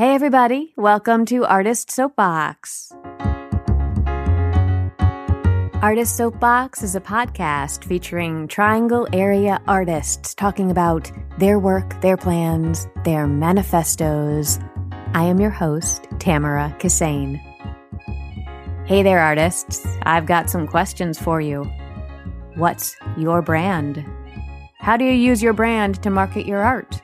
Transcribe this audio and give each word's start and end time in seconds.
Hey, 0.00 0.14
everybody, 0.14 0.72
welcome 0.78 1.26
to 1.26 1.44
Artist 1.44 1.90
Soapbox. 1.90 2.90
Artist 5.82 6.16
Soapbox 6.16 6.82
is 6.82 6.94
a 6.94 7.02
podcast 7.02 7.84
featuring 7.84 8.48
Triangle 8.48 9.06
area 9.12 9.60
artists 9.68 10.34
talking 10.34 10.70
about 10.70 11.12
their 11.36 11.58
work, 11.58 12.00
their 12.00 12.16
plans, 12.16 12.88
their 13.04 13.26
manifestos. 13.26 14.58
I 15.12 15.24
am 15.24 15.38
your 15.38 15.50
host, 15.50 16.08
Tamara 16.18 16.74
Kissane. 16.78 17.36
Hey 18.86 19.02
there, 19.02 19.20
artists. 19.20 19.86
I've 20.04 20.24
got 20.24 20.48
some 20.48 20.66
questions 20.66 21.18
for 21.18 21.42
you. 21.42 21.64
What's 22.54 22.96
your 23.18 23.42
brand? 23.42 24.02
How 24.78 24.96
do 24.96 25.04
you 25.04 25.12
use 25.12 25.42
your 25.42 25.52
brand 25.52 26.02
to 26.02 26.08
market 26.08 26.46
your 26.46 26.60
art? 26.62 27.02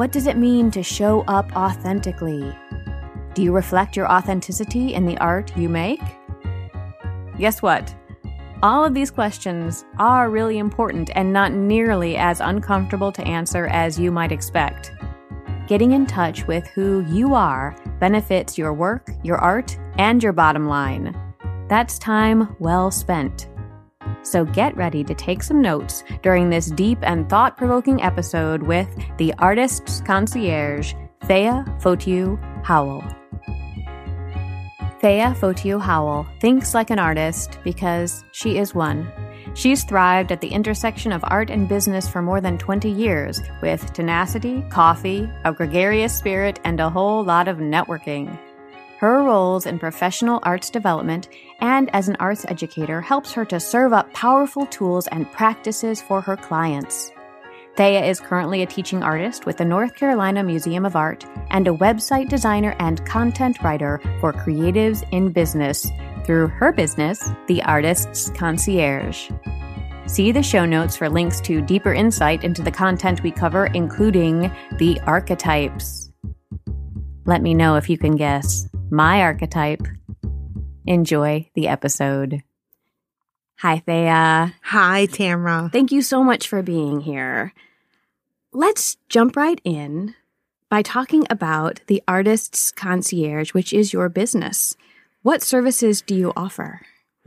What 0.00 0.12
does 0.12 0.26
it 0.26 0.38
mean 0.38 0.70
to 0.70 0.82
show 0.82 1.24
up 1.28 1.54
authentically? 1.54 2.56
Do 3.34 3.42
you 3.42 3.52
reflect 3.52 3.98
your 3.98 4.10
authenticity 4.10 4.94
in 4.94 5.04
the 5.04 5.18
art 5.18 5.54
you 5.58 5.68
make? 5.68 6.00
Guess 7.38 7.60
what? 7.60 7.94
All 8.62 8.82
of 8.82 8.94
these 8.94 9.10
questions 9.10 9.84
are 9.98 10.30
really 10.30 10.56
important 10.56 11.10
and 11.14 11.34
not 11.34 11.52
nearly 11.52 12.16
as 12.16 12.40
uncomfortable 12.40 13.12
to 13.12 13.22
answer 13.24 13.66
as 13.66 13.98
you 13.98 14.10
might 14.10 14.32
expect. 14.32 14.90
Getting 15.68 15.92
in 15.92 16.06
touch 16.06 16.46
with 16.46 16.66
who 16.68 17.04
you 17.06 17.34
are 17.34 17.76
benefits 17.98 18.56
your 18.56 18.72
work, 18.72 19.10
your 19.22 19.36
art, 19.36 19.78
and 19.98 20.22
your 20.22 20.32
bottom 20.32 20.66
line. 20.66 21.14
That's 21.68 21.98
time 21.98 22.56
well 22.58 22.90
spent. 22.90 23.49
So 24.22 24.44
get 24.44 24.76
ready 24.76 25.02
to 25.04 25.14
take 25.14 25.42
some 25.42 25.60
notes 25.60 26.04
during 26.22 26.50
this 26.50 26.70
deep 26.70 26.98
and 27.02 27.28
thought 27.28 27.56
provoking 27.56 28.02
episode 28.02 28.62
with 28.62 28.88
the 29.18 29.34
artist's 29.38 30.00
concierge, 30.02 30.94
Thea 31.24 31.64
Fotiu 31.80 32.38
Howell. 32.64 33.02
Thea 35.00 35.34
Fotiu 35.38 35.80
Howell 35.80 36.26
thinks 36.40 36.74
like 36.74 36.90
an 36.90 36.98
artist 36.98 37.58
because 37.64 38.22
she 38.32 38.58
is 38.58 38.74
one. 38.74 39.10
She's 39.54 39.82
thrived 39.82 40.30
at 40.30 40.40
the 40.40 40.48
intersection 40.48 41.10
of 41.10 41.24
art 41.24 41.50
and 41.50 41.68
business 41.68 42.08
for 42.08 42.22
more 42.22 42.40
than 42.40 42.58
20 42.58 42.90
years 42.90 43.40
with 43.62 43.92
tenacity, 43.92 44.62
coffee, 44.70 45.28
a 45.44 45.52
gregarious 45.52 46.16
spirit, 46.16 46.60
and 46.64 46.78
a 46.80 46.90
whole 46.90 47.24
lot 47.24 47.48
of 47.48 47.56
networking. 47.58 48.38
Her 49.00 49.22
roles 49.22 49.64
in 49.64 49.78
professional 49.78 50.40
arts 50.42 50.68
development 50.68 51.30
and 51.60 51.88
as 51.94 52.10
an 52.10 52.18
arts 52.20 52.44
educator 52.48 53.00
helps 53.00 53.32
her 53.32 53.46
to 53.46 53.58
serve 53.58 53.94
up 53.94 54.12
powerful 54.12 54.66
tools 54.66 55.06
and 55.06 55.32
practices 55.32 56.02
for 56.02 56.20
her 56.20 56.36
clients. 56.36 57.10
Thea 57.78 58.04
is 58.04 58.20
currently 58.20 58.60
a 58.60 58.66
teaching 58.66 59.02
artist 59.02 59.46
with 59.46 59.56
the 59.56 59.64
North 59.64 59.94
Carolina 59.94 60.44
Museum 60.44 60.84
of 60.84 60.96
Art 60.96 61.24
and 61.48 61.66
a 61.66 61.72
website 61.72 62.28
designer 62.28 62.76
and 62.78 63.02
content 63.06 63.62
writer 63.62 64.02
for 64.20 64.34
creatives 64.34 65.02
in 65.12 65.32
business 65.32 65.90
through 66.26 66.48
her 66.48 66.70
business, 66.70 67.26
The 67.46 67.62
Artist's 67.62 68.28
Concierge. 68.28 69.30
See 70.04 70.30
the 70.30 70.42
show 70.42 70.66
notes 70.66 70.94
for 70.94 71.08
links 71.08 71.40
to 71.40 71.62
deeper 71.62 71.94
insight 71.94 72.44
into 72.44 72.60
the 72.60 72.70
content 72.70 73.22
we 73.22 73.30
cover, 73.30 73.64
including 73.68 74.52
the 74.76 75.00
archetypes. 75.06 76.12
Let 77.24 77.40
me 77.40 77.54
know 77.54 77.76
if 77.76 77.88
you 77.88 77.96
can 77.96 78.16
guess 78.16 78.68
my 78.90 79.20
archetype. 79.22 79.82
Enjoy 80.86 81.48
the 81.54 81.68
episode. 81.68 82.42
Hi, 83.58 83.78
Thea. 83.78 84.54
Hi, 84.62 85.06
Tamra. 85.06 85.70
Thank 85.70 85.92
you 85.92 86.02
so 86.02 86.24
much 86.24 86.48
for 86.48 86.62
being 86.62 87.00
here. 87.00 87.52
Let's 88.52 88.96
jump 89.08 89.36
right 89.36 89.60
in 89.64 90.14
by 90.70 90.82
talking 90.82 91.26
about 91.28 91.80
the 91.86 92.02
Artist's 92.08 92.72
Concierge, 92.72 93.52
which 93.52 93.72
is 93.72 93.92
your 93.92 94.08
business. 94.08 94.76
What 95.22 95.42
services 95.42 96.00
do 96.00 96.14
you 96.14 96.32
offer? 96.34 96.80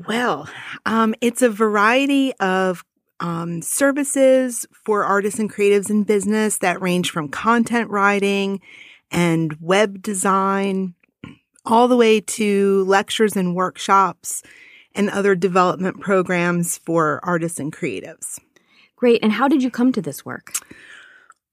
Well, 0.08 0.50
um, 0.86 1.14
it's 1.22 1.42
a 1.42 1.50
variety 1.50 2.34
of 2.40 2.84
um, 3.20 3.62
services 3.62 4.66
for 4.72 5.06
artists 5.06 5.40
and 5.40 5.54
creatives 5.54 5.90
in 5.90 6.04
business 6.04 6.58
that 6.58 6.82
range 6.82 7.12
from 7.12 7.30
content 7.30 7.90
writing 7.90 8.60
and 9.12 9.56
web 9.62 10.02
design 10.02 10.96
all 11.66 11.88
the 11.88 11.98
way 11.98 12.20
to 12.22 12.84
lectures 12.86 13.36
and 13.36 13.56
workshops 13.56 14.44
and 14.96 15.10
other 15.10 15.36
development 15.36 16.00
programs 16.00 16.78
for 16.78 17.20
artists 17.24 17.60
and 17.60 17.74
creatives. 17.74 18.40
Great. 18.96 19.24
And 19.24 19.32
how 19.32 19.48
did 19.48 19.64
you 19.64 19.70
come 19.70 19.92
to 19.92 20.02
this 20.02 20.26
work? 20.26 20.54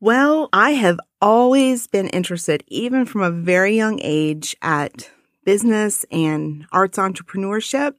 Well, 0.00 0.48
I 0.52 0.72
have 0.72 0.98
always 1.20 1.86
been 1.86 2.08
interested, 2.08 2.64
even 2.68 3.04
from 3.04 3.22
a 3.22 3.30
very 3.30 3.76
young 3.76 4.00
age, 4.02 4.56
at 4.62 5.10
business 5.44 6.06
and 6.10 6.66
arts 6.72 6.98
entrepreneurship. 6.98 7.94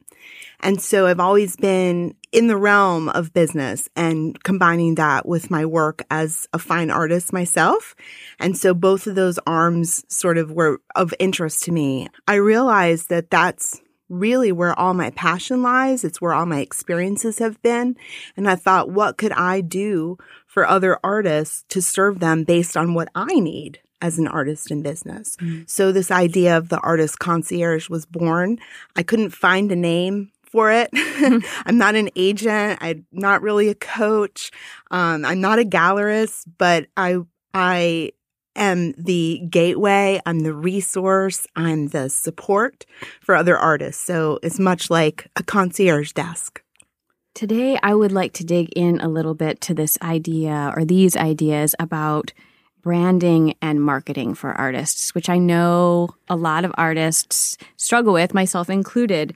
And 0.61 0.81
so 0.81 1.07
I've 1.07 1.19
always 1.19 1.55
been 1.55 2.15
in 2.31 2.47
the 2.47 2.57
realm 2.57 3.09
of 3.09 3.33
business 3.33 3.89
and 3.95 4.41
combining 4.43 4.95
that 4.95 5.27
with 5.27 5.51
my 5.51 5.65
work 5.65 6.03
as 6.09 6.47
a 6.53 6.59
fine 6.59 6.89
artist 6.89 7.33
myself. 7.33 7.95
And 8.39 8.57
so 8.57 8.73
both 8.73 9.07
of 9.07 9.15
those 9.15 9.39
arms 9.45 10.03
sort 10.07 10.37
of 10.37 10.51
were 10.51 10.79
of 10.95 11.13
interest 11.19 11.63
to 11.63 11.71
me. 11.71 12.07
I 12.27 12.35
realized 12.35 13.09
that 13.09 13.29
that's 13.29 13.81
really 14.07 14.51
where 14.51 14.77
all 14.77 14.93
my 14.93 15.09
passion 15.11 15.61
lies. 15.61 16.03
It's 16.03 16.21
where 16.21 16.33
all 16.33 16.45
my 16.45 16.59
experiences 16.59 17.39
have 17.39 17.61
been. 17.61 17.95
And 18.35 18.49
I 18.49 18.55
thought, 18.55 18.89
what 18.89 19.17
could 19.17 19.31
I 19.31 19.61
do 19.61 20.17
for 20.45 20.67
other 20.67 20.99
artists 21.03 21.63
to 21.69 21.81
serve 21.81 22.19
them 22.19 22.43
based 22.43 22.75
on 22.77 22.93
what 22.93 23.09
I 23.15 23.39
need? 23.39 23.79
as 24.03 24.17
an 24.17 24.27
artist 24.27 24.71
in 24.71 24.81
business. 24.81 25.37
Mm. 25.37 25.69
So 25.69 25.91
this 25.91 26.09
idea 26.09 26.57
of 26.57 26.69
the 26.69 26.79
artist 26.79 27.19
concierge 27.19 27.87
was 27.87 28.03
born. 28.03 28.57
I 28.95 29.03
couldn't 29.03 29.29
find 29.29 29.71
a 29.71 29.75
name 29.75 30.31
for 30.51 30.71
it. 30.71 30.89
I'm 31.65 31.77
not 31.77 31.95
an 31.95 32.09
agent. 32.15 32.79
I'm 32.81 33.05
not 33.11 33.41
really 33.41 33.69
a 33.69 33.75
coach. 33.75 34.51
Um, 34.91 35.25
I'm 35.25 35.41
not 35.41 35.59
a 35.59 35.63
gallerist, 35.63 36.45
but 36.57 36.87
I, 36.97 37.17
I 37.53 38.11
am 38.55 38.93
the 38.97 39.41
gateway. 39.49 40.21
I'm 40.25 40.41
the 40.41 40.53
resource. 40.53 41.47
I'm 41.55 41.87
the 41.87 42.09
support 42.09 42.85
for 43.21 43.35
other 43.35 43.57
artists. 43.57 44.03
So 44.03 44.39
it's 44.43 44.59
much 44.59 44.89
like 44.89 45.27
a 45.35 45.43
concierge 45.43 46.11
desk. 46.11 46.61
Today, 47.33 47.79
I 47.81 47.95
would 47.95 48.11
like 48.11 48.33
to 48.33 48.43
dig 48.43 48.69
in 48.75 48.99
a 48.99 49.07
little 49.07 49.33
bit 49.33 49.61
to 49.61 49.73
this 49.73 49.97
idea 50.01 50.73
or 50.75 50.83
these 50.83 51.15
ideas 51.15 51.73
about 51.79 52.33
branding 52.81 53.53
and 53.61 53.81
marketing 53.81 54.33
for 54.33 54.51
artists, 54.51 55.15
which 55.15 55.29
I 55.29 55.37
know 55.37 56.09
a 56.29 56.35
lot 56.35 56.65
of 56.65 56.73
artists 56.77 57.57
struggle 57.77 58.13
with, 58.13 58.33
myself 58.33 58.69
included. 58.69 59.33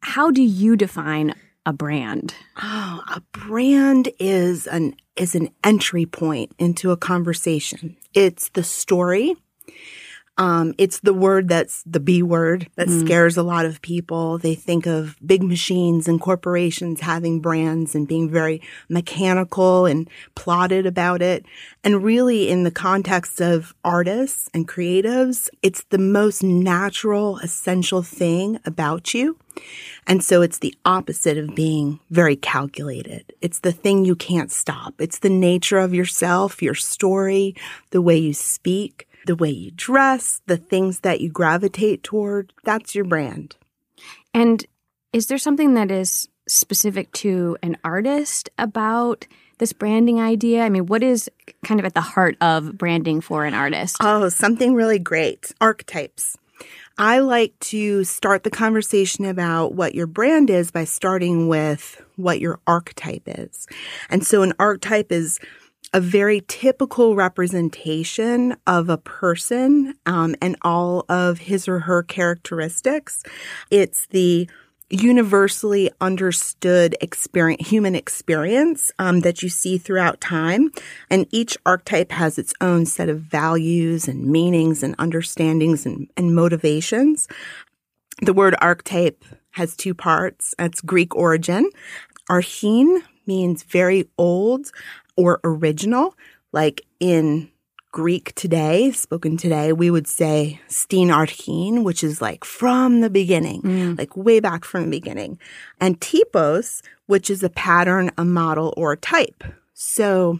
How 0.00 0.30
do 0.30 0.42
you 0.42 0.76
define 0.76 1.34
a 1.66 1.72
brand? 1.72 2.34
Oh, 2.62 3.02
a 3.08 3.20
brand 3.32 4.08
is 4.18 4.66
an 4.66 4.94
is 5.16 5.34
an 5.34 5.50
entry 5.64 6.06
point 6.06 6.52
into 6.58 6.92
a 6.92 6.96
conversation. 6.96 7.96
It's 8.14 8.50
the 8.50 8.62
story 8.62 9.34
um, 10.38 10.72
it's 10.78 11.00
the 11.00 11.12
word 11.12 11.48
that's 11.48 11.82
the 11.82 11.98
B 11.98 12.22
word 12.22 12.68
that 12.76 12.86
mm. 12.86 13.00
scares 13.04 13.36
a 13.36 13.42
lot 13.42 13.66
of 13.66 13.82
people. 13.82 14.38
They 14.38 14.54
think 14.54 14.86
of 14.86 15.16
big 15.24 15.42
machines 15.42 16.06
and 16.06 16.20
corporations 16.20 17.00
having 17.00 17.40
brands 17.40 17.96
and 17.96 18.06
being 18.06 18.30
very 18.30 18.62
mechanical 18.88 19.84
and 19.84 20.08
plotted 20.36 20.86
about 20.86 21.22
it. 21.22 21.44
And 21.82 22.04
really, 22.04 22.48
in 22.48 22.62
the 22.62 22.70
context 22.70 23.40
of 23.40 23.74
artists 23.84 24.48
and 24.54 24.68
creatives, 24.68 25.48
it's 25.60 25.82
the 25.90 25.98
most 25.98 26.44
natural, 26.44 27.38
essential 27.38 28.02
thing 28.02 28.60
about 28.64 29.12
you. 29.12 29.36
And 30.06 30.22
so 30.22 30.40
it's 30.40 30.60
the 30.60 30.74
opposite 30.84 31.36
of 31.36 31.56
being 31.56 31.98
very 32.10 32.36
calculated. 32.36 33.32
It's 33.40 33.58
the 33.58 33.72
thing 33.72 34.04
you 34.04 34.14
can't 34.14 34.52
stop. 34.52 34.94
It's 35.00 35.18
the 35.18 35.30
nature 35.30 35.78
of 35.78 35.92
yourself, 35.92 36.62
your 36.62 36.76
story, 36.76 37.56
the 37.90 38.00
way 38.00 38.16
you 38.16 38.32
speak 38.34 39.07
the 39.28 39.36
way 39.36 39.50
you 39.50 39.70
dress, 39.70 40.40
the 40.46 40.56
things 40.56 41.00
that 41.00 41.20
you 41.20 41.28
gravitate 41.28 42.02
toward. 42.02 42.52
That's 42.64 42.94
your 42.94 43.04
brand. 43.04 43.56
And 44.32 44.64
is 45.12 45.26
there 45.26 45.38
something 45.38 45.74
that 45.74 45.90
is 45.90 46.28
specific 46.48 47.12
to 47.12 47.56
an 47.62 47.76
artist 47.84 48.48
about 48.58 49.26
this 49.58 49.74
branding 49.74 50.18
idea? 50.18 50.62
I 50.62 50.70
mean, 50.70 50.86
what 50.86 51.02
is 51.02 51.30
kind 51.62 51.78
of 51.78 51.84
at 51.84 51.92
the 51.92 52.00
heart 52.00 52.38
of 52.40 52.78
branding 52.78 53.20
for 53.20 53.44
an 53.44 53.52
artist? 53.52 53.96
Oh, 54.00 54.30
something 54.30 54.74
really 54.74 54.98
great 54.98 55.52
archetypes. 55.60 56.38
I 56.96 57.18
like 57.18 57.56
to 57.60 58.04
start 58.04 58.44
the 58.44 58.50
conversation 58.50 59.26
about 59.26 59.74
what 59.74 59.94
your 59.94 60.06
brand 60.06 60.48
is 60.48 60.70
by 60.70 60.84
starting 60.84 61.48
with 61.48 62.02
what 62.16 62.40
your 62.40 62.60
archetype 62.66 63.24
is. 63.26 63.66
And 64.08 64.26
so 64.26 64.42
an 64.42 64.54
archetype 64.58 65.12
is 65.12 65.38
a 65.94 66.00
very 66.00 66.42
typical 66.48 67.14
representation 67.14 68.56
of 68.66 68.88
a 68.88 68.98
person 68.98 69.94
um, 70.06 70.34
and 70.42 70.56
all 70.62 71.04
of 71.08 71.38
his 71.38 71.66
or 71.68 71.80
her 71.80 72.02
characteristics. 72.02 73.22
It's 73.70 74.06
the 74.06 74.48
universally 74.90 75.90
understood 76.00 76.96
experience, 77.00 77.68
human 77.68 77.94
experience 77.94 78.90
um, 78.98 79.20
that 79.20 79.42
you 79.42 79.48
see 79.48 79.76
throughout 79.76 80.20
time. 80.20 80.70
And 81.10 81.26
each 81.30 81.58
archetype 81.66 82.12
has 82.12 82.38
its 82.38 82.54
own 82.60 82.86
set 82.86 83.08
of 83.08 83.20
values 83.20 84.08
and 84.08 84.26
meanings 84.26 84.82
and 84.82 84.94
understandings 84.98 85.84
and, 85.84 86.08
and 86.16 86.34
motivations. 86.34 87.28
The 88.22 88.32
word 88.32 88.56
archetype 88.60 89.24
has 89.52 89.76
two 89.76 89.94
parts. 89.94 90.54
It's 90.58 90.80
Greek 90.80 91.14
origin. 91.14 91.70
Archean 92.30 93.02
means 93.26 93.62
very 93.62 94.08
old 94.16 94.70
or 95.18 95.40
original, 95.42 96.14
like 96.52 96.86
in 97.00 97.50
Greek 97.90 98.32
today, 98.36 98.92
spoken 98.92 99.36
today, 99.36 99.72
we 99.72 99.90
would 99.90 100.06
say 100.06 100.60
Steen 100.68 101.08
Archean, 101.08 101.82
which 101.82 102.04
is 102.04 102.22
like 102.22 102.44
from 102.44 103.00
the 103.00 103.10
beginning, 103.10 103.62
mm. 103.62 103.98
like 103.98 104.16
way 104.16 104.38
back 104.38 104.64
from 104.64 104.84
the 104.84 104.90
beginning. 104.90 105.36
And 105.80 106.00
typos, 106.00 106.82
which 107.06 107.30
is 107.30 107.42
a 107.42 107.50
pattern, 107.50 108.12
a 108.16 108.24
model, 108.24 108.72
or 108.76 108.92
a 108.92 108.96
type. 108.96 109.42
So 109.74 110.38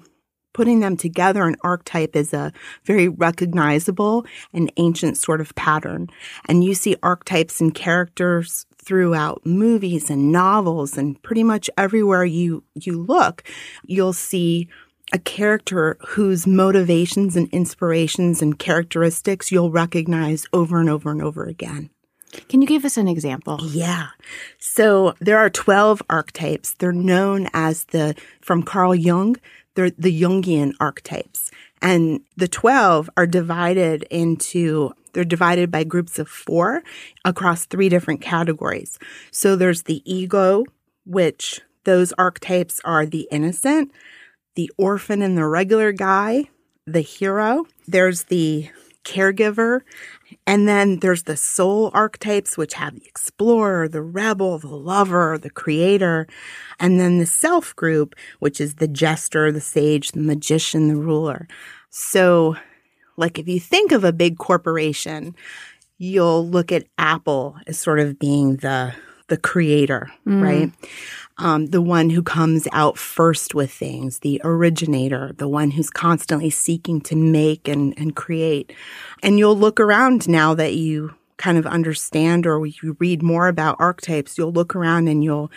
putting 0.52 0.78
them 0.78 0.96
together, 0.96 1.44
an 1.44 1.56
archetype 1.64 2.14
is 2.14 2.32
a 2.32 2.52
very 2.84 3.08
recognizable 3.08 4.26
and 4.52 4.70
ancient 4.76 5.16
sort 5.16 5.40
of 5.40 5.54
pattern. 5.56 6.08
And 6.46 6.62
you 6.62 6.74
see 6.74 6.96
archetypes 7.02 7.60
and 7.60 7.74
characters 7.74 8.66
throughout 8.88 9.44
movies 9.44 10.08
and 10.08 10.32
novels 10.32 10.96
and 10.96 11.22
pretty 11.22 11.44
much 11.44 11.68
everywhere 11.76 12.24
you, 12.24 12.64
you 12.74 12.98
look, 12.98 13.44
you'll 13.84 14.14
see 14.14 14.66
a 15.12 15.18
character 15.18 15.98
whose 16.08 16.46
motivations 16.46 17.36
and 17.36 17.50
inspirations 17.50 18.40
and 18.40 18.58
characteristics 18.58 19.52
you'll 19.52 19.70
recognize 19.70 20.46
over 20.54 20.80
and 20.80 20.88
over 20.88 21.10
and 21.10 21.22
over 21.22 21.44
again. 21.44 21.90
Can 22.48 22.62
you 22.62 22.68
give 22.68 22.86
us 22.86 22.96
an 22.96 23.08
example? 23.08 23.58
Yeah. 23.62 24.08
So 24.58 25.14
there 25.20 25.38
are 25.38 25.50
12 25.50 26.02
archetypes. 26.08 26.74
They're 26.78 26.90
known 26.90 27.48
as 27.52 27.84
the, 27.86 28.14
from 28.40 28.62
Carl 28.62 28.94
Jung, 28.94 29.36
they're 29.74 29.90
the 29.90 30.22
Jungian 30.22 30.72
archetypes. 30.80 31.47
And 31.80 32.20
the 32.36 32.48
12 32.48 33.10
are 33.16 33.26
divided 33.26 34.04
into, 34.04 34.92
they're 35.12 35.24
divided 35.24 35.70
by 35.70 35.84
groups 35.84 36.18
of 36.18 36.28
four 36.28 36.82
across 37.24 37.66
three 37.66 37.88
different 37.88 38.20
categories. 38.20 38.98
So 39.30 39.56
there's 39.56 39.82
the 39.82 40.02
ego, 40.10 40.64
which 41.04 41.60
those 41.84 42.12
archetypes 42.14 42.80
are 42.84 43.06
the 43.06 43.28
innocent, 43.30 43.92
the 44.56 44.70
orphan 44.76 45.22
and 45.22 45.38
the 45.38 45.46
regular 45.46 45.92
guy, 45.92 46.44
the 46.86 47.00
hero. 47.00 47.66
There's 47.86 48.24
the 48.24 48.68
caregiver. 49.08 49.80
And 50.46 50.68
then 50.68 50.98
there's 51.00 51.24
the 51.24 51.36
soul 51.36 51.90
archetypes, 51.94 52.56
which 52.56 52.74
have 52.74 52.94
the 52.94 53.06
explorer, 53.06 53.88
the 53.88 54.02
rebel, 54.02 54.58
the 54.58 54.68
lover, 54.68 55.38
the 55.38 55.50
creator. 55.50 56.26
And 56.78 57.00
then 57.00 57.18
the 57.18 57.26
self 57.26 57.74
group, 57.74 58.14
which 58.38 58.60
is 58.60 58.74
the 58.74 58.88
jester, 58.88 59.50
the 59.50 59.60
sage, 59.60 60.12
the 60.12 60.20
magician, 60.20 60.88
the 60.88 60.96
ruler. 60.96 61.48
So, 61.90 62.56
like 63.16 63.38
if 63.38 63.48
you 63.48 63.58
think 63.58 63.92
of 63.92 64.04
a 64.04 64.12
big 64.12 64.38
corporation, 64.38 65.34
you'll 65.96 66.46
look 66.46 66.70
at 66.70 66.86
Apple 66.98 67.56
as 67.66 67.78
sort 67.78 67.98
of 67.98 68.18
being 68.18 68.56
the 68.56 68.94
the 69.28 69.36
creator, 69.36 70.10
mm. 70.26 70.42
right? 70.42 70.72
um, 71.38 71.66
the 71.66 71.82
one 71.82 72.10
who 72.10 72.22
comes 72.22 72.66
out 72.72 72.98
first 72.98 73.54
with 73.54 73.70
things, 73.70 74.20
the 74.20 74.40
originator, 74.44 75.32
the 75.38 75.48
one 75.48 75.70
who's 75.70 75.90
constantly 75.90 76.50
seeking 76.50 77.00
to 77.02 77.16
make 77.16 77.68
and, 77.68 77.94
and 77.96 78.16
create. 78.16 78.72
And 79.22 79.38
you'll 79.38 79.56
look 79.56 79.78
around 79.78 80.28
now 80.28 80.54
that 80.54 80.74
you 80.74 81.14
kind 81.36 81.56
of 81.56 81.66
understand 81.66 82.46
or 82.46 82.66
you 82.66 82.96
read 82.98 83.22
more 83.22 83.46
about 83.46 83.76
archetypes, 83.78 84.36
you'll 84.36 84.52
look 84.52 84.74
around 84.74 85.06
and 85.06 85.22
you'll 85.22 85.52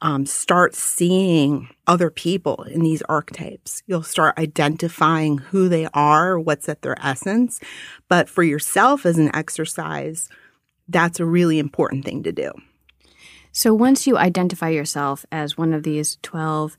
um, 0.00 0.24
start 0.24 0.74
seeing 0.74 1.68
other 1.86 2.08
people 2.08 2.62
in 2.62 2.80
these 2.80 3.02
archetypes. 3.02 3.82
You'll 3.86 4.04
start 4.04 4.38
identifying 4.38 5.38
who 5.38 5.68
they 5.68 5.88
are, 5.92 6.38
what's 6.38 6.68
at 6.68 6.80
their 6.80 6.96
essence. 7.04 7.60
But 8.08 8.30
for 8.30 8.42
yourself 8.42 9.04
as 9.04 9.18
an 9.18 9.34
exercise, 9.34 10.30
that's 10.88 11.20
a 11.20 11.26
really 11.26 11.58
important 11.58 12.06
thing 12.06 12.22
to 12.22 12.32
do. 12.32 12.52
So 13.52 13.74
once 13.74 14.06
you 14.06 14.16
identify 14.16 14.68
yourself 14.68 15.24
as 15.32 15.58
one 15.58 15.72
of 15.72 15.82
these 15.82 16.18
12 16.22 16.76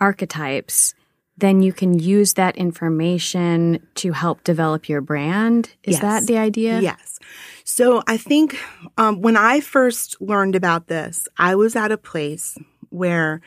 archetypes, 0.00 0.94
then 1.36 1.62
you 1.62 1.72
can 1.72 1.98
use 1.98 2.34
that 2.34 2.56
information 2.56 3.84
to 3.96 4.12
help 4.12 4.44
develop 4.44 4.88
your 4.88 5.00
brand. 5.00 5.74
Is 5.82 5.94
yes. 5.94 6.02
that 6.02 6.26
the 6.26 6.38
idea? 6.38 6.80
Yes. 6.80 7.18
So 7.64 8.02
I 8.06 8.16
think 8.16 8.56
um, 8.98 9.20
when 9.20 9.36
I 9.36 9.60
first 9.60 10.20
learned 10.20 10.54
about 10.54 10.86
this, 10.86 11.26
I 11.38 11.54
was 11.56 11.74
at 11.74 11.90
a 11.90 11.96
place 11.96 12.56
where 12.90 13.40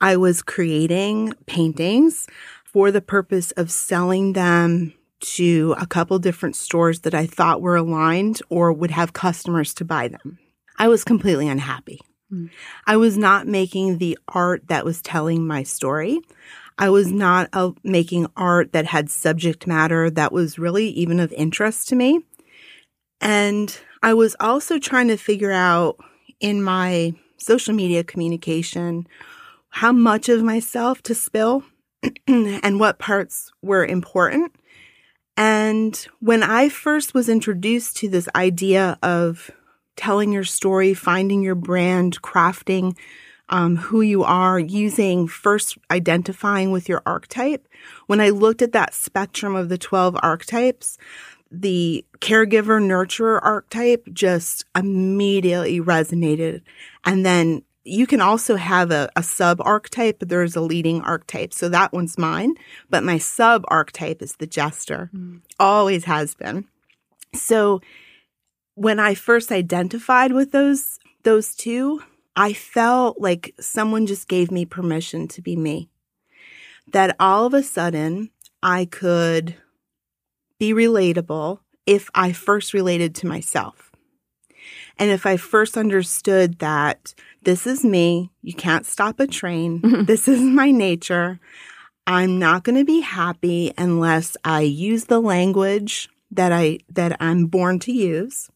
I 0.00 0.16
was 0.16 0.42
creating 0.42 1.34
paintings 1.46 2.26
for 2.64 2.90
the 2.90 3.02
purpose 3.02 3.50
of 3.52 3.70
selling 3.70 4.32
them 4.32 4.94
to 5.20 5.74
a 5.78 5.86
couple 5.86 6.18
different 6.18 6.56
stores 6.56 7.00
that 7.00 7.14
I 7.14 7.26
thought 7.26 7.62
were 7.62 7.76
aligned 7.76 8.40
or 8.48 8.72
would 8.72 8.90
have 8.90 9.12
customers 9.12 9.74
to 9.74 9.84
buy 9.84 10.08
them. 10.08 10.38
I 10.76 10.88
was 10.88 11.04
completely 11.04 11.48
unhappy. 11.48 12.00
Mm. 12.32 12.50
I 12.86 12.96
was 12.96 13.16
not 13.16 13.46
making 13.46 13.98
the 13.98 14.18
art 14.28 14.68
that 14.68 14.84
was 14.84 15.00
telling 15.02 15.46
my 15.46 15.62
story. 15.62 16.20
I 16.78 16.90
was 16.90 17.12
not 17.12 17.48
uh, 17.52 17.70
making 17.84 18.26
art 18.36 18.72
that 18.72 18.86
had 18.86 19.10
subject 19.10 19.66
matter 19.66 20.10
that 20.10 20.32
was 20.32 20.58
really 20.58 20.88
even 20.88 21.20
of 21.20 21.32
interest 21.32 21.88
to 21.88 21.96
me. 21.96 22.20
And 23.20 23.78
I 24.02 24.14
was 24.14 24.34
also 24.40 24.78
trying 24.78 25.08
to 25.08 25.16
figure 25.16 25.52
out 25.52 25.96
in 26.40 26.62
my 26.62 27.14
social 27.38 27.74
media 27.74 28.02
communication 28.02 29.06
how 29.68 29.92
much 29.92 30.28
of 30.28 30.42
myself 30.42 31.02
to 31.02 31.14
spill 31.14 31.64
and 32.26 32.80
what 32.80 32.98
parts 32.98 33.52
were 33.62 33.84
important. 33.84 34.54
And 35.36 35.96
when 36.20 36.42
I 36.42 36.68
first 36.68 37.14
was 37.14 37.28
introduced 37.28 37.96
to 37.98 38.08
this 38.08 38.28
idea 38.36 38.98
of 39.02 39.50
telling 39.96 40.32
your 40.32 40.44
story, 40.44 40.94
finding 40.94 41.42
your 41.42 41.54
brand, 41.54 42.20
crafting 42.22 42.96
um, 43.48 43.76
who 43.76 44.00
you 44.00 44.24
are, 44.24 44.58
using 44.58 45.28
first 45.28 45.76
identifying 45.90 46.70
with 46.70 46.88
your 46.88 47.02
archetype. 47.04 47.68
When 48.06 48.20
I 48.20 48.30
looked 48.30 48.62
at 48.62 48.72
that 48.72 48.94
spectrum 48.94 49.54
of 49.54 49.68
the 49.68 49.78
12 49.78 50.16
archetypes, 50.22 50.98
the 51.50 52.04
caregiver 52.20 52.82
nurturer 52.82 53.40
archetype 53.42 54.08
just 54.12 54.64
immediately 54.74 55.80
resonated. 55.80 56.62
And 57.04 57.24
then 57.24 57.62
you 57.84 58.06
can 58.06 58.22
also 58.22 58.56
have 58.56 58.90
a, 58.90 59.10
a 59.14 59.22
sub 59.22 59.60
archetype, 59.60 60.18
but 60.18 60.30
there's 60.30 60.56
a 60.56 60.60
leading 60.60 61.02
archetype. 61.02 61.52
So 61.52 61.68
that 61.68 61.92
one's 61.92 62.16
mine. 62.16 62.54
But 62.88 63.04
my 63.04 63.18
sub 63.18 63.64
archetype 63.68 64.22
is 64.22 64.36
the 64.36 64.46
jester, 64.46 65.10
mm. 65.14 65.42
always 65.60 66.04
has 66.04 66.34
been. 66.34 66.64
So 67.34 67.82
when 68.74 68.98
I 68.98 69.14
first 69.14 69.52
identified 69.52 70.32
with 70.32 70.52
those 70.52 70.98
those 71.22 71.54
two, 71.54 72.02
I 72.36 72.52
felt 72.52 73.20
like 73.20 73.54
someone 73.58 74.06
just 74.06 74.28
gave 74.28 74.50
me 74.50 74.66
permission 74.66 75.26
to 75.28 75.42
be 75.42 75.56
me. 75.56 75.88
That 76.92 77.16
all 77.18 77.46
of 77.46 77.54
a 77.54 77.62
sudden 77.62 78.30
I 78.62 78.84
could 78.84 79.56
be 80.58 80.72
relatable 80.72 81.60
if 81.86 82.10
I 82.14 82.32
first 82.32 82.74
related 82.74 83.14
to 83.16 83.26
myself. 83.26 83.90
And 84.98 85.10
if 85.10 85.26
I 85.26 85.36
first 85.36 85.76
understood 85.76 86.58
that 86.60 87.14
this 87.42 87.66
is 87.66 87.84
me, 87.84 88.30
you 88.42 88.54
can't 88.54 88.86
stop 88.86 89.20
a 89.20 89.26
train, 89.26 89.80
mm-hmm. 89.80 90.04
this 90.06 90.28
is 90.28 90.40
my 90.40 90.70
nature, 90.70 91.40
I'm 92.06 92.38
not 92.38 92.64
going 92.64 92.78
to 92.78 92.84
be 92.84 93.00
happy 93.00 93.72
unless 93.78 94.36
I 94.44 94.60
use 94.60 95.04
the 95.04 95.20
language 95.20 96.08
that 96.30 96.52
I 96.52 96.78
that 96.90 97.16
I'm 97.20 97.46
born 97.46 97.78
to 97.80 97.92
use. 97.92 98.50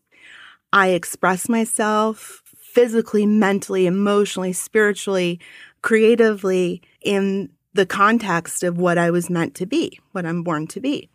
I 0.73 0.89
express 0.89 1.49
myself 1.49 2.43
physically, 2.59 3.27
mentally, 3.27 3.87
emotionally, 3.87 4.53
spiritually, 4.53 5.41
creatively 5.83 6.83
in 7.01 7.51
the 7.75 7.87
context 7.87 8.63
of 8.63 8.79
what 8.79 8.99
I 8.99 9.11
was 9.11 9.31
meant 9.31 9.55
to 9.57 9.67
be, 9.67 10.01
what 10.13 10.27
I'm 10.27 10.43
born 10.43 10.67
to 10.69 10.81
be. 10.81 11.09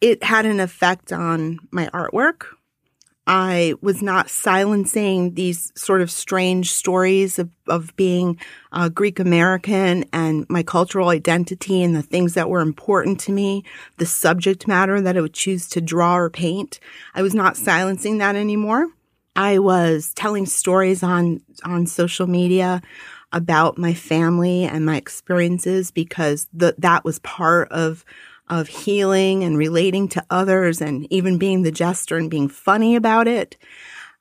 It 0.00 0.22
had 0.22 0.46
an 0.46 0.60
effect 0.60 1.12
on 1.12 1.58
my 1.70 1.88
artwork. 1.88 2.46
I 3.26 3.74
was 3.80 4.02
not 4.02 4.30
silencing 4.30 5.34
these 5.34 5.72
sort 5.74 6.00
of 6.00 6.12
strange 6.12 6.70
stories 6.70 7.40
of, 7.40 7.50
of 7.66 7.94
being 7.96 8.38
uh, 8.70 8.88
Greek 8.88 9.18
American 9.18 10.04
and 10.12 10.46
my 10.48 10.62
cultural 10.62 11.08
identity 11.08 11.82
and 11.82 11.94
the 11.94 12.02
things 12.02 12.34
that 12.34 12.48
were 12.48 12.60
important 12.60 13.18
to 13.20 13.32
me, 13.32 13.64
the 13.96 14.06
subject 14.06 14.68
matter 14.68 15.00
that 15.00 15.16
I 15.16 15.20
would 15.20 15.34
choose 15.34 15.68
to 15.70 15.80
draw 15.80 16.16
or 16.16 16.30
paint. 16.30 16.78
I 17.16 17.22
was 17.22 17.34
not 17.34 17.56
silencing 17.56 18.18
that 18.18 18.36
anymore. 18.36 18.88
I 19.36 19.58
was 19.60 20.12
telling 20.14 20.46
stories 20.46 21.02
on, 21.02 21.42
on 21.64 21.86
social 21.86 22.26
media 22.26 22.82
about 23.32 23.78
my 23.78 23.94
family 23.94 24.64
and 24.64 24.86
my 24.86 24.96
experiences 24.96 25.90
because 25.92 26.48
the, 26.54 26.74
that 26.78 27.04
was 27.04 27.18
part 27.20 27.70
of, 27.72 28.04
of 28.48 28.68
healing 28.68 29.44
and 29.44 29.58
relating 29.58 30.08
to 30.08 30.24
others 30.30 30.80
and 30.80 31.06
even 31.12 31.38
being 31.38 31.62
the 31.62 31.72
jester 31.72 32.16
and 32.16 32.30
being 32.30 32.48
funny 32.48 32.96
about 32.96 33.28
it. 33.28 33.56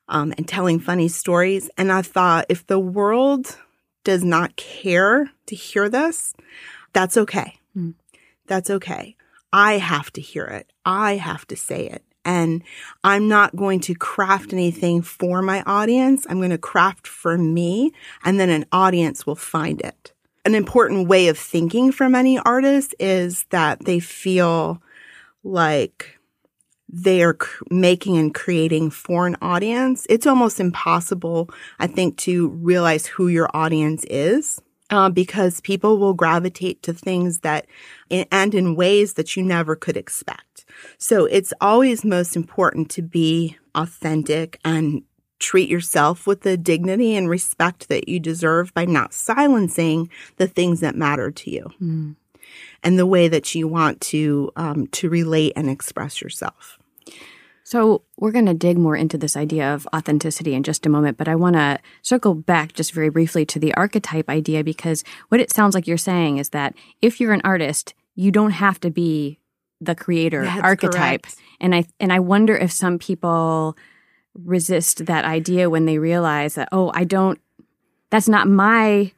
um, 0.10 0.34
and 0.38 0.48
telling 0.48 0.80
funny 0.80 1.10
stories. 1.10 1.70
And 1.78 1.92
I 1.92 2.04
thought 2.04 2.46
if 2.50 2.68
the 2.68 2.80
world 2.80 3.58
does 4.04 4.24
not 4.24 4.56
care 4.56 5.32
to 5.48 5.56
hear 5.56 5.90
this, 5.90 6.34
that's 6.94 7.18
okay. 7.18 7.60
Mm. 7.78 7.96
That's 8.48 8.72
okay. 8.72 9.18
I 9.54 9.80
have 9.80 10.14
to 10.14 10.22
hear 10.22 10.46
it. 10.46 10.72
I 10.86 11.18
have 11.18 11.48
to 11.50 11.58
say 11.58 11.88
it. 11.88 12.05
And 12.26 12.64
I'm 13.04 13.28
not 13.28 13.56
going 13.56 13.80
to 13.82 13.94
craft 13.94 14.52
anything 14.52 15.04
for 15.04 15.42
my 15.42 15.62
audience. 15.64 16.26
I'm 16.28 16.40
going 16.40 16.50
to 16.50 16.58
craft 16.58 17.08
for 17.08 17.38
me 17.38 17.94
and 18.24 18.40
then 18.40 18.50
an 18.50 18.66
audience 18.72 19.26
will 19.26 19.36
find 19.36 19.80
it. 19.82 20.12
An 20.44 20.56
important 20.56 21.08
way 21.08 21.28
of 21.28 21.38
thinking 21.38 21.92
for 21.92 22.10
many 22.10 22.38
artists 22.40 22.94
is 23.00 23.46
that 23.52 23.86
they 23.86 24.00
feel 24.00 24.82
like 25.44 26.20
they 26.88 27.24
are 27.24 27.38
making 27.70 28.18
and 28.18 28.34
creating 28.34 28.90
for 28.90 29.28
an 29.28 29.36
audience. 29.42 30.06
It's 30.10 30.28
almost 30.28 30.60
impossible, 30.60 31.50
I 31.80 31.88
think, 31.88 32.18
to 32.20 32.50
realize 32.50 33.06
who 33.06 33.28
your 33.28 33.50
audience 33.54 34.04
is. 34.10 34.62
Uh, 34.92 35.10
because 35.10 35.62
people 35.62 35.98
will 35.98 36.14
gravitate 36.14 36.84
to 36.84 36.94
things 36.94 37.40
that, 37.40 37.66
and 38.12 38.54
in 38.54 38.76
ways 38.76 39.16
that 39.16 39.36
you 39.36 39.42
never 39.42 39.76
could 39.76 39.98
expect. 39.98 40.55
So 40.98 41.26
it's 41.26 41.54
always 41.62 42.06
most 42.06 42.36
important 42.36 42.90
to 42.92 43.02
be 43.02 43.58
authentic 43.74 44.60
and 44.64 45.04
treat 45.40 45.70
yourself 45.70 46.26
with 46.26 46.42
the 46.42 46.58
dignity 46.58 47.16
and 47.16 47.30
respect 47.30 47.90
that 47.90 48.08
you 48.08 48.20
deserve 48.20 48.74
by 48.74 48.86
not 48.86 49.14
silencing 49.14 50.10
the 50.38 50.48
things 50.48 50.80
that 50.80 50.96
matter 50.96 51.30
to 51.30 51.52
you 51.52 51.72
mm. 51.82 52.16
and 52.84 52.98
the 52.98 53.06
way 53.06 53.28
that 53.28 53.54
you 53.54 53.68
want 53.68 54.00
to 54.00 54.52
um, 54.56 54.88
to 54.88 55.10
relate 55.10 55.54
and 55.56 55.70
express 55.70 56.22
yourself. 56.22 56.80
So 57.64 58.04
we're 58.18 58.32
going 58.32 58.46
to 58.46 58.54
dig 58.54 58.78
more 58.78 58.96
into 58.96 59.18
this 59.18 59.36
idea 59.36 59.74
of 59.74 59.88
authenticity 59.94 60.54
in 60.54 60.62
just 60.62 60.86
a 60.86 60.90
moment, 60.90 61.18
but 61.18 61.28
I 61.28 61.36
want 61.36 61.56
to 61.56 61.80
circle 62.04 62.36
back 62.36 62.74
just 62.74 62.94
very 62.94 63.10
briefly 63.10 63.44
to 63.48 63.60
the 63.60 63.74
archetype 63.74 64.30
idea 64.30 64.64
because 64.64 65.04
what 65.30 65.42
it 65.42 65.52
sounds 65.52 65.74
like 65.74 65.88
you're 65.88 65.98
saying 65.98 66.38
is 66.38 66.50
that 66.50 66.76
if 67.02 67.20
you're 67.20 67.34
an 67.34 67.42
artist, 67.44 67.96
you 68.14 68.32
don't 68.32 68.52
have 68.52 68.80
to 68.82 68.92
be 68.92 69.40
the 69.82 69.96
creator 69.96 70.44
That's 70.44 70.62
archetype. 70.62 71.24
Correct. 71.24 71.36
And 71.60 71.76
I 71.76 71.86
and 72.00 72.12
I 72.12 72.20
wonder 72.20 72.56
if 72.56 72.72
some 72.72 73.00
people 73.00 73.78
resist 74.34 75.06
that 75.06 75.26
idea 75.26 75.70
when 75.70 75.86
they 75.86 75.98
realize 75.98 76.56
that 76.56 76.70
oh, 76.72 76.92
I 76.94 77.04
don't 77.04 77.40
that's 78.10 78.28
not 78.28 78.48
my 78.48 79.12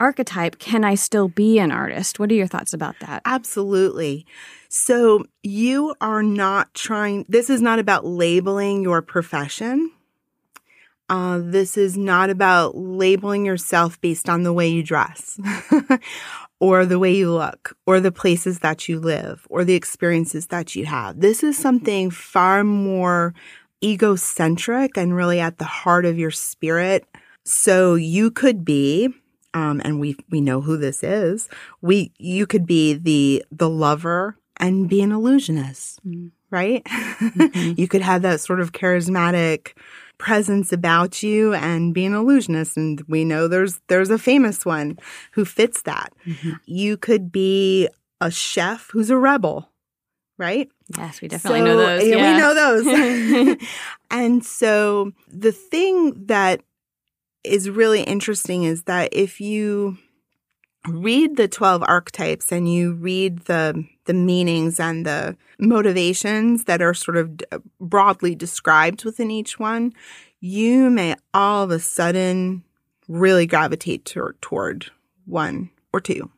archetype. 0.00 0.58
Can 0.58 0.84
I 0.84 0.94
still 0.94 1.28
be 1.28 1.58
an 1.58 1.70
artist? 1.70 2.18
What 2.18 2.30
are 2.30 2.34
your 2.34 2.46
thoughts 2.46 2.72
about 2.72 2.96
that? 3.00 3.22
Absolutely. 3.24 4.26
So 4.68 5.24
you 5.42 5.94
are 6.00 6.22
not 6.22 6.74
trying 6.74 7.26
this 7.28 7.48
is 7.48 7.62
not 7.62 7.78
about 7.78 8.04
labeling 8.04 8.82
your 8.82 9.02
profession. 9.02 9.90
Uh, 11.10 11.38
this 11.42 11.76
is 11.76 11.98
not 11.98 12.30
about 12.30 12.74
labeling 12.74 13.44
yourself 13.44 14.00
based 14.00 14.28
on 14.28 14.42
the 14.42 14.54
way 14.54 14.68
you 14.68 14.82
dress 14.82 15.38
or 16.64 16.86
the 16.86 16.98
way 16.98 17.14
you 17.14 17.30
look 17.30 17.76
or 17.84 18.00
the 18.00 18.10
places 18.10 18.60
that 18.60 18.88
you 18.88 18.98
live 18.98 19.46
or 19.50 19.64
the 19.64 19.74
experiences 19.74 20.46
that 20.46 20.74
you 20.74 20.86
have. 20.86 21.20
This 21.20 21.42
is 21.42 21.58
something 21.58 22.10
far 22.10 22.64
more 22.64 23.34
egocentric 23.84 24.96
and 24.96 25.14
really 25.14 25.40
at 25.40 25.58
the 25.58 25.66
heart 25.66 26.06
of 26.06 26.18
your 26.18 26.30
spirit. 26.30 27.04
So 27.44 27.96
you 27.96 28.30
could 28.30 28.64
be, 28.64 29.10
um, 29.52 29.82
and 29.84 30.00
we 30.00 30.16
we 30.30 30.40
know 30.40 30.62
who 30.62 30.78
this 30.78 31.04
is. 31.04 31.50
We 31.82 32.12
you 32.16 32.46
could 32.46 32.64
be 32.64 32.94
the 32.94 33.44
the 33.52 33.68
lover 33.68 34.38
and 34.56 34.88
be 34.88 35.02
an 35.02 35.12
illusionist, 35.12 36.00
mm. 36.08 36.30
right? 36.50 36.82
Mm-hmm. 37.14 37.80
you 37.80 37.88
could 37.88 38.02
have 38.02 38.22
that 38.22 38.40
sort 38.40 38.60
of 38.60 38.72
charismatic 38.72 39.74
presence 40.18 40.72
about 40.72 41.22
you 41.22 41.54
and 41.54 41.94
be 41.94 42.04
an 42.04 42.14
illusionist. 42.14 42.76
And 42.76 43.02
we 43.08 43.24
know 43.24 43.48
there's 43.48 43.80
there's 43.88 44.10
a 44.10 44.18
famous 44.18 44.64
one 44.64 44.98
who 45.32 45.44
fits 45.44 45.82
that. 45.82 46.12
Mm-hmm. 46.26 46.52
You 46.66 46.96
could 46.96 47.32
be 47.32 47.88
a 48.20 48.30
chef 48.30 48.90
who's 48.92 49.10
a 49.10 49.16
rebel, 49.16 49.70
right? 50.38 50.68
Yes, 50.96 51.20
we 51.20 51.28
definitely 51.28 51.60
so, 51.60 51.64
know 51.64 51.76
those. 51.76 52.06
Yeah. 52.06 52.32
We 52.32 52.40
know 52.40 52.54
those. 52.54 53.56
and 54.10 54.44
so 54.44 55.12
the 55.28 55.52
thing 55.52 56.26
that 56.26 56.62
is 57.42 57.68
really 57.68 58.02
interesting 58.02 58.64
is 58.64 58.84
that 58.84 59.10
if 59.12 59.40
you 59.40 59.98
read 60.88 61.36
the 61.36 61.48
12 61.48 61.82
archetypes 61.86 62.52
and 62.52 62.72
you 62.72 62.92
read 62.94 63.40
the 63.40 63.84
the 64.04 64.14
meanings 64.14 64.78
and 64.78 65.06
the 65.06 65.36
motivations 65.58 66.64
that 66.64 66.82
are 66.82 66.94
sort 66.94 67.16
of 67.16 67.40
broadly 67.80 68.34
described 68.34 69.04
within 69.04 69.30
each 69.30 69.58
one, 69.58 69.92
you 70.40 70.90
may 70.90 71.16
all 71.32 71.64
of 71.64 71.70
a 71.70 71.78
sudden 71.80 72.62
really 73.08 73.46
gravitate 73.46 74.04
to, 74.06 74.34
toward 74.40 74.90
one 75.26 75.70
or 75.92 76.00
two. 76.00 76.30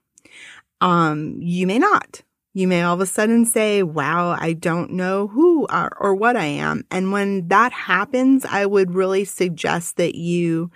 Um, 0.81 1.39
you 1.41 1.67
may 1.67 1.79
not. 1.79 2.23
You 2.55 2.67
may 2.67 2.83
all 2.83 2.95
of 2.95 3.01
a 3.01 3.07
sudden 3.07 3.45
say, 3.45 3.83
wow, 3.83 4.37
I 4.41 4.55
don't 4.55 4.93
know 4.93 5.27
who 5.27 5.67
or, 5.67 5.91
or 6.01 6.15
what 6.15 6.37
I 6.37 6.47
am. 6.47 6.85
And 6.91 7.13
when 7.13 7.49
that 7.49 7.73
happens, 7.73 8.47
I 8.47 8.65
would 8.65 8.95
really 8.95 9.25
suggest 9.25 9.97
that 9.97 10.15
you 10.15 10.71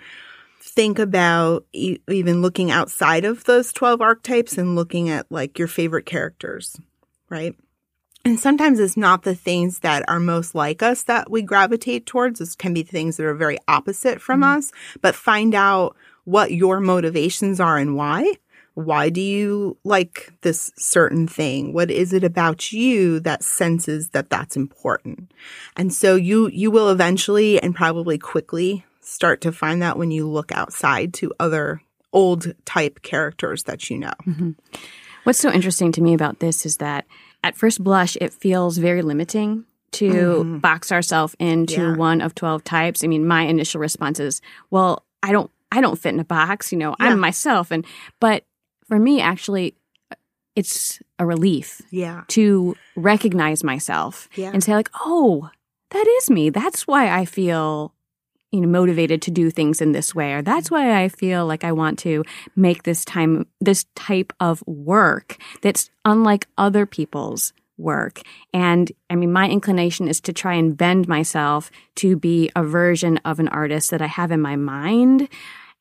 think 0.73 0.99
about 0.99 1.65
e- 1.73 1.99
even 2.09 2.41
looking 2.41 2.71
outside 2.71 3.25
of 3.25 3.43
those 3.43 3.73
12 3.73 4.01
archetypes 4.01 4.57
and 4.57 4.75
looking 4.75 5.09
at 5.09 5.29
like 5.29 5.59
your 5.59 5.67
favorite 5.67 6.05
characters, 6.05 6.79
right? 7.29 7.55
And 8.23 8.39
sometimes 8.39 8.79
it's 8.79 8.95
not 8.95 9.23
the 9.23 9.35
things 9.35 9.79
that 9.79 10.07
are 10.07 10.19
most 10.19 10.55
like 10.55 10.81
us 10.81 11.03
that 11.03 11.29
we 11.29 11.41
gravitate 11.41 12.05
towards. 12.05 12.39
This 12.39 12.55
can 12.55 12.73
be 12.73 12.83
things 12.83 13.17
that 13.17 13.25
are 13.25 13.33
very 13.33 13.57
opposite 13.67 14.21
from 14.21 14.41
mm-hmm. 14.41 14.59
us, 14.59 14.71
but 15.01 15.15
find 15.15 15.55
out 15.55 15.95
what 16.23 16.51
your 16.51 16.79
motivations 16.79 17.59
are 17.59 17.77
and 17.77 17.95
why. 17.95 18.33
Why 18.73 19.09
do 19.09 19.19
you 19.19 19.77
like 19.83 20.31
this 20.41 20.71
certain 20.77 21.27
thing? 21.27 21.73
What 21.73 21.91
is 21.91 22.13
it 22.13 22.23
about 22.23 22.71
you 22.71 23.19
that 23.21 23.43
senses 23.43 24.09
that 24.09 24.29
that's 24.29 24.55
important? 24.55 25.31
And 25.75 25.93
so 25.93 26.15
you, 26.15 26.47
you 26.47 26.71
will 26.71 26.89
eventually 26.89 27.61
and 27.61 27.75
probably 27.75 28.17
quickly 28.17 28.85
start 29.11 29.41
to 29.41 29.51
find 29.51 29.81
that 29.81 29.97
when 29.97 30.09
you 30.09 30.27
look 30.27 30.51
outside 30.51 31.13
to 31.13 31.33
other 31.39 31.81
old 32.13 32.53
type 32.65 33.01
characters 33.01 33.63
that 33.63 33.89
you 33.89 33.97
know. 33.97 34.13
Mm-hmm. 34.25 34.51
What's 35.23 35.39
so 35.39 35.51
interesting 35.51 35.91
to 35.93 36.01
me 36.01 36.13
about 36.13 36.39
this 36.39 36.65
is 36.65 36.77
that 36.77 37.05
at 37.43 37.55
first 37.55 37.83
blush, 37.83 38.17
it 38.19 38.33
feels 38.33 38.77
very 38.77 39.01
limiting 39.01 39.65
to 39.93 40.11
mm-hmm. 40.11 40.57
box 40.59 40.91
ourselves 40.91 41.35
into 41.39 41.81
yeah. 41.81 41.95
one 41.95 42.21
of 42.21 42.33
12 42.33 42.63
types. 42.63 43.03
I 43.03 43.07
mean, 43.07 43.27
my 43.27 43.43
initial 43.43 43.81
response 43.81 44.19
is, 44.19 44.41
well, 44.69 45.05
I 45.21 45.31
don't, 45.31 45.51
I 45.71 45.81
don't 45.81 45.99
fit 45.99 46.13
in 46.13 46.19
a 46.19 46.25
box, 46.25 46.71
you 46.71 46.77
know, 46.77 46.95
yeah. 46.99 47.07
I'm 47.07 47.19
myself. 47.19 47.71
And, 47.71 47.85
but 48.19 48.45
for 48.87 48.97
me, 48.97 49.21
actually, 49.21 49.75
it's 50.55 50.99
a 51.19 51.25
relief 51.25 51.81
yeah. 51.91 52.23
to 52.29 52.75
recognize 52.95 53.63
myself 53.63 54.29
yeah. 54.35 54.51
and 54.53 54.63
say 54.63 54.73
like, 54.73 54.89
oh, 55.01 55.49
that 55.91 56.07
is 56.07 56.29
me. 56.29 56.49
That's 56.49 56.87
why 56.87 57.09
I 57.09 57.25
feel 57.25 57.93
you 58.51 58.61
know 58.61 58.67
motivated 58.67 59.21
to 59.21 59.31
do 59.31 59.49
things 59.49 59.81
in 59.81 59.91
this 59.91 60.13
way 60.13 60.33
or 60.33 60.41
that's 60.41 60.69
why 60.69 61.01
i 61.01 61.07
feel 61.07 61.45
like 61.45 61.63
i 61.63 61.71
want 61.71 61.97
to 61.97 62.23
make 62.55 62.83
this 62.83 63.05
time 63.05 63.45
this 63.59 63.85
type 63.95 64.33
of 64.39 64.63
work 64.67 65.37
that's 65.61 65.89
unlike 66.05 66.47
other 66.57 66.85
people's 66.85 67.53
work. 67.81 68.21
And 68.53 68.91
i 69.09 69.15
mean 69.15 69.31
my 69.33 69.49
inclination 69.49 70.07
is 70.07 70.21
to 70.21 70.33
try 70.33 70.53
and 70.53 70.77
bend 70.77 71.07
myself 71.07 71.71
to 71.95 72.15
be 72.15 72.51
a 72.55 72.63
version 72.63 73.17
of 73.25 73.39
an 73.39 73.47
artist 73.49 73.91
that 73.91 74.01
i 74.01 74.07
have 74.07 74.31
in 74.31 74.41
my 74.41 74.55
mind. 74.55 75.27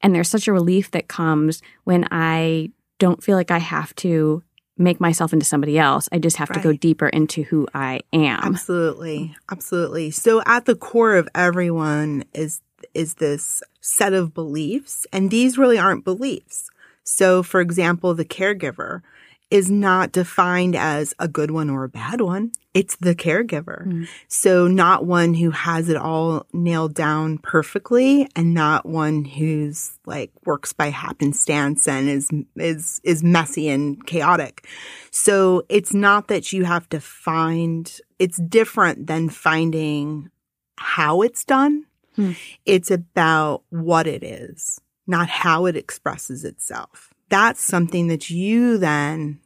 And 0.02 0.14
there's 0.14 0.30
such 0.30 0.48
a 0.48 0.52
relief 0.52 0.90
that 0.92 1.08
comes 1.08 1.62
when 1.84 2.08
i 2.10 2.70
don't 2.98 3.22
feel 3.22 3.36
like 3.36 3.50
i 3.50 3.58
have 3.58 3.94
to 3.96 4.42
make 4.80 5.00
myself 5.00 5.32
into 5.32 5.44
somebody 5.44 5.78
else. 5.78 6.08
I 6.10 6.18
just 6.18 6.38
have 6.38 6.50
right. 6.50 6.56
to 6.56 6.62
go 6.62 6.72
deeper 6.72 7.08
into 7.08 7.42
who 7.42 7.68
I 7.74 8.00
am. 8.12 8.40
Absolutely. 8.42 9.36
Absolutely. 9.50 10.10
So 10.10 10.42
at 10.46 10.64
the 10.64 10.74
core 10.74 11.16
of 11.16 11.28
everyone 11.34 12.24
is 12.34 12.62
is 12.94 13.14
this 13.14 13.62
set 13.82 14.14
of 14.14 14.32
beliefs 14.32 15.06
and 15.12 15.30
these 15.30 15.58
really 15.58 15.78
aren't 15.78 16.04
beliefs. 16.04 16.70
So 17.04 17.42
for 17.42 17.60
example, 17.60 18.14
the 18.14 18.24
caregiver 18.24 19.02
is 19.50 19.70
not 19.70 20.12
defined 20.12 20.76
as 20.76 21.12
a 21.18 21.26
good 21.26 21.50
one 21.50 21.68
or 21.68 21.84
a 21.84 21.88
bad 21.88 22.20
one. 22.20 22.52
It's 22.72 22.96
the 22.96 23.16
caregiver. 23.16 23.84
Mm. 23.84 24.08
So 24.28 24.68
not 24.68 25.04
one 25.04 25.34
who 25.34 25.50
has 25.50 25.88
it 25.88 25.96
all 25.96 26.46
nailed 26.52 26.94
down 26.94 27.38
perfectly 27.38 28.28
and 28.36 28.54
not 28.54 28.86
one 28.86 29.24
who's 29.24 29.98
like 30.06 30.30
works 30.46 30.72
by 30.72 30.90
happenstance 30.90 31.88
and 31.88 32.08
is, 32.08 32.30
is, 32.54 33.00
is 33.02 33.24
messy 33.24 33.68
and 33.68 34.06
chaotic. 34.06 34.66
So 35.10 35.64
it's 35.68 35.92
not 35.92 36.28
that 36.28 36.52
you 36.52 36.64
have 36.64 36.88
to 36.90 37.00
find, 37.00 37.92
it's 38.20 38.40
different 38.40 39.08
than 39.08 39.28
finding 39.28 40.30
how 40.76 41.22
it's 41.22 41.44
done. 41.44 41.86
Mm. 42.16 42.36
It's 42.66 42.90
about 42.92 43.64
what 43.70 44.06
it 44.06 44.22
is, 44.22 44.80
not 45.08 45.28
how 45.28 45.66
it 45.66 45.76
expresses 45.76 46.44
itself 46.44 47.12
that's 47.30 47.62
something 47.62 48.08
that 48.08 48.28
you 48.28 48.76
then 48.78 49.40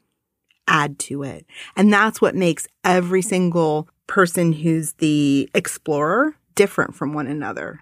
add 0.67 0.99
to 0.99 1.23
it. 1.23 1.47
And 1.77 1.93
that's 1.93 2.21
what 2.21 2.35
makes 2.35 2.67
every 2.83 3.23
single 3.23 3.89
person 4.07 4.53
who's 4.53 4.95
the 4.95 5.49
explorer 5.55 6.35
different 6.55 6.95
from 6.95 7.13
one 7.13 7.27
another. 7.27 7.81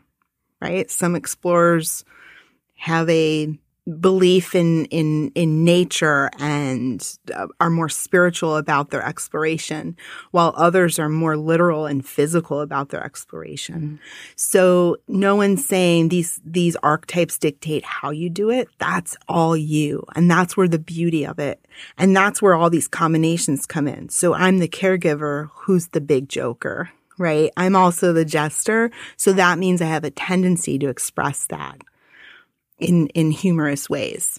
right? 0.62 0.90
Some 0.90 1.16
explorers 1.16 2.04
have 2.76 3.08
a 3.10 3.58
belief 3.98 4.54
in 4.54 4.84
in 4.86 5.32
in 5.34 5.64
nature 5.64 6.30
and 6.38 7.18
uh, 7.34 7.48
are 7.58 7.70
more 7.70 7.88
spiritual 7.88 8.56
about 8.56 8.90
their 8.90 9.04
exploration 9.04 9.96
while 10.30 10.54
others 10.56 11.00
are 11.00 11.08
more 11.08 11.36
literal 11.36 11.86
and 11.86 12.06
physical 12.06 12.60
about 12.60 12.90
their 12.90 13.02
exploration. 13.02 13.74
Mm-hmm. 13.74 13.96
so 14.36 14.96
no 15.08 15.34
one's 15.34 15.66
saying 15.66 16.10
these 16.10 16.40
these 16.44 16.76
archetypes 16.76 17.38
dictate 17.38 17.84
how 17.84 18.10
you 18.10 18.30
do 18.30 18.50
it. 18.50 18.68
That's 18.78 19.16
all 19.28 19.56
you. 19.56 20.04
And 20.14 20.30
that's 20.30 20.56
where 20.56 20.68
the 20.68 20.78
beauty 20.78 21.26
of 21.26 21.40
it 21.40 21.66
and 21.98 22.14
that's 22.14 22.40
where 22.40 22.54
all 22.54 22.70
these 22.70 22.88
combinations 22.88 23.66
come 23.66 23.88
in. 23.88 24.08
So 24.10 24.32
i'm 24.32 24.58
the 24.58 24.68
caregiver 24.68 25.48
who's 25.54 25.88
the 25.88 26.00
big 26.00 26.28
joker 26.28 26.90
right? 27.18 27.52
I'm 27.58 27.76
also 27.76 28.14
the 28.14 28.24
jester. 28.24 28.90
So 29.16 29.32
that 29.34 29.58
means 29.58 29.82
i 29.82 29.86
have 29.86 30.04
a 30.04 30.10
tendency 30.10 30.78
to 30.78 30.88
express 30.88 31.46
that 31.48 31.82
in 32.82 33.08
in 33.08 33.30
humorous 33.30 33.88
ways. 33.88 34.38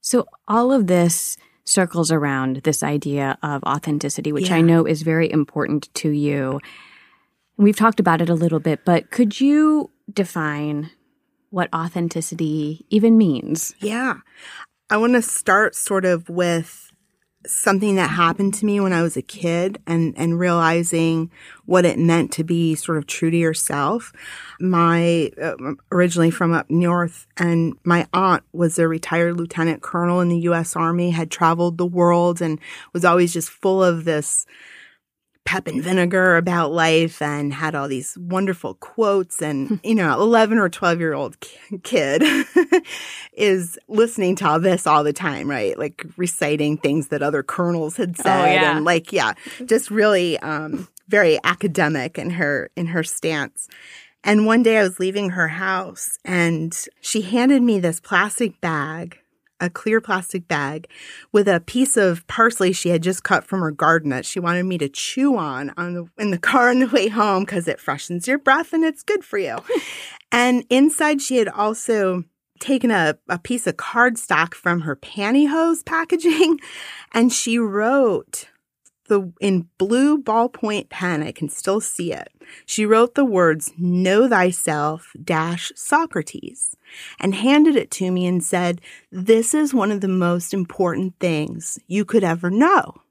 So 0.00 0.26
all 0.48 0.72
of 0.72 0.86
this 0.86 1.36
circles 1.64 2.10
around 2.10 2.56
this 2.64 2.82
idea 2.82 3.38
of 3.42 3.62
authenticity, 3.64 4.32
which 4.32 4.50
yeah. 4.50 4.56
I 4.56 4.60
know 4.60 4.84
is 4.84 5.02
very 5.02 5.30
important 5.30 5.88
to 5.94 6.10
you. 6.10 6.60
We've 7.56 7.76
talked 7.76 8.00
about 8.00 8.20
it 8.20 8.28
a 8.28 8.34
little 8.34 8.58
bit, 8.58 8.84
but 8.84 9.10
could 9.10 9.40
you 9.40 9.90
define 10.12 10.90
what 11.50 11.72
authenticity 11.72 12.84
even 12.90 13.16
means? 13.16 13.74
Yeah. 13.78 14.16
I 14.90 14.96
want 14.96 15.12
to 15.12 15.22
start 15.22 15.76
sort 15.76 16.04
of 16.04 16.28
with 16.28 16.81
something 17.46 17.96
that 17.96 18.10
happened 18.10 18.54
to 18.54 18.66
me 18.66 18.80
when 18.80 18.92
I 18.92 19.02
was 19.02 19.16
a 19.16 19.22
kid 19.22 19.80
and, 19.86 20.14
and 20.16 20.38
realizing 20.38 21.30
what 21.66 21.84
it 21.84 21.98
meant 21.98 22.32
to 22.32 22.44
be 22.44 22.74
sort 22.74 22.98
of 22.98 23.06
true 23.06 23.30
to 23.30 23.36
yourself. 23.36 24.12
My, 24.60 25.30
uh, 25.40 25.54
originally 25.90 26.30
from 26.30 26.52
up 26.52 26.70
north 26.70 27.26
and 27.36 27.74
my 27.84 28.06
aunt 28.12 28.44
was 28.52 28.78
a 28.78 28.88
retired 28.88 29.36
lieutenant 29.36 29.82
colonel 29.82 30.20
in 30.20 30.28
the 30.28 30.38
U.S. 30.40 30.76
Army, 30.76 31.10
had 31.10 31.30
traveled 31.30 31.78
the 31.78 31.86
world 31.86 32.40
and 32.40 32.60
was 32.92 33.04
always 33.04 33.32
just 33.32 33.50
full 33.50 33.82
of 33.82 34.04
this, 34.04 34.46
pep 35.44 35.66
and 35.66 35.82
vinegar 35.82 36.36
about 36.36 36.72
life 36.72 37.20
and 37.20 37.52
had 37.52 37.74
all 37.74 37.88
these 37.88 38.16
wonderful 38.18 38.74
quotes. 38.74 39.42
And 39.42 39.80
you 39.84 39.94
know 39.94 40.20
11 40.20 40.58
or 40.58 40.68
12 40.68 40.98
year 40.98 41.14
old 41.14 41.36
kid 41.82 42.22
is 43.32 43.78
listening 43.88 44.36
to 44.36 44.48
all 44.48 44.60
this 44.60 44.86
all 44.86 45.04
the 45.04 45.12
time 45.12 45.48
right? 45.48 45.78
Like 45.78 46.04
reciting 46.16 46.76
things 46.76 47.08
that 47.08 47.22
other 47.22 47.42
colonels 47.42 47.96
had 47.96 48.16
oh, 48.18 48.22
said 48.22 48.42
oh, 48.42 48.52
yeah. 48.52 48.76
and 48.76 48.84
like 48.84 49.12
yeah 49.12 49.32
just 49.64 49.90
really 49.90 50.38
um 50.38 50.88
very 51.08 51.38
academic 51.44 52.18
in 52.18 52.30
her 52.30 52.70
in 52.76 52.86
her 52.86 53.02
stance. 53.02 53.68
And 54.24 54.46
one 54.46 54.62
day 54.62 54.78
I 54.78 54.82
was 54.82 55.00
leaving 55.00 55.30
her 55.30 55.48
house 55.48 56.18
and 56.24 56.76
she 57.00 57.22
handed 57.22 57.62
me 57.62 57.80
this 57.80 58.00
plastic 58.00 58.60
bag 58.60 59.18
a 59.62 59.70
clear 59.70 60.00
plastic 60.00 60.48
bag 60.48 60.88
with 61.30 61.46
a 61.46 61.60
piece 61.60 61.96
of 61.96 62.26
parsley 62.26 62.72
she 62.72 62.88
had 62.88 63.02
just 63.02 63.22
cut 63.22 63.44
from 63.44 63.60
her 63.60 63.70
garden 63.70 64.10
that 64.10 64.26
she 64.26 64.40
wanted 64.40 64.64
me 64.64 64.76
to 64.76 64.88
chew 64.88 65.36
on 65.36 65.72
on 65.76 65.94
the, 65.94 66.06
in 66.18 66.30
the 66.32 66.38
car 66.50 66.70
on 66.70 66.80
the 66.80 66.88
way 66.88 67.08
home 67.08 67.44
because 67.44 67.68
it 67.68 67.80
freshens 67.80 68.26
your 68.26 68.38
breath 68.38 68.72
and 68.72 68.84
it's 68.84 69.02
good 69.02 69.24
for 69.24 69.38
you. 69.38 69.56
and 70.32 70.64
inside 70.68 71.22
she 71.22 71.36
had 71.36 71.48
also 71.48 72.24
taken 72.58 72.90
a, 72.90 73.16
a 73.28 73.38
piece 73.38 73.66
of 73.66 73.76
cardstock 73.76 74.54
from 74.54 74.80
her 74.80 74.96
pantyhose 74.96 75.84
packaging 75.84 76.58
and 77.12 77.32
she 77.32 77.58
wrote 77.58 78.48
the 79.06 79.32
in 79.40 79.68
blue 79.78 80.16
ballpoint 80.22 80.88
pen, 80.88 81.22
I 81.22 81.32
can 81.32 81.48
still 81.48 81.80
see 81.80 82.12
it. 82.12 82.28
She 82.66 82.86
wrote 82.86 83.14
the 83.14 83.24
words 83.24 83.72
"Know 83.76 84.28
thyself" 84.28 85.12
dash 85.22 85.72
Socrates 85.74 86.76
and 87.20 87.34
handed 87.34 87.76
it 87.76 87.90
to 87.92 88.10
me 88.10 88.26
and 88.26 88.42
said, 88.42 88.80
"This 89.10 89.54
is 89.54 89.74
one 89.74 89.90
of 89.90 90.00
the 90.00 90.08
most 90.08 90.54
important 90.54 91.14
things 91.20 91.78
you 91.86 92.04
could 92.04 92.24
ever 92.24 92.50
know." 92.50 93.02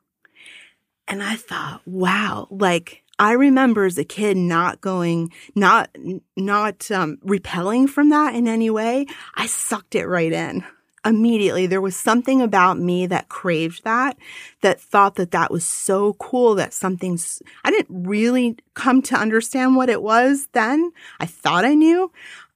And 1.07 1.21
I 1.21 1.35
thought, 1.35 1.81
wow, 1.85 2.47
like 2.49 3.03
I 3.19 3.33
remember 3.33 3.85
as 3.85 3.97
a 3.97 4.03
kid 4.03 4.37
not 4.37 4.81
going, 4.81 5.31
not, 5.55 5.95
not 6.37 6.89
um, 6.89 7.17
repelling 7.21 7.87
from 7.87 8.09
that 8.09 8.33
in 8.33 8.47
any 8.47 8.69
way. 8.69 9.05
I 9.35 9.45
sucked 9.45 9.95
it 9.95 10.07
right 10.07 10.31
in 10.31 10.63
immediately 11.05 11.65
there 11.65 11.81
was 11.81 11.95
something 11.95 12.41
about 12.41 12.77
me 12.77 13.07
that 13.07 13.29
craved 13.29 13.83
that 13.83 14.17
that 14.61 14.79
thought 14.79 15.15
that 15.15 15.31
that 15.31 15.49
was 15.49 15.65
so 15.65 16.13
cool 16.13 16.53
that 16.53 16.73
something's 16.73 17.41
i 17.63 17.71
didn't 17.71 18.03
really 18.03 18.55
come 18.75 19.01
to 19.01 19.15
understand 19.15 19.75
what 19.75 19.89
it 19.89 20.03
was 20.03 20.47
then 20.51 20.91
i 21.19 21.25
thought 21.25 21.65
i 21.65 21.73
knew 21.73 22.11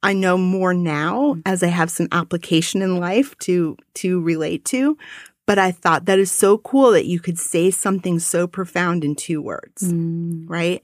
i 0.06 0.14
know 0.14 0.38
more 0.38 0.74
now 0.74 1.36
as 1.46 1.62
i 1.64 1.68
have 1.68 1.92
some 1.92 2.08
application 2.12 2.82
in 2.82 2.98
life 2.98 3.38
to 3.40 3.76
to 3.94 4.22
relate 4.22 4.64
to 4.66 4.98
but 5.46 5.60
i 5.60 5.72
thought 5.72 6.06
that 6.06 6.20
is 6.20 6.32
so 6.32 6.58
cool 6.60 6.92
that 6.92 7.06
you 7.06 7.20
could 7.20 7.38
say 7.38 7.70
something 7.72 8.20
so 8.20 8.48
profound 8.48 9.04
in 9.04 9.16
two 9.16 9.42
words 9.42 9.84
mm. 9.84 10.46
right? 10.48 10.82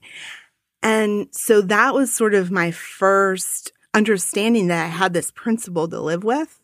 And 0.82 1.28
so 1.30 1.60
that 1.62 1.94
was 1.94 2.12
sort 2.12 2.34
of 2.34 2.50
my 2.50 2.70
first 2.70 3.72
understanding 3.94 4.68
that 4.68 4.84
i 4.84 4.88
had 4.88 5.12
this 5.12 5.30
principle 5.30 5.86
to 5.88 6.00
live 6.00 6.24
with. 6.24 6.58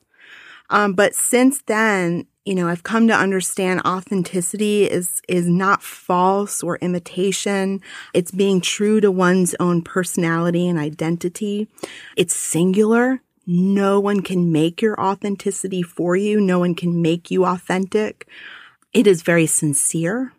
Um, 0.71 0.95
but 0.95 1.15
since 1.15 1.63
then, 1.67 2.27
you 2.49 2.55
know, 2.55 2.67
I've 2.67 2.83
come 2.83 3.09
to 3.09 3.15
understand 3.15 3.83
authenticity 3.85 4.85
is, 4.85 5.21
is 5.29 5.47
not 5.47 5.83
false 5.83 6.63
or 6.63 6.79
imitation. 6.79 7.83
It's 8.15 8.31
being 8.31 8.63
true 8.63 9.03
to 9.03 9.11
one's 9.11 9.55
own 9.61 9.83
personality 9.83 10.67
and 10.67 10.79
identity. 10.79 11.69
It's 12.17 12.35
singular. 12.35 13.21
No 13.47 14.01
one 14.01 14.23
can 14.23 14.51
make 14.51 14.81
your 14.81 14.99
authenticity 14.99 15.83
for 15.83 16.17
you. 16.17 16.41
No 16.41 16.59
one 16.59 16.75
can 16.75 17.03
make 17.03 17.31
you 17.31 17.45
authentic. 17.45 18.27
It 18.95 19.07
is 19.07 19.21
very 19.21 19.47
sincere. 19.47 20.33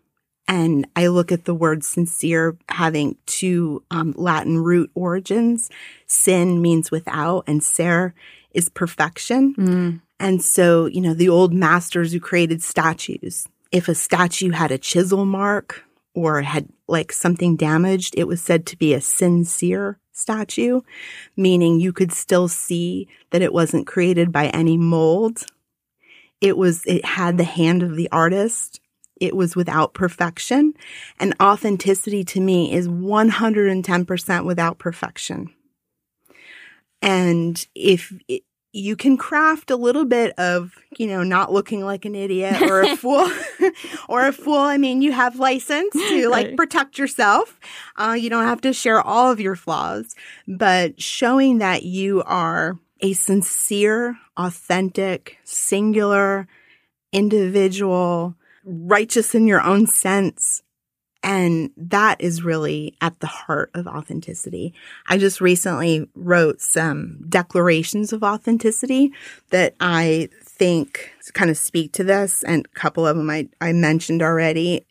And 0.48 0.88
I 0.96 1.08
look 1.08 1.32
at 1.32 1.46
the 1.46 1.54
word 1.54 1.84
sincere 1.84 2.58
having 2.70 3.18
two 3.28 3.84
um, 3.92 4.16
Latin 4.18 4.58
root 4.58 4.90
origins. 4.96 5.70
Sin 6.08 6.60
means 6.60 6.90
without, 6.90 7.44
and 7.46 7.64
ser 7.64 8.16
is 8.52 8.68
perfection. 8.68 9.54
Mm. 9.54 10.02
And 10.20 10.44
so, 10.44 10.86
you 10.86 11.02
know, 11.02 11.14
the 11.14 11.30
old 11.30 11.54
masters 11.54 12.12
who 12.12 12.20
created 12.20 12.62
statues, 12.62 13.48
if 13.72 13.88
a 13.88 13.96
statue 13.96 14.52
had 14.52 14.72
a 14.72 14.78
chisel 14.78 15.26
mark 15.26 15.84
or 16.14 16.42
had 16.42 16.68
like 16.88 17.12
something 17.14 17.56
damaged, 17.56 18.16
it 18.18 18.28
was 18.28 18.42
said 18.42 18.66
to 18.68 18.78
be 18.78 18.94
a 18.94 19.02
sincere 19.02 20.00
statue, 20.12 20.82
meaning 21.38 21.80
you 21.80 21.94
could 21.94 22.12
still 22.12 22.48
see 22.48 23.08
that 23.32 23.42
it 23.42 23.54
wasn't 23.54 23.88
created 23.88 24.32
by 24.32 24.48
any 24.48 24.78
mold. 24.78 25.46
It 26.42 26.58
was, 26.58 26.84
it 26.86 27.06
had 27.06 27.38
the 27.38 27.44
hand 27.44 27.84
of 27.84 27.96
the 27.96 28.10
artist. 28.12 28.82
It 29.20 29.36
was 29.36 29.56
without 29.56 29.94
perfection. 29.94 30.74
And 31.20 31.36
authenticity 31.42 32.24
to 32.26 32.42
me 32.42 32.74
is 32.74 32.88
110% 32.88 34.46
without 34.46 34.80
perfection. 34.80 35.54
And 37.02 37.66
if, 37.76 38.14
you 38.72 38.96
can 38.96 39.18
craft 39.18 39.72
a 39.72 39.76
little 39.76 40.06
bit 40.06 40.38
of, 40.38 40.74
you 40.98 41.08
know, 41.08 41.24
not 41.24 41.52
looking 41.52 41.84
like 41.84 42.06
an 42.06 42.16
idiot 42.16 42.62
or 42.62 42.82
a 42.82 42.96
fool 42.98 43.30
or 44.10 44.28
a 44.28 44.32
fool. 44.32 44.60
I 44.60 44.78
mean, 44.78 45.02
you 45.02 45.12
have 45.12 45.40
license 45.40 45.94
to 45.94 46.30
like 46.30 46.56
protect 46.56 46.98
yourself. 46.98 47.60
Uh, 47.96 48.16
you 48.20 48.30
don't 48.30 48.46
have 48.46 48.62
to 48.62 48.74
share 48.74 49.02
all 49.02 49.32
of 49.32 49.40
your 49.40 49.56
flaws, 49.56 50.16
but 50.48 51.02
showing 51.02 51.58
that 51.60 51.84
you 51.84 52.22
are 52.24 52.78
a 53.02 53.14
sincere, 53.14 54.18
authentic, 54.38 55.38
singular 55.44 56.48
individual, 57.12 58.36
righteous 58.64 59.34
in 59.34 59.48
your 59.48 59.62
own 59.62 59.88
sense, 59.88 60.62
and 61.22 61.72
that 61.76 62.22
is 62.22 62.44
really 62.44 62.96
at 63.02 63.20
the 63.20 63.28
heart 63.28 63.72
of 63.74 63.88
authenticity. 63.88 64.74
I 65.08 65.18
just 65.18 65.42
recently 65.42 66.10
wrote 66.16 66.62
some 66.62 67.26
declarations 67.28 68.14
of 68.14 68.24
authenticity 68.24 69.12
that 69.50 69.76
I 69.80 70.30
think 70.44 71.12
kind 71.34 71.52
of 71.52 71.58
speak 71.58 71.92
to 71.94 72.04
this, 72.04 72.44
and 72.44 72.66
a 72.66 72.80
couple 72.80 73.06
of 73.06 73.18
them 73.18 73.30
I, 73.30 73.50
I 73.60 73.74
mentioned 73.74 74.22
already. 74.22 74.86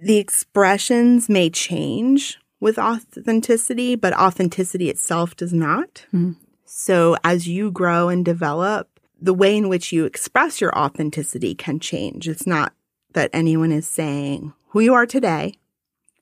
The 0.00 0.16
expressions 0.16 1.28
may 1.28 1.50
change 1.50 2.38
with 2.60 2.78
authenticity, 2.78 3.96
but 3.96 4.14
authenticity 4.14 4.88
itself 4.88 5.36
does 5.36 5.52
not. 5.52 6.06
Mm. 6.12 6.36
So 6.64 7.16
as 7.22 7.46
you 7.46 7.70
grow 7.70 8.08
and 8.08 8.24
develop, 8.24 8.88
the 9.20 9.34
way 9.34 9.56
in 9.56 9.68
which 9.68 9.92
you 9.92 10.04
express 10.04 10.60
your 10.60 10.76
authenticity 10.76 11.54
can 11.54 11.80
change. 11.80 12.28
It's 12.28 12.46
not 12.46 12.72
that 13.12 13.30
anyone 13.32 13.72
is 13.72 13.86
saying 13.86 14.52
who 14.68 14.80
you 14.80 14.92
are 14.92 15.06
today 15.06 15.54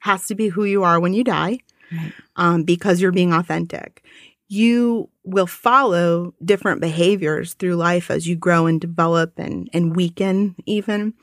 has 0.04 0.26
to 0.26 0.34
be 0.34 0.48
who 0.48 0.64
you 0.64 0.82
are 0.82 1.00
when 1.00 1.14
you 1.14 1.24
die 1.24 1.58
right. 1.90 2.12
um, 2.36 2.62
because 2.62 3.00
you're 3.00 3.10
being 3.10 3.32
authentic. 3.32 4.04
You 4.48 5.08
will 5.24 5.46
follow 5.46 6.34
different 6.44 6.82
behaviors 6.82 7.54
through 7.54 7.76
life 7.76 8.10
as 8.10 8.28
you 8.28 8.36
grow 8.36 8.66
and 8.66 8.78
develop 8.78 9.38
and, 9.38 9.70
and 9.72 9.96
weaken 9.96 10.56
even. 10.66 11.14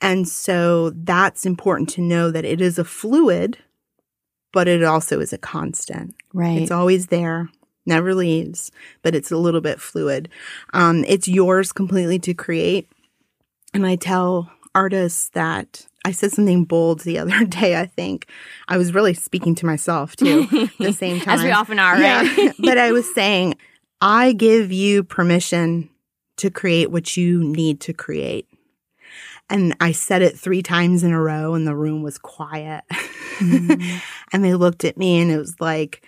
And 0.00 0.28
so 0.28 0.90
that's 0.90 1.44
important 1.44 1.88
to 1.90 2.00
know 2.00 2.30
that 2.30 2.44
it 2.44 2.60
is 2.60 2.78
a 2.78 2.84
fluid, 2.84 3.58
but 4.52 4.68
it 4.68 4.84
also 4.84 5.18
is 5.18 5.32
a 5.32 5.38
constant. 5.38 6.14
Right. 6.32 6.62
It's 6.62 6.70
always 6.70 7.08
there. 7.08 7.50
never 7.86 8.14
leaves, 8.14 8.70
but 9.02 9.16
it's 9.16 9.32
a 9.32 9.36
little 9.36 9.60
bit 9.60 9.80
fluid. 9.80 10.28
Um, 10.72 11.04
it's 11.08 11.26
yours 11.26 11.72
completely 11.72 12.20
to 12.20 12.34
create. 12.34 12.88
And 13.74 13.84
I 13.84 13.96
tell 13.96 14.52
artists 14.76 15.30
that 15.30 15.87
I 16.04 16.12
said 16.12 16.32
something 16.32 16.64
bold 16.64 17.00
the 17.00 17.18
other 17.18 17.44
day, 17.46 17.78
I 17.78 17.86
think. 17.86 18.28
I 18.68 18.78
was 18.78 18.94
really 18.94 19.14
speaking 19.14 19.54
to 19.56 19.66
myself 19.66 20.16
too 20.16 20.46
at 20.50 20.70
the 20.78 20.92
same 20.92 21.20
time. 21.20 21.38
As 21.38 21.44
we 21.44 21.50
often 21.50 21.78
are, 21.78 21.94
right? 21.94 22.54
But 22.58 22.78
I 22.78 22.92
was 22.92 23.12
saying, 23.14 23.56
I 24.00 24.32
give 24.32 24.72
you 24.72 25.02
permission 25.04 25.90
to 26.38 26.50
create 26.50 26.90
what 26.90 27.16
you 27.16 27.42
need 27.42 27.80
to 27.82 27.92
create. 27.92 28.46
And 29.50 29.74
I 29.80 29.92
said 29.92 30.22
it 30.22 30.38
three 30.38 30.62
times 30.62 31.02
in 31.02 31.12
a 31.12 31.20
row 31.20 31.54
and 31.54 31.66
the 31.66 31.74
room 31.74 32.02
was 32.02 32.18
quiet. 32.18 32.84
Mm. 33.38 34.00
and 34.32 34.44
they 34.44 34.54
looked 34.54 34.84
at 34.84 34.96
me 34.96 35.20
and 35.20 35.30
it 35.30 35.38
was 35.38 35.60
like 35.60 36.04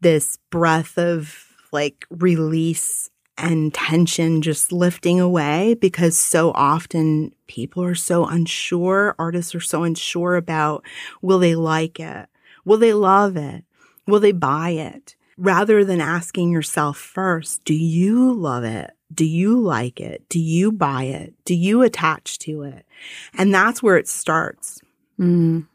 this 0.00 0.38
breath 0.50 0.98
of 0.98 1.46
like 1.72 2.06
release 2.10 3.09
and 3.42 3.72
tension 3.72 4.42
just 4.42 4.72
lifting 4.72 5.20
away 5.20 5.74
because 5.74 6.16
so 6.16 6.52
often 6.54 7.34
people 7.46 7.82
are 7.82 7.94
so 7.94 8.26
unsure. 8.26 9.14
Artists 9.18 9.54
are 9.54 9.60
so 9.60 9.84
unsure 9.84 10.36
about 10.36 10.84
will 11.22 11.38
they 11.38 11.54
like 11.54 11.98
it? 11.98 12.28
Will 12.64 12.78
they 12.78 12.92
love 12.92 13.36
it? 13.36 13.64
Will 14.06 14.20
they 14.20 14.32
buy 14.32 14.70
it? 14.70 15.16
Rather 15.36 15.84
than 15.84 16.00
asking 16.00 16.50
yourself 16.50 16.98
first, 16.98 17.64
do 17.64 17.74
you 17.74 18.32
love 18.32 18.64
it? 18.64 18.90
Do 19.12 19.24
you 19.24 19.58
like 19.58 20.00
it? 20.00 20.28
Do 20.28 20.38
you 20.38 20.70
buy 20.70 21.04
it? 21.04 21.34
Do 21.44 21.54
you 21.54 21.82
attach 21.82 22.38
to 22.40 22.62
it? 22.62 22.86
And 23.34 23.52
that's 23.52 23.82
where 23.82 23.96
it 23.96 24.08
starts. 24.08 24.80
Mm. 25.18 25.66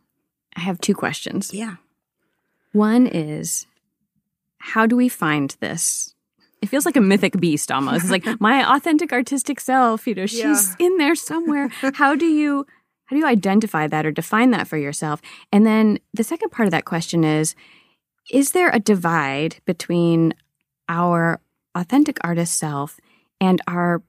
I 0.55 0.61
have 0.61 0.79
two 0.79 0.95
questions. 0.95 1.53
Yeah. 1.53 1.75
One 2.71 3.07
is 3.07 3.65
how 4.59 4.85
do 4.85 4.95
we 4.95 5.09
find 5.09 5.55
this 5.59 6.14
it 6.65 6.69
feels 6.69 6.85
like 6.85 6.97
a 6.97 7.01
mythic 7.01 7.39
beast 7.39 7.71
almost. 7.71 8.05
It's 8.05 8.11
like 8.11 8.41
my 8.41 8.75
authentic 8.75 9.13
artistic 9.13 9.59
self, 9.59 10.07
you 10.07 10.15
know, 10.15 10.25
she's 10.25 10.75
yeah. 10.79 10.87
in 10.87 10.97
there 10.97 11.15
somewhere. 11.15 11.69
How 11.93 12.15
do 12.15 12.25
you 12.25 12.65
how 13.05 13.15
do 13.15 13.19
you 13.19 13.27
identify 13.27 13.85
that 13.85 14.05
or 14.05 14.11
define 14.11 14.49
that 14.49 14.67
for 14.67 14.77
yourself? 14.77 15.21
And 15.51 15.65
then 15.65 15.99
the 16.13 16.23
second 16.23 16.49
part 16.49 16.67
of 16.67 16.71
that 16.71 16.85
question 16.85 17.23
is 17.23 17.55
is 18.31 18.51
there 18.51 18.71
a 18.71 18.79
divide 18.79 19.57
between 19.65 20.33
our 20.89 21.39
authentic 21.75 22.17
artist 22.23 22.57
self 22.57 22.99
and 23.39 23.61
our 23.67 24.01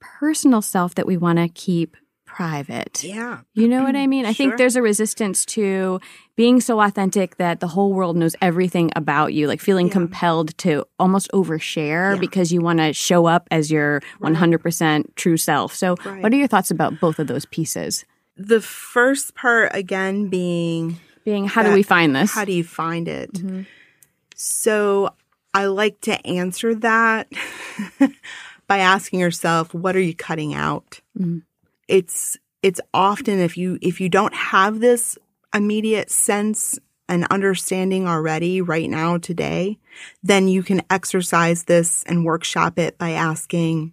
personal 0.00 0.62
self 0.62 0.94
that 0.94 1.06
we 1.06 1.16
want 1.16 1.38
to 1.38 1.48
keep 1.48 1.96
private. 2.32 3.02
Yeah. 3.02 3.40
You 3.54 3.66
know 3.66 3.82
what 3.82 3.96
I 3.96 4.06
mean? 4.06 4.24
I 4.24 4.32
think 4.32 4.56
there's 4.56 4.76
a 4.76 4.82
resistance 4.82 5.44
to 5.46 6.00
being 6.36 6.60
so 6.60 6.80
authentic 6.80 7.36
that 7.38 7.58
the 7.58 7.66
whole 7.66 7.92
world 7.92 8.16
knows 8.16 8.36
everything 8.40 8.90
about 8.94 9.34
you, 9.34 9.48
like 9.48 9.60
feeling 9.60 9.88
yeah. 9.88 9.92
compelled 9.92 10.56
to 10.58 10.84
almost 10.98 11.28
overshare 11.32 12.14
yeah. 12.14 12.20
because 12.20 12.52
you 12.52 12.60
want 12.60 12.78
to 12.78 12.92
show 12.92 13.26
up 13.26 13.48
as 13.50 13.70
your 13.70 14.00
right. 14.20 14.32
100% 14.32 15.04
true 15.16 15.36
self. 15.36 15.74
So, 15.74 15.96
right. 16.04 16.22
what 16.22 16.32
are 16.32 16.36
your 16.36 16.46
thoughts 16.46 16.70
about 16.70 17.00
both 17.00 17.18
of 17.18 17.26
those 17.26 17.46
pieces? 17.46 18.04
The 18.36 18.60
first 18.60 19.34
part, 19.34 19.72
again, 19.74 20.28
being 20.28 20.98
being 21.24 21.46
how 21.46 21.62
do 21.62 21.72
we 21.72 21.82
find 21.82 22.14
this? 22.14 22.32
How 22.32 22.44
do 22.44 22.52
you 22.52 22.64
find 22.64 23.08
it? 23.08 23.32
Mm-hmm. 23.32 23.62
So, 24.36 25.10
I 25.52 25.66
like 25.66 26.00
to 26.02 26.26
answer 26.26 26.76
that 26.76 27.30
by 28.68 28.78
asking 28.78 29.18
yourself, 29.18 29.74
what 29.74 29.96
are 29.96 30.00
you 30.00 30.14
cutting 30.14 30.54
out? 30.54 31.00
Mm-hmm 31.18 31.40
it's 31.90 32.38
it's 32.62 32.80
often 32.94 33.38
if 33.40 33.56
you 33.56 33.78
if 33.82 34.00
you 34.00 34.08
don't 34.08 34.34
have 34.34 34.80
this 34.80 35.18
immediate 35.52 36.10
sense 36.10 36.78
and 37.08 37.26
understanding 37.30 38.06
already 38.06 38.60
right 38.60 38.88
now 38.88 39.18
today, 39.18 39.78
then 40.22 40.46
you 40.46 40.62
can 40.62 40.80
exercise 40.88 41.64
this 41.64 42.04
and 42.04 42.24
workshop 42.24 42.78
it 42.78 42.96
by 42.96 43.10
asking, 43.10 43.92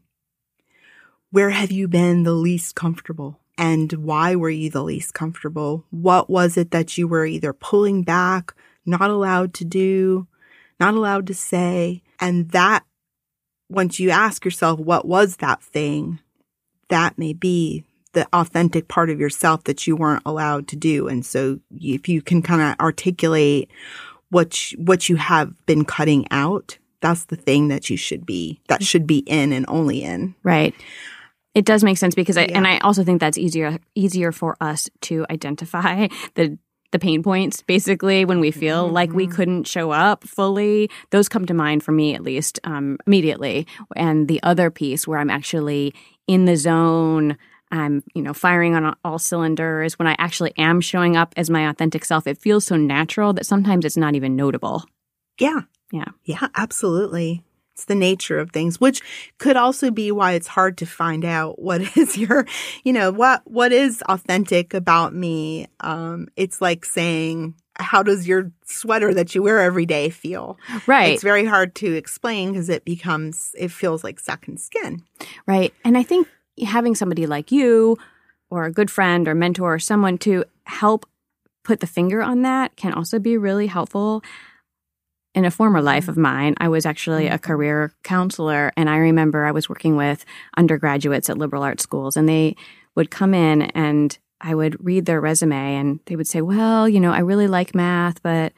where 1.31 1.49
have 1.49 1.71
you 1.71 1.87
been 1.87 2.21
the 2.23 2.33
least 2.33 2.75
comfortable? 2.75 3.39
And 3.57 3.91
why 3.93 4.35
were 4.35 4.51
you 4.51 4.69
the 4.69 4.83
least 4.83 5.15
comfortable? 5.15 5.83
What 5.89 6.29
was 6.29 6.57
it 6.57 6.69
that 6.69 6.95
you 6.95 7.07
were 7.07 7.25
either 7.25 7.53
pulling 7.53 8.03
back, 8.03 8.53
not 8.85 9.09
allowed 9.09 9.55
to 9.55 9.65
do, 9.65 10.27
not 10.79 10.93
allowed 10.93 11.25
to 11.27 11.33
say? 11.33 12.03
And 12.19 12.51
that, 12.51 12.85
once 13.67 13.99
you 13.99 14.11
ask 14.11 14.45
yourself, 14.45 14.79
what 14.79 15.07
was 15.07 15.37
that 15.37 15.63
thing? 15.63 16.19
That 16.89 17.17
may 17.17 17.33
be 17.33 17.83
the 18.13 18.27
authentic 18.33 18.87
part 18.87 19.09
of 19.09 19.19
yourself 19.19 19.63
that 19.65 19.85
you 19.85 19.95
weren't 19.95 20.23
allowed 20.25 20.67
to 20.69 20.75
do. 20.75 21.07
And 21.07 21.25
so 21.25 21.59
if 21.79 22.09
you 22.09 22.21
can 22.21 22.41
kind 22.41 22.61
of 22.61 22.79
articulate 22.83 23.69
what, 24.29 24.71
you, 24.71 24.79
what 24.79 25.07
you 25.07 25.17
have 25.17 25.53
been 25.65 25.85
cutting 25.85 26.25
out, 26.31 26.77
that's 26.99 27.25
the 27.25 27.35
thing 27.35 27.67
that 27.67 27.89
you 27.89 27.97
should 27.97 28.25
be, 28.25 28.59
that 28.69 28.83
should 28.83 29.05
be 29.05 29.19
in 29.19 29.53
and 29.53 29.65
only 29.67 30.03
in. 30.03 30.33
Right. 30.43 30.73
It 31.53 31.65
does 31.65 31.83
make 31.83 31.97
sense 31.97 32.15
because 32.15 32.37
I, 32.37 32.45
yeah. 32.45 32.57
and 32.57 32.67
I 32.67 32.79
also 32.79 33.03
think 33.03 33.19
that's 33.19 33.37
easier, 33.37 33.77
easier 33.95 34.31
for 34.31 34.57
us 34.59 34.89
to 35.01 35.25
identify 35.29 36.07
the, 36.35 36.57
the 36.91 36.99
pain 36.99 37.21
points 37.21 37.61
basically 37.61 38.25
when 38.25 38.39
we 38.39 38.51
feel 38.51 38.85
mm-hmm. 38.85 38.93
like 38.93 39.11
we 39.11 39.27
couldn't 39.27 39.65
show 39.65 39.91
up 39.91 40.23
fully 40.23 40.89
those 41.11 41.29
come 41.29 41.45
to 41.45 41.53
mind 41.53 41.83
for 41.83 41.91
me 41.91 42.15
at 42.15 42.23
least 42.23 42.59
um, 42.63 42.97
immediately 43.05 43.67
and 43.95 44.27
the 44.27 44.41
other 44.43 44.71
piece 44.71 45.07
where 45.07 45.19
i'm 45.19 45.29
actually 45.29 45.93
in 46.27 46.45
the 46.45 46.55
zone 46.55 47.37
I'm, 47.71 48.03
you 48.13 48.21
know, 48.21 48.33
firing 48.33 48.75
on 48.75 48.95
all 49.03 49.19
cylinders, 49.19 49.99
when 49.99 50.07
I 50.07 50.15
actually 50.17 50.53
am 50.57 50.79
showing 50.79 51.17
up 51.17 51.33
as 51.35 51.49
my 51.49 51.69
authentic 51.69 52.05
self, 52.05 52.25
it 52.25 52.37
feels 52.37 52.65
so 52.65 52.77
natural 52.77 53.33
that 53.33 53.45
sometimes 53.45 53.83
it's 53.83 53.97
not 53.97 54.15
even 54.15 54.35
notable. 54.35 54.85
Yeah. 55.39 55.61
Yeah. 55.91 56.07
Yeah, 56.23 56.47
absolutely. 56.55 57.43
It's 57.77 57.85
the 57.85 57.93
nature 57.93 58.39
of 58.39 58.49
things, 58.49 58.81
which 58.81 59.03
could 59.37 59.55
also 59.55 59.91
be 59.91 60.11
why 60.11 60.31
it's 60.31 60.47
hard 60.47 60.79
to 60.79 60.87
find 60.87 61.23
out 61.23 61.61
what 61.61 61.79
is 61.97 62.17
your, 62.17 62.47
you 62.83 62.91
know, 62.91 63.11
what 63.11 63.43
what 63.45 63.71
is 63.71 64.01
authentic 64.09 64.73
about 64.73 65.13
me. 65.13 65.67
Um, 65.81 66.27
it's 66.35 66.59
like 66.59 66.85
saying, 66.85 67.53
how 67.75 68.01
does 68.01 68.27
your 68.27 68.51
sweater 68.65 69.13
that 69.13 69.35
you 69.35 69.43
wear 69.43 69.59
every 69.59 69.85
day 69.85 70.09
feel? 70.09 70.57
Right. 70.87 71.13
It's 71.13 71.21
very 71.21 71.45
hard 71.45 71.75
to 71.75 71.93
explain 71.93 72.51
because 72.51 72.67
it 72.67 72.83
becomes, 72.83 73.53
it 73.55 73.69
feels 73.69 74.03
like 74.03 74.19
second 74.19 74.59
skin. 74.59 75.03
Right. 75.45 75.71
And 75.85 75.99
I 75.99 76.01
think 76.01 76.27
having 76.65 76.95
somebody 76.95 77.27
like 77.27 77.51
you 77.51 77.95
or 78.49 78.65
a 78.65 78.71
good 78.71 78.89
friend 78.89 79.27
or 79.27 79.35
mentor 79.35 79.75
or 79.75 79.79
someone 79.79 80.17
to 80.19 80.45
help 80.63 81.05
put 81.63 81.79
the 81.79 81.85
finger 81.85 82.23
on 82.23 82.41
that 82.41 82.75
can 82.75 82.91
also 82.91 83.19
be 83.19 83.37
really 83.37 83.67
helpful. 83.67 84.23
In 85.37 85.45
a 85.45 85.51
former 85.51 85.83
life 85.83 86.07
of 86.07 86.17
mine, 86.17 86.55
I 86.57 86.67
was 86.67 86.83
actually 86.83 87.27
a 87.27 87.37
career 87.37 87.93
counselor, 88.03 88.73
and 88.75 88.89
I 88.89 88.97
remember 88.97 89.45
I 89.45 89.51
was 89.51 89.69
working 89.69 89.95
with 89.95 90.25
undergraduates 90.57 91.29
at 91.29 91.37
liberal 91.37 91.61
arts 91.61 91.83
schools, 91.83 92.17
and 92.17 92.27
they 92.27 92.55
would 92.95 93.11
come 93.11 93.35
in 93.35 93.61
and 93.61 94.17
I 94.41 94.55
would 94.55 94.83
read 94.83 95.05
their 95.05 95.21
resume, 95.21 95.75
and 95.75 95.99
they 96.07 96.15
would 96.15 96.25
say, 96.25 96.41
Well, 96.41 96.89
you 96.89 96.99
know, 96.99 97.11
I 97.11 97.19
really 97.19 97.45
like 97.47 97.75
math, 97.75 98.23
but 98.23 98.51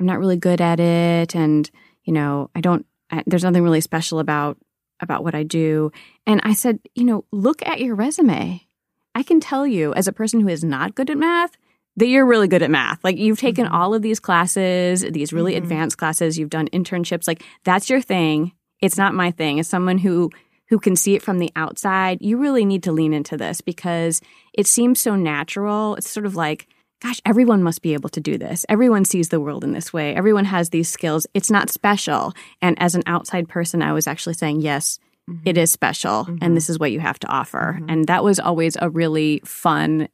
I'm 0.00 0.06
not 0.06 0.18
really 0.18 0.36
good 0.36 0.60
at 0.60 0.80
it. 0.80 1.36
And, 1.36 1.70
you 2.02 2.12
know, 2.12 2.50
I 2.56 2.60
don't, 2.60 2.84
I, 3.12 3.22
there's 3.28 3.44
nothing 3.44 3.62
really 3.62 3.80
special 3.80 4.18
about 4.18 4.58
about 4.98 5.22
what 5.22 5.36
I 5.36 5.44
do. 5.44 5.92
And 6.26 6.40
I 6.42 6.52
said, 6.54 6.80
you 6.96 7.04
know, 7.04 7.24
look 7.30 7.64
at 7.64 7.80
your 7.80 7.94
resume. 7.94 8.66
I 9.14 9.22
can 9.22 9.38
tell 9.38 9.68
you, 9.68 9.94
as 9.94 10.08
a 10.08 10.12
person 10.12 10.40
who 10.40 10.48
is 10.48 10.64
not 10.64 10.96
good 10.96 11.10
at 11.10 11.16
math, 11.16 11.56
that 11.96 12.06
you're 12.06 12.26
really 12.26 12.48
good 12.48 12.62
at 12.62 12.70
math. 12.70 13.02
Like 13.04 13.18
you've 13.18 13.38
taken 13.38 13.66
mm-hmm. 13.66 13.74
all 13.74 13.94
of 13.94 14.02
these 14.02 14.20
classes, 14.20 15.02
these 15.02 15.32
really 15.32 15.54
mm-hmm. 15.54 15.62
advanced 15.62 15.98
classes, 15.98 16.38
you've 16.38 16.50
done 16.50 16.68
internships, 16.68 17.28
like 17.28 17.42
that's 17.64 17.88
your 17.88 18.00
thing. 18.00 18.52
It's 18.80 18.98
not 18.98 19.14
my 19.14 19.30
thing. 19.30 19.60
As 19.60 19.68
someone 19.68 19.98
who 19.98 20.30
who 20.68 20.78
can 20.78 20.96
see 20.96 21.14
it 21.14 21.22
from 21.22 21.38
the 21.38 21.52
outside, 21.56 22.18
you 22.22 22.38
really 22.38 22.64
need 22.64 22.82
to 22.84 22.92
lean 22.92 23.12
into 23.12 23.36
this 23.36 23.60
because 23.60 24.20
it 24.54 24.66
seems 24.66 24.98
so 24.98 25.14
natural. 25.14 25.94
It's 25.96 26.08
sort 26.08 26.26
of 26.26 26.36
like 26.36 26.66
gosh, 27.04 27.20
everyone 27.26 27.62
must 27.62 27.82
be 27.82 27.92
able 27.92 28.08
to 28.08 28.20
do 28.20 28.38
this. 28.38 28.64
Everyone 28.68 29.04
sees 29.04 29.28
the 29.28 29.40
world 29.40 29.62
in 29.62 29.72
this 29.72 29.92
way. 29.92 30.14
Everyone 30.14 30.46
has 30.46 30.70
these 30.70 30.88
skills. 30.88 31.26
It's 31.34 31.50
not 31.50 31.68
special. 31.68 32.32
And 32.62 32.80
as 32.80 32.94
an 32.94 33.02
outside 33.06 33.46
person, 33.46 33.82
I 33.82 33.92
was 33.92 34.06
actually 34.06 34.34
saying, 34.34 34.62
yes, 34.62 34.98
mm-hmm. 35.28 35.46
it 35.46 35.58
is 35.58 35.70
special. 35.70 36.24
Mm-hmm. 36.24 36.38
And 36.40 36.56
this 36.56 36.70
is 36.70 36.78
what 36.78 36.92
you 36.92 37.00
have 37.00 37.18
to 37.18 37.26
offer. 37.26 37.76
Mm-hmm. 37.76 37.90
And 37.90 38.06
that 38.06 38.24
was 38.24 38.40
always 38.40 38.78
a 38.80 38.88
really 38.88 39.42
fun 39.44 40.08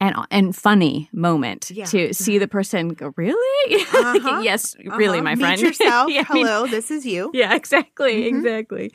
and 0.00 0.16
and 0.30 0.54
funny 0.54 1.08
moment 1.12 1.70
yeah. 1.70 1.84
to 1.86 2.12
see 2.12 2.38
the 2.38 2.48
person 2.48 2.90
go, 2.90 3.12
really? 3.16 3.84
Uh-huh. 3.98 4.40
yes, 4.42 4.76
really, 4.84 5.18
uh-huh. 5.18 5.24
my 5.24 5.36
friend. 5.36 5.60
Meet 5.60 5.66
yourself. 5.80 6.10
yeah, 6.10 6.24
Hello, 6.24 6.62
mean, 6.62 6.70
this 6.70 6.90
is 6.90 7.04
you. 7.04 7.30
Yeah, 7.34 7.54
exactly, 7.54 8.24
mm-hmm. 8.24 8.36
exactly. 8.36 8.92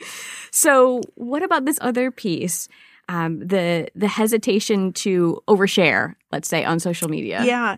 So, 0.50 1.02
what 1.14 1.42
about 1.42 1.64
this 1.64 1.78
other 1.80 2.10
piece? 2.10 2.68
um, 3.08 3.40
the 3.40 3.88
the 3.94 4.08
hesitation 4.08 4.92
to 4.94 5.42
overshare, 5.48 6.14
let's 6.32 6.48
say, 6.48 6.64
on 6.64 6.80
social 6.80 7.08
media. 7.08 7.42
Yeah, 7.44 7.76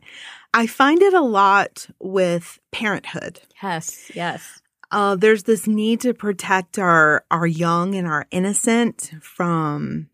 I 0.55 0.67
find 0.67 1.03
it 1.03 1.15
a 1.15 1.21
lot 1.21 1.89
with 1.99 2.59
parenthood. 2.71 3.41
Yes, 3.63 4.11
yes. 4.15 4.63
Uh, 4.91 5.17
there's 5.17 5.43
this 5.43 5.67
need 5.67 6.01
to 6.03 6.15
protect 6.15 6.79
our 6.79 7.25
our 7.31 7.47
young 7.47 7.95
and 7.95 8.07
our 8.07 8.27
innocent 8.31 9.13
from 9.21 10.09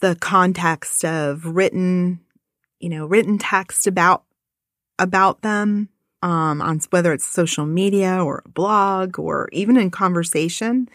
the 0.00 0.16
context 0.16 1.04
of 1.04 1.44
written, 1.44 2.20
you 2.82 2.90
know, 2.90 3.06
written 3.06 3.38
text 3.38 3.86
about 3.86 4.24
about 4.98 5.40
them, 5.42 5.88
um, 6.22 6.60
on 6.60 6.80
whether 6.90 7.12
it's 7.12 7.24
social 7.24 7.64
media 7.64 8.22
or 8.22 8.42
a 8.44 8.48
blog 8.50 9.18
or 9.18 9.48
even 9.52 9.76
in 9.76 9.90
conversation 9.90 10.88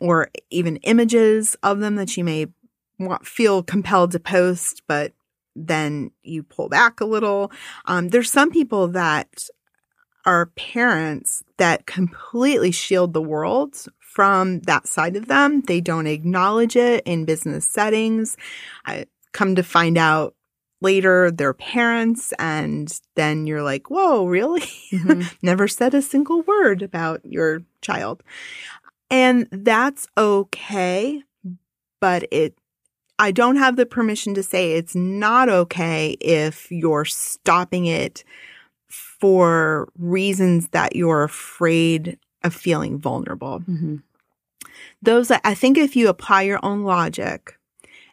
or 0.00 0.30
even 0.50 0.76
images 0.78 1.56
of 1.62 1.80
them 1.80 1.96
that 1.96 2.16
you 2.16 2.22
may 2.22 2.46
want, 2.98 3.26
feel 3.26 3.62
compelled 3.62 4.12
to 4.12 4.20
post, 4.20 4.82
but 4.86 5.12
then 5.56 6.10
you 6.22 6.42
pull 6.42 6.68
back 6.68 7.00
a 7.00 7.04
little. 7.04 7.50
Um, 7.86 8.10
there's 8.10 8.30
some 8.30 8.50
people 8.50 8.88
that 8.88 9.48
are 10.26 10.46
parents 10.46 11.42
that 11.56 11.86
completely 11.86 12.70
shield 12.70 13.14
the 13.14 13.22
world 13.22 13.86
from 13.98 14.60
that 14.60 14.86
side 14.86 15.16
of 15.16 15.26
them. 15.26 15.62
They 15.62 15.80
don't 15.80 16.06
acknowledge 16.06 16.76
it 16.76 17.02
in 17.06 17.24
business 17.24 17.66
settings. 17.66 18.36
I 18.84 19.06
come 19.32 19.54
to 19.54 19.62
find 19.62 19.96
out 19.96 20.34
later 20.80 21.30
they're 21.30 21.54
parents 21.54 22.32
and 22.38 23.00
then 23.14 23.46
you're 23.46 23.62
like, 23.62 23.90
whoa, 23.90 24.24
really? 24.24 24.68
Mm-hmm. 24.92 25.22
Never 25.42 25.68
said 25.68 25.94
a 25.94 26.02
single 26.02 26.42
word 26.42 26.82
about 26.82 27.24
your 27.24 27.62
child. 27.82 28.22
And 29.10 29.48
that's 29.50 30.06
okay, 30.16 31.22
but 32.00 32.24
it 32.30 32.54
I 33.18 33.32
don't 33.32 33.56
have 33.56 33.76
the 33.76 33.84
permission 33.84 34.32
to 34.34 34.42
say 34.42 34.72
it's 34.72 34.94
not 34.94 35.50
okay 35.50 36.16
if 36.22 36.72
you're 36.72 37.04
stopping 37.04 37.84
it 37.84 38.24
for 38.88 39.88
reasons 39.98 40.70
that 40.70 40.96
you're 40.96 41.22
afraid 41.22 42.18
of 42.42 42.54
feeling 42.54 42.98
vulnerable. 42.98 43.60
Mm-hmm. 43.60 43.96
Those, 45.02 45.30
I 45.30 45.54
think 45.54 45.76
if 45.76 45.96
you 45.96 46.08
apply 46.08 46.42
your 46.42 46.64
own 46.64 46.82
logic 46.84 47.58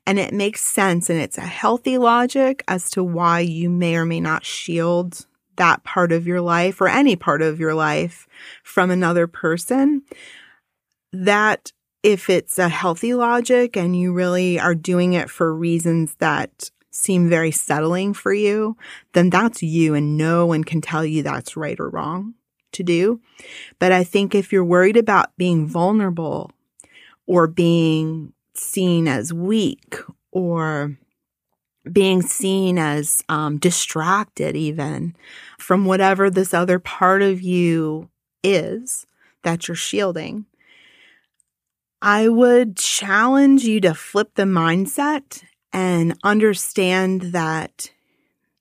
and 0.07 0.17
it 0.17 0.33
makes 0.33 0.63
sense 0.63 1.09
and 1.09 1.19
it's 1.19 1.37
a 1.37 1.41
healthy 1.41 1.97
logic 1.97 2.63
as 2.69 2.89
to 2.91 3.03
why 3.03 3.41
you 3.41 3.69
may 3.69 3.97
or 3.97 4.05
may 4.05 4.21
not 4.21 4.45
shield 4.45 5.25
that 5.57 5.83
part 5.83 6.13
of 6.13 6.25
your 6.25 6.39
life 6.39 6.79
or 6.79 6.87
any 6.87 7.17
part 7.17 7.41
of 7.41 7.59
your 7.59 7.73
life 7.73 8.25
from 8.63 8.89
another 8.89 9.27
person, 9.27 10.01
that 11.11 11.73
if 12.03 12.29
it's 12.29 12.57
a 12.57 12.69
healthy 12.69 13.13
logic 13.13 13.75
and 13.75 13.99
you 13.99 14.13
really 14.13 14.57
are 14.57 14.75
doing 14.75 15.11
it 15.11 15.29
for 15.29 15.53
reasons 15.53 16.15
that 16.19 16.71
seem 16.89 17.27
very 17.27 17.51
settling 17.51 18.13
for 18.13 18.33
you, 18.33 18.77
then 19.11 19.29
that's 19.29 19.61
you 19.61 19.93
and 19.93 20.17
no 20.17 20.45
one 20.45 20.63
can 20.63 20.79
tell 20.79 21.03
you 21.03 21.21
that's 21.21 21.57
right 21.57 21.79
or 21.81 21.89
wrong 21.89 22.33
to 22.71 22.81
do. 22.81 23.19
But 23.77 23.91
I 23.91 24.05
think 24.05 24.33
if 24.33 24.53
you're 24.53 24.63
worried 24.63 24.95
about 24.95 25.35
being 25.35 25.67
vulnerable 25.67 26.51
or 27.25 27.47
being 27.47 28.31
seen 28.59 29.07
as 29.07 29.33
weak 29.33 29.95
or 30.31 30.97
being 31.91 32.21
seen 32.21 32.77
as 32.77 33.23
um, 33.29 33.57
distracted 33.57 34.55
even 34.55 35.15
from 35.57 35.85
whatever 35.85 36.29
this 36.29 36.53
other 36.53 36.79
part 36.79 37.21
of 37.21 37.41
you 37.41 38.09
is 38.43 39.05
that 39.43 39.67
you're 39.67 39.75
shielding, 39.75 40.45
I 42.01 42.27
would 42.27 42.77
challenge 42.77 43.63
you 43.63 43.79
to 43.81 43.93
flip 43.93 44.31
the 44.35 44.43
mindset 44.43 45.43
and 45.73 46.17
understand 46.23 47.33
that 47.33 47.91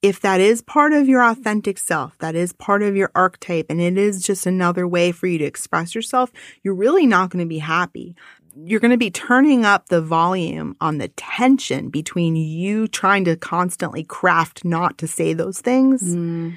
if 0.03 0.21
that 0.21 0.41
is 0.41 0.63
part 0.63 0.93
of 0.93 1.09
your 1.09 1.23
authentic 1.23 1.79
self, 1.79 2.17
that 2.19 2.35
is 2.35 2.53
part 2.53 2.83
of 2.83 2.97
your 2.97 3.11
archetype, 3.15 3.67
and 3.69 3.81
it 3.81 3.99
is 3.99 4.23
just 4.23 4.47
another 4.47 4.87
way 4.87 5.11
for 5.11 5.27
you 5.27 5.39
to 5.39 5.45
express 5.45 5.95
yourself, 5.95 6.31
you're 6.63 6.75
really 6.75 7.07
not 7.07 7.31
going 7.31 7.45
to 7.45 7.49
be 7.49 7.59
happy. 7.59 8.15
You're 8.59 8.81
going 8.81 8.91
to 8.93 8.97
be 8.97 9.11
turning 9.11 9.65
up 9.65 9.89
the 9.89 10.01
volume 10.01 10.77
on 10.81 10.99
the 10.99 11.09
tension 11.09 11.91
between 11.91 12.37
you 12.37 12.89
trying 12.89 13.25
to 13.27 13.37
constantly 13.37 14.03
craft 14.03 14.65
not 14.65 14.97
to 14.99 15.07
say 15.07 15.35
those 15.35 15.61
things. 15.61 16.03
Mm. 16.03 16.57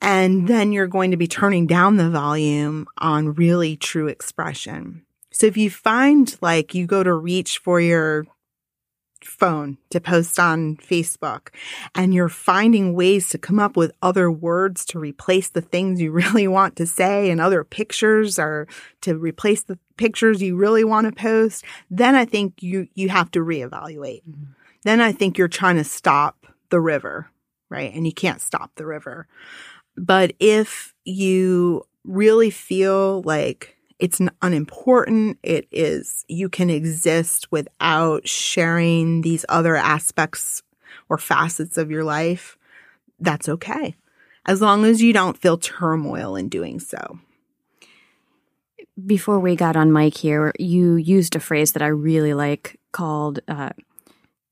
And 0.00 0.48
then 0.48 0.72
you're 0.72 0.88
going 0.88 1.12
to 1.12 1.16
be 1.16 1.28
turning 1.28 1.68
down 1.68 1.96
the 1.96 2.10
volume 2.10 2.86
on 2.98 3.34
really 3.34 3.76
true 3.76 4.08
expression. 4.08 5.04
So 5.30 5.46
if 5.46 5.56
you 5.56 5.70
find 5.70 6.36
like 6.40 6.74
you 6.74 6.86
go 6.86 7.04
to 7.04 7.14
reach 7.14 7.58
for 7.58 7.80
your 7.80 8.26
phone 9.24 9.78
to 9.90 10.00
post 10.00 10.38
on 10.38 10.76
Facebook 10.76 11.48
and 11.94 12.14
you're 12.14 12.28
finding 12.28 12.94
ways 12.94 13.28
to 13.30 13.38
come 13.38 13.58
up 13.58 13.76
with 13.76 13.92
other 14.02 14.30
words 14.30 14.84
to 14.86 14.98
replace 14.98 15.48
the 15.48 15.60
things 15.60 16.00
you 16.00 16.10
really 16.22 16.48
want 16.48 16.76
to 16.76 16.86
say 16.86 17.30
and 17.30 17.40
other 17.40 17.64
pictures 17.64 18.38
or 18.38 18.66
to 19.00 19.16
replace 19.16 19.62
the 19.62 19.78
pictures 19.96 20.42
you 20.42 20.56
really 20.56 20.84
want 20.84 21.06
to 21.06 21.12
post, 21.12 21.64
then 21.90 22.14
I 22.14 22.24
think 22.24 22.62
you 22.62 22.88
you 22.94 23.08
have 23.08 23.30
to 23.32 23.40
reevaluate. 23.40 24.22
Mm-hmm. 24.28 24.52
Then 24.82 25.00
I 25.00 25.12
think 25.12 25.38
you're 25.38 25.48
trying 25.48 25.76
to 25.76 25.84
stop 25.84 26.46
the 26.70 26.80
river, 26.80 27.28
right? 27.68 27.92
And 27.94 28.06
you 28.06 28.12
can't 28.12 28.40
stop 28.40 28.72
the 28.74 28.86
river. 28.86 29.28
But 29.96 30.32
if 30.40 30.94
you 31.04 31.86
really 32.04 32.50
feel 32.50 33.22
like 33.22 33.76
it's 34.02 34.20
unimportant. 34.42 35.38
It 35.44 35.68
is, 35.70 36.24
you 36.26 36.48
can 36.48 36.70
exist 36.70 37.52
without 37.52 38.26
sharing 38.26 39.20
these 39.20 39.44
other 39.48 39.76
aspects 39.76 40.64
or 41.08 41.18
facets 41.18 41.78
of 41.78 41.88
your 41.88 42.02
life. 42.02 42.58
That's 43.20 43.48
okay. 43.48 43.94
As 44.44 44.60
long 44.60 44.84
as 44.84 45.00
you 45.00 45.12
don't 45.12 45.38
feel 45.38 45.56
turmoil 45.56 46.34
in 46.34 46.48
doing 46.48 46.80
so. 46.80 47.20
Before 49.06 49.38
we 49.38 49.54
got 49.54 49.76
on 49.76 49.92
mic 49.92 50.16
here, 50.16 50.52
you 50.58 50.96
used 50.96 51.36
a 51.36 51.40
phrase 51.40 51.70
that 51.72 51.82
I 51.82 51.86
really 51.86 52.34
like 52.34 52.80
called 52.90 53.38
uh, 53.46 53.70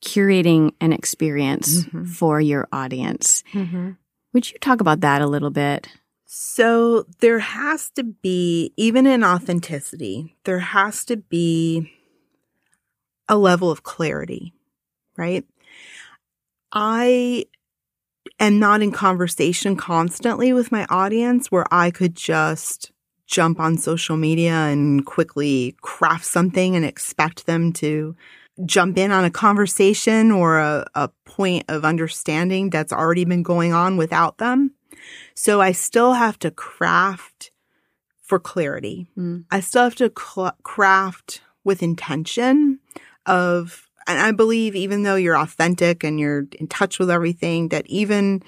curating 0.01 0.75
an 0.81 0.93
experience 0.93 1.83
mm-hmm. 1.83 2.05
for 2.05 2.41
your 2.41 2.69
audience. 2.71 3.43
Mm-hmm. 3.53 3.91
Would 4.33 4.53
you 4.53 4.59
talk 4.61 4.81
about 4.81 5.01
that 5.01 5.23
a 5.23 5.27
little 5.27 5.51
bit? 5.51 5.89
So 6.33 7.07
there 7.19 7.41
has 7.41 7.91
to 7.97 8.05
be, 8.05 8.73
even 8.77 9.05
in 9.05 9.25
authenticity, 9.25 10.37
there 10.45 10.61
has 10.61 11.05
to 11.07 11.17
be 11.17 11.91
a 13.29 13.37
level 13.37 13.69
of 13.69 13.83
clarity, 13.83 14.55
right? 15.17 15.45
I 16.71 17.47
am 18.39 18.61
not 18.61 18.81
in 18.81 18.93
conversation 18.93 19.75
constantly 19.75 20.53
with 20.53 20.71
my 20.71 20.87
audience 20.89 21.51
where 21.51 21.67
I 21.73 21.91
could 21.91 22.15
just 22.15 22.93
jump 23.27 23.59
on 23.59 23.77
social 23.77 24.17
media 24.17 24.53
and 24.55 25.05
quickly 25.05 25.75
craft 25.83 26.27
something 26.27 26.77
and 26.77 26.85
expect 26.85 27.47
them 27.47 27.73
to 27.73 28.15
jump 28.65 28.99
in 28.99 29.11
on 29.11 29.25
a 29.25 29.33
conversation 29.33 30.31
or 30.31 30.61
a, 30.61 30.87
a 30.95 31.11
point 31.25 31.65
of 31.69 31.85
understanding 31.85 32.71
that's 32.71 32.93
already 32.93 33.25
been 33.25 33.43
going 33.43 33.73
on 33.73 33.97
without 33.97 34.39
them. 34.39 34.77
So 35.43 35.63
I 35.63 35.73
still 35.73 36.13
have 36.13 36.39
to 36.41 36.51
craft 36.51 37.51
for 38.21 38.39
clarity. 38.39 39.07
Mm. 39.17 39.47
I 39.51 39.61
still 39.61 39.85
have 39.85 39.95
to 39.95 40.13
cl- 40.15 40.55
craft 40.63 41.41
with 41.65 41.83
intention 41.83 42.79
of, 43.25 43.89
and 44.07 44.21
I 44.21 44.33
believe 44.33 44.77
even 44.77 45.03
though 45.03 45.17
you're 45.17 45.39
authentic 45.39 46.05
and 46.05 46.21
you're 46.21 46.45
in 46.59 46.69
touch 46.69 46.99
with 46.99 47.11
everything, 47.11 47.71
that 47.71 47.87
even, 47.87 48.43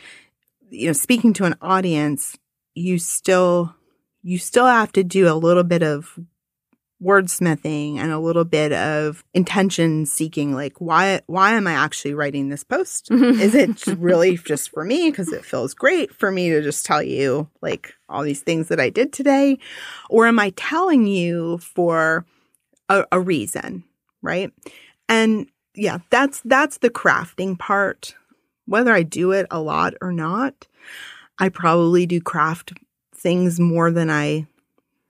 you 0.69 0.89
know, 0.89 0.93
speaking 0.93 1.33
to 1.33 1.47
an 1.47 1.55
audience, 1.63 2.37
you 2.75 2.99
still, 2.99 3.75
you 4.23 4.37
still 4.37 4.67
have 4.67 4.93
to 4.93 5.03
do 5.03 5.33
a 5.33 5.35
little 5.35 5.65
bit 5.65 5.83
of 5.83 6.19
wordsmithing 7.03 7.97
and 7.99 8.13
a 8.13 8.19
little 8.19 8.45
bit 8.45 8.73
of 8.73 9.25
intention 9.35 10.07
seeking 10.07 10.55
like 10.55 10.81
why 10.81 11.21
why 11.27 11.53
am 11.53 11.67
i 11.67 11.73
actually 11.73 12.15
writing 12.15 12.49
this 12.49 12.65
post? 12.65 13.11
Is 13.11 13.55
it 13.55 13.87
really 13.87 14.37
just 14.37 14.71
for 14.71 14.85
me? 14.85 15.11
Because 15.11 15.33
it 15.33 15.45
feels 15.45 15.75
great 15.75 16.15
for 16.15 16.31
me 16.31 16.51
to 16.51 16.63
just 16.63 16.87
tell 16.87 17.03
you 17.03 17.49
like 17.61 17.95
all 18.09 18.23
these 18.23 18.41
things 18.41 18.69
that 18.69 18.81
i 18.81 18.91
did 18.91 19.13
today. 19.13 19.59
Or 20.09 20.27
am 20.27 20.39
i 20.39 20.51
telling 20.51 21.07
you 21.07 21.59
for 21.59 22.25
a, 22.89 23.05
a 23.11 23.21
reason 23.21 23.85
right? 24.23 24.53
And 25.09 25.49
yeah 25.75 25.99
that's 26.11 26.41
that's 26.45 26.79
the 26.79 26.91
crafting 26.91 27.59
part. 27.59 28.15
Whether 28.67 28.93
i 28.93 29.03
do 29.03 29.33
it 29.33 29.47
a 29.51 29.61
lot 29.61 29.95
or 30.01 30.13
not 30.13 30.69
i 31.39 31.49
probably 31.49 32.07
do 32.07 32.21
craft 32.21 32.73
things 33.15 33.59
more 33.61 33.91
than 33.91 34.09
i 34.09 34.47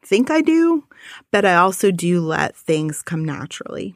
think 0.04 0.30
I 0.30 0.40
do, 0.40 0.84
but 1.30 1.44
I 1.44 1.54
also 1.54 1.90
do 1.90 2.20
let 2.20 2.56
things 2.56 3.02
come 3.02 3.24
naturally. 3.24 3.94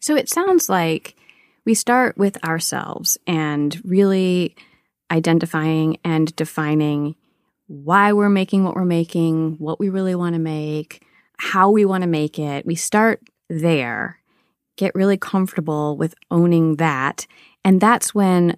So 0.00 0.16
it 0.16 0.28
sounds 0.28 0.68
like 0.68 1.16
we 1.64 1.74
start 1.74 2.16
with 2.16 2.42
ourselves 2.44 3.18
and 3.26 3.80
really 3.84 4.56
identifying 5.10 5.98
and 6.04 6.34
defining 6.36 7.16
why 7.66 8.12
we're 8.12 8.30
making 8.30 8.64
what 8.64 8.74
we're 8.74 8.84
making, 8.84 9.56
what 9.58 9.78
we 9.78 9.88
really 9.88 10.14
want 10.14 10.34
to 10.34 10.38
make, 10.38 11.04
how 11.38 11.70
we 11.70 11.84
want 11.84 12.02
to 12.02 12.08
make 12.08 12.38
it. 12.38 12.64
We 12.64 12.74
start 12.74 13.20
there, 13.48 14.18
get 14.76 14.94
really 14.94 15.18
comfortable 15.18 15.96
with 15.96 16.14
owning 16.30 16.76
that. 16.76 17.26
And 17.64 17.80
that's 17.80 18.14
when 18.14 18.56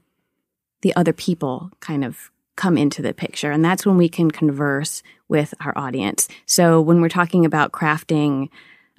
the 0.83 0.95
other 0.95 1.13
people 1.13 1.71
kind 1.81 2.05
of 2.05 2.31
come 2.57 2.79
into 2.79 3.03
the 3.03 3.15
picture. 3.15 3.51
And 3.51 3.65
that's 3.65 3.85
when 3.85 3.97
we 3.97 4.09
can 4.09 4.31
converse 4.31 5.03
with 5.31 5.55
our 5.65 5.73
audience. 5.79 6.29
So 6.45 6.81
when 6.81 7.01
we're 7.01 7.09
talking 7.09 7.47
about 7.47 7.73
crafting 7.73 8.49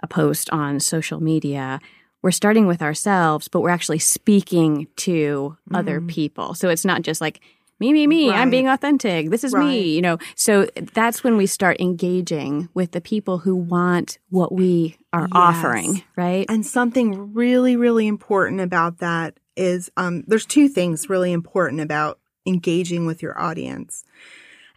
a 0.01 0.07
post 0.07 0.49
on 0.49 0.79
social 0.79 1.21
media, 1.21 1.79
we're 2.23 2.31
starting 2.31 2.67
with 2.67 2.81
ourselves, 2.81 3.47
but 3.47 3.61
we're 3.61 3.69
actually 3.69 3.99
speaking 3.99 4.87
to 4.95 5.57
mm. 5.69 5.77
other 5.77 6.01
people. 6.01 6.53
So 6.53 6.69
it's 6.69 6.85
not 6.85 7.01
just 7.01 7.21
like 7.21 7.41
me, 7.79 7.93
me, 7.93 8.05
me. 8.05 8.31
I'm 8.31 8.51
being 8.51 8.67
authentic. 8.67 9.31
This 9.31 9.43
is 9.43 9.53
Right. 9.53 9.65
me. 9.65 9.95
You 9.95 10.01
know, 10.03 10.17
so 10.35 10.67
that's 10.93 11.23
when 11.23 11.35
we 11.35 11.47
start 11.47 11.81
engaging 11.81 12.69
with 12.75 12.91
the 12.91 13.01
people 13.01 13.39
who 13.39 13.55
want 13.55 14.19
what 14.29 14.51
we 14.51 14.97
are 15.11 15.23
Yes. 15.23 15.29
offering, 15.33 16.03
right? 16.15 16.45
And 16.47 16.63
something 16.63 17.33
really, 17.33 17.75
really 17.75 18.05
important 18.05 18.61
about 18.61 18.99
that 18.99 19.39
is 19.57 19.91
um, 19.97 20.23
there's 20.27 20.45
two 20.45 20.69
things 20.69 21.09
really 21.09 21.31
important 21.31 21.81
about 21.81 22.19
engaging 22.45 23.07
with 23.07 23.23
your 23.23 23.39
audience. 23.39 24.03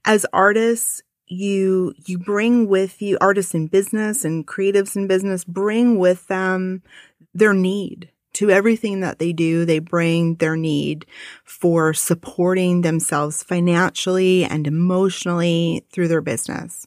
As 0.07 0.25
artists, 0.33 1.03
you 1.35 1.95
you 2.07 2.19
bring 2.19 2.69
with 2.69 3.03
you 3.03 3.19
artists 3.21 3.55
in 3.55 3.67
business 3.67 4.25
and 4.25 4.47
creatives 4.47 4.97
in 4.97 5.07
business 5.07 5.45
bring 5.45 5.99
with 5.99 6.27
them 6.29 6.83
their 7.35 7.53
need 7.53 8.11
to 8.35 8.51
everything 8.51 9.01
that 9.01 9.19
they 9.19 9.33
do. 9.33 9.65
They 9.65 9.79
bring 9.79 10.37
their 10.37 10.57
need 10.57 11.07
for 11.45 11.95
supporting 11.95 12.83
themselves 12.83 13.43
financially 13.43 14.45
and 14.45 14.67
emotionally 14.67 15.85
through 15.93 16.09
their 16.09 16.21
business. 16.21 16.87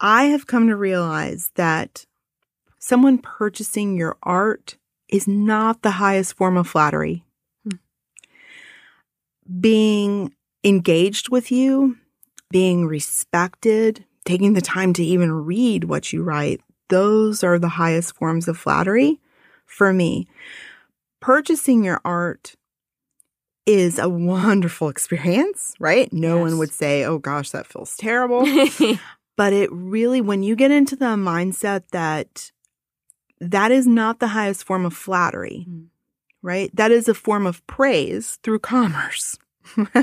I 0.00 0.24
have 0.24 0.46
come 0.46 0.68
to 0.68 0.76
realize 0.76 1.50
that 1.54 2.06
someone 2.78 3.18
purchasing 3.18 3.96
your 3.96 4.16
art 4.22 4.76
is 5.08 5.28
not 5.28 5.82
the 5.82 5.92
highest 5.92 6.34
form 6.34 6.56
of 6.56 6.66
flattery. 6.66 7.24
Hmm. 7.62 7.76
Being 9.60 10.34
engaged 10.64 11.28
with 11.28 11.52
you, 11.52 11.98
being 12.52 12.86
respected, 12.86 14.04
taking 14.24 14.52
the 14.52 14.60
time 14.60 14.92
to 14.92 15.02
even 15.04 15.32
read 15.32 15.84
what 15.84 16.12
you 16.12 16.22
write, 16.22 16.60
those 16.88 17.42
are 17.42 17.58
the 17.58 17.68
highest 17.70 18.14
forms 18.14 18.46
of 18.46 18.56
flattery 18.58 19.18
for 19.66 19.92
me. 19.92 20.28
Purchasing 21.20 21.82
your 21.82 22.00
art 22.04 22.54
is 23.66 23.98
a 23.98 24.08
wonderful 24.36 24.88
experience, 24.88 25.74
right? 25.80 26.12
No 26.12 26.36
Yes. 26.36 26.42
one 26.42 26.58
would 26.58 26.72
say, 26.72 27.04
oh 27.04 27.18
gosh, 27.18 27.50
that 27.50 27.66
feels 27.66 27.96
terrible 27.96 28.46
but 29.36 29.52
it 29.54 29.70
really 29.72 30.20
when 30.20 30.42
you 30.42 30.54
get 30.54 30.70
into 30.70 30.94
the 30.94 31.16
mindset 31.16 31.84
that 31.90 32.52
that 33.40 33.72
is 33.72 33.86
not 33.86 34.20
the 34.20 34.28
highest 34.28 34.62
form 34.64 34.84
of 34.84 34.92
flattery 34.94 35.66
Mm. 35.68 35.86
right 36.42 36.70
that 36.76 36.90
is 36.90 37.08
a 37.08 37.14
form 37.14 37.46
of 37.46 37.66
praise 37.66 38.38
through 38.42 38.58
commerce 38.58 39.38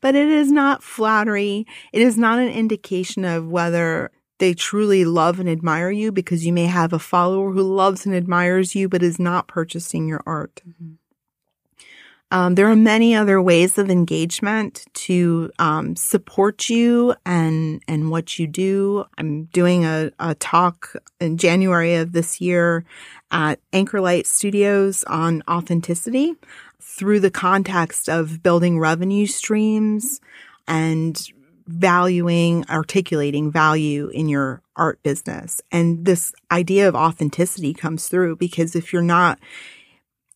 but 0.00 0.14
it 0.14 0.28
is 0.28 0.50
not 0.50 0.82
flattery 0.82 1.66
it 1.92 2.02
is 2.02 2.16
not 2.18 2.38
an 2.38 2.48
indication 2.48 3.24
of 3.24 3.46
whether 3.48 4.10
they 4.38 4.54
truly 4.54 5.04
love 5.04 5.40
and 5.40 5.48
admire 5.48 5.90
you 5.90 6.12
because 6.12 6.46
you 6.46 6.52
may 6.52 6.66
have 6.66 6.92
a 6.92 6.98
follower 6.98 7.52
who 7.52 7.62
loves 7.62 8.06
and 8.06 8.14
admires 8.14 8.74
you 8.74 8.88
but 8.88 9.02
is 9.02 9.18
not 9.18 9.48
purchasing 9.48 10.08
your 10.08 10.22
art 10.26 10.62
Mhm. 10.66 10.96
um, 12.30 12.54
there 12.56 12.68
are 12.68 12.76
many 12.76 13.14
other 13.14 13.40
ways 13.40 13.78
of 13.78 13.88
engagement 13.90 14.84
to 14.92 15.50
um, 15.58 15.96
support 15.96 16.68
you 16.68 17.14
and 17.24 17.82
and 17.88 18.10
what 18.10 18.38
you 18.38 18.46
do. 18.46 19.04
I'm 19.16 19.44
doing 19.46 19.86
a, 19.86 20.10
a 20.18 20.34
talk 20.34 20.94
in 21.20 21.38
January 21.38 21.94
of 21.94 22.12
this 22.12 22.38
year 22.40 22.84
at 23.30 23.60
Anchorlight 23.72 24.26
Studios 24.26 25.04
on 25.04 25.42
authenticity 25.48 26.34
through 26.80 27.20
the 27.20 27.30
context 27.30 28.08
of 28.08 28.42
building 28.42 28.78
revenue 28.78 29.26
streams 29.26 30.20
and 30.66 31.28
valuing, 31.66 32.64
articulating 32.70 33.52
value 33.52 34.08
in 34.08 34.28
your 34.28 34.62
art 34.76 35.02
business. 35.02 35.60
And 35.70 36.04
this 36.04 36.32
idea 36.50 36.88
of 36.88 36.94
authenticity 36.94 37.74
comes 37.74 38.08
through 38.08 38.36
because 38.36 38.74
if 38.74 38.92
you're 38.92 39.02
not 39.02 39.38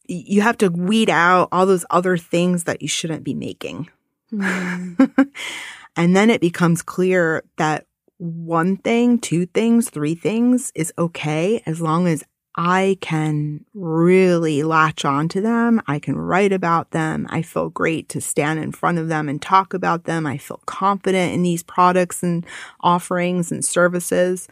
you 0.07 0.43
have 0.43 0.59
to 0.59 0.69
weed 0.69 1.09
out 1.09 1.49
all 1.53 1.65
those 1.65 1.85
other 1.91 2.17
things 2.17 2.65
that 2.65 2.83
you 2.83 2.89
shouldn't 2.89 3.25
be 3.25 3.35
making. 3.35 3.89
Mm. 4.33 5.29
and 5.97 6.17
then 6.17 6.31
it 6.31 6.41
becomes 6.41 6.83
clear 6.83 7.45
that 7.57 7.87
one 8.19 8.77
thing, 8.77 9.19
two 9.19 9.47
things, 9.47 9.91
three 9.91 10.15
things 10.15 10.71
is 10.75 10.93
okay 10.99 11.63
as 11.67 11.81
long 11.81 12.07
as 12.07 12.25
I 12.55 12.99
can 13.01 13.65
really 13.73 14.63
latch 14.63 15.05
on 15.05 15.29
to 15.31 15.41
them. 15.41 15.81
I 15.87 15.99
can 15.99 16.17
write 16.17 16.53
about 16.53 16.91
them. 16.91 17.27
I 17.31 17.41
feel 17.41 17.71
great 17.71 18.09
to 18.11 18.21
stand 18.21 18.61
in 18.61 18.73
front 18.73 18.99
of 18.99 19.09
them 19.09 19.29
and 19.29 19.41
talk 19.41 19.73
about 19.73 20.05
them. 20.05 20.27
I 20.27 20.37
feel 20.37 20.61
confident 20.67 21.33
in 21.33 21.43
these 21.43 21.63
products 21.63 22.23
and 22.23 22.45
offerings 22.81 23.51
and 23.51 23.65
services 23.65 24.49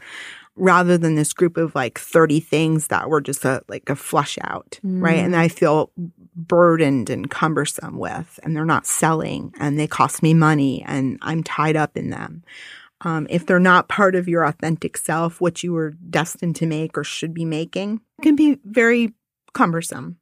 rather 0.56 0.98
than 0.98 1.14
this 1.14 1.32
group 1.32 1.56
of 1.56 1.74
like 1.74 1.98
30 1.98 2.40
things 2.40 2.88
that 2.88 3.08
were 3.08 3.20
just 3.20 3.44
a 3.44 3.62
like 3.68 3.88
a 3.88 3.96
flush 3.96 4.38
out, 4.42 4.78
right? 4.82 5.18
Mm. 5.18 5.24
And 5.26 5.36
I 5.36 5.48
feel 5.48 5.90
burdened 6.34 7.10
and 7.10 7.30
cumbersome 7.30 7.98
with 7.98 8.38
and 8.42 8.56
they're 8.56 8.64
not 8.64 8.86
selling 8.86 9.52
and 9.58 9.78
they 9.78 9.86
cost 9.86 10.22
me 10.22 10.34
money 10.34 10.82
and 10.86 11.18
I'm 11.22 11.42
tied 11.42 11.76
up 11.76 11.96
in 11.96 12.10
them. 12.10 12.44
Um, 13.02 13.26
if 13.30 13.46
they're 13.46 13.58
not 13.58 13.88
part 13.88 14.14
of 14.14 14.28
your 14.28 14.44
authentic 14.44 14.96
self, 14.96 15.40
what 15.40 15.62
you 15.62 15.72
were 15.72 15.92
destined 16.10 16.56
to 16.56 16.66
make 16.66 16.98
or 16.98 17.04
should 17.04 17.32
be 17.32 17.44
making, 17.44 18.00
can 18.22 18.36
be 18.36 18.58
very 18.64 19.14
cumbersome. 19.54 20.16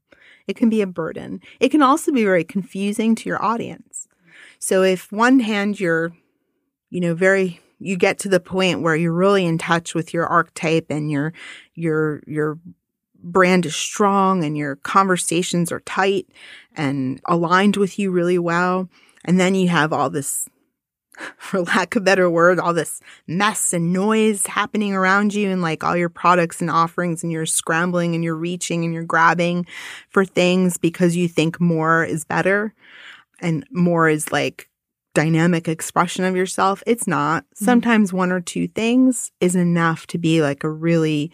It 0.46 0.56
can 0.56 0.70
be 0.70 0.80
a 0.80 0.86
burden. 0.86 1.40
It 1.60 1.70
can 1.70 1.82
also 1.82 2.12
be 2.12 2.24
very 2.24 2.44
confusing 2.44 3.14
to 3.16 3.28
your 3.28 3.42
audience. 3.42 4.08
So 4.58 4.82
if 4.82 5.12
one 5.12 5.40
hand 5.40 5.78
you're, 5.78 6.12
you 6.90 7.00
know, 7.00 7.14
very 7.14 7.60
you 7.80 7.96
get 7.96 8.18
to 8.20 8.28
the 8.28 8.40
point 8.40 8.82
where 8.82 8.96
you're 8.96 9.12
really 9.12 9.46
in 9.46 9.58
touch 9.58 9.94
with 9.94 10.12
your 10.12 10.26
archetype 10.26 10.86
and 10.90 11.10
your 11.10 11.32
your 11.74 12.22
your 12.26 12.58
brand 13.22 13.66
is 13.66 13.74
strong 13.74 14.44
and 14.44 14.56
your 14.56 14.76
conversations 14.76 15.72
are 15.72 15.80
tight 15.80 16.26
and 16.76 17.20
aligned 17.26 17.76
with 17.76 17.98
you 17.98 18.10
really 18.10 18.38
well 18.38 18.88
and 19.24 19.40
then 19.40 19.54
you 19.54 19.68
have 19.68 19.92
all 19.92 20.08
this 20.08 20.48
for 21.37 21.61
lack 21.61 21.96
of 21.96 22.04
better 22.04 22.28
word 22.31 22.59
all 22.59 22.72
this 22.72 23.00
mess 23.26 23.72
and 23.72 23.92
noise 23.92 24.46
happening 24.46 24.94
around 24.94 25.35
you 25.35 25.50
and 25.50 25.62
like 25.62 25.85
all 25.85 25.96
your 25.96 26.09
products 26.09 26.61
and 26.61 26.70
offerings 26.70 27.22
and 27.22 27.33
you're 27.33 27.46
scrambling 27.46 28.14
and 28.14 28.24
you're 28.24 28.35
reaching 28.35 28.85
and 28.85 28.92
you're 28.92 29.04
grabbing 29.04 29.66
for 30.11 30.24
things 30.24 30.76
because 30.76 31.16
you 31.16 31.28
think 31.28 31.61
more 31.61 32.04
is 32.04 32.24
better 32.24 32.74
and 33.40 33.66
more 33.70 34.09
is 34.09 34.33
like 34.33 34.68
dynamic 35.14 35.66
expression 35.68 36.24
of 36.24 36.37
yourself. 36.37 36.83
It's 36.87 37.07
not. 37.07 37.44
Mm-hmm. 37.44 37.64
Sometimes 37.64 38.12
one 38.12 38.31
or 38.31 38.40
two 38.40 38.68
things 38.68 39.33
is 39.40 39.57
enough 39.57 40.07
to 40.09 40.18
be 40.18 40.42
like 40.42 40.64
a 40.64 40.70
really 40.70 41.33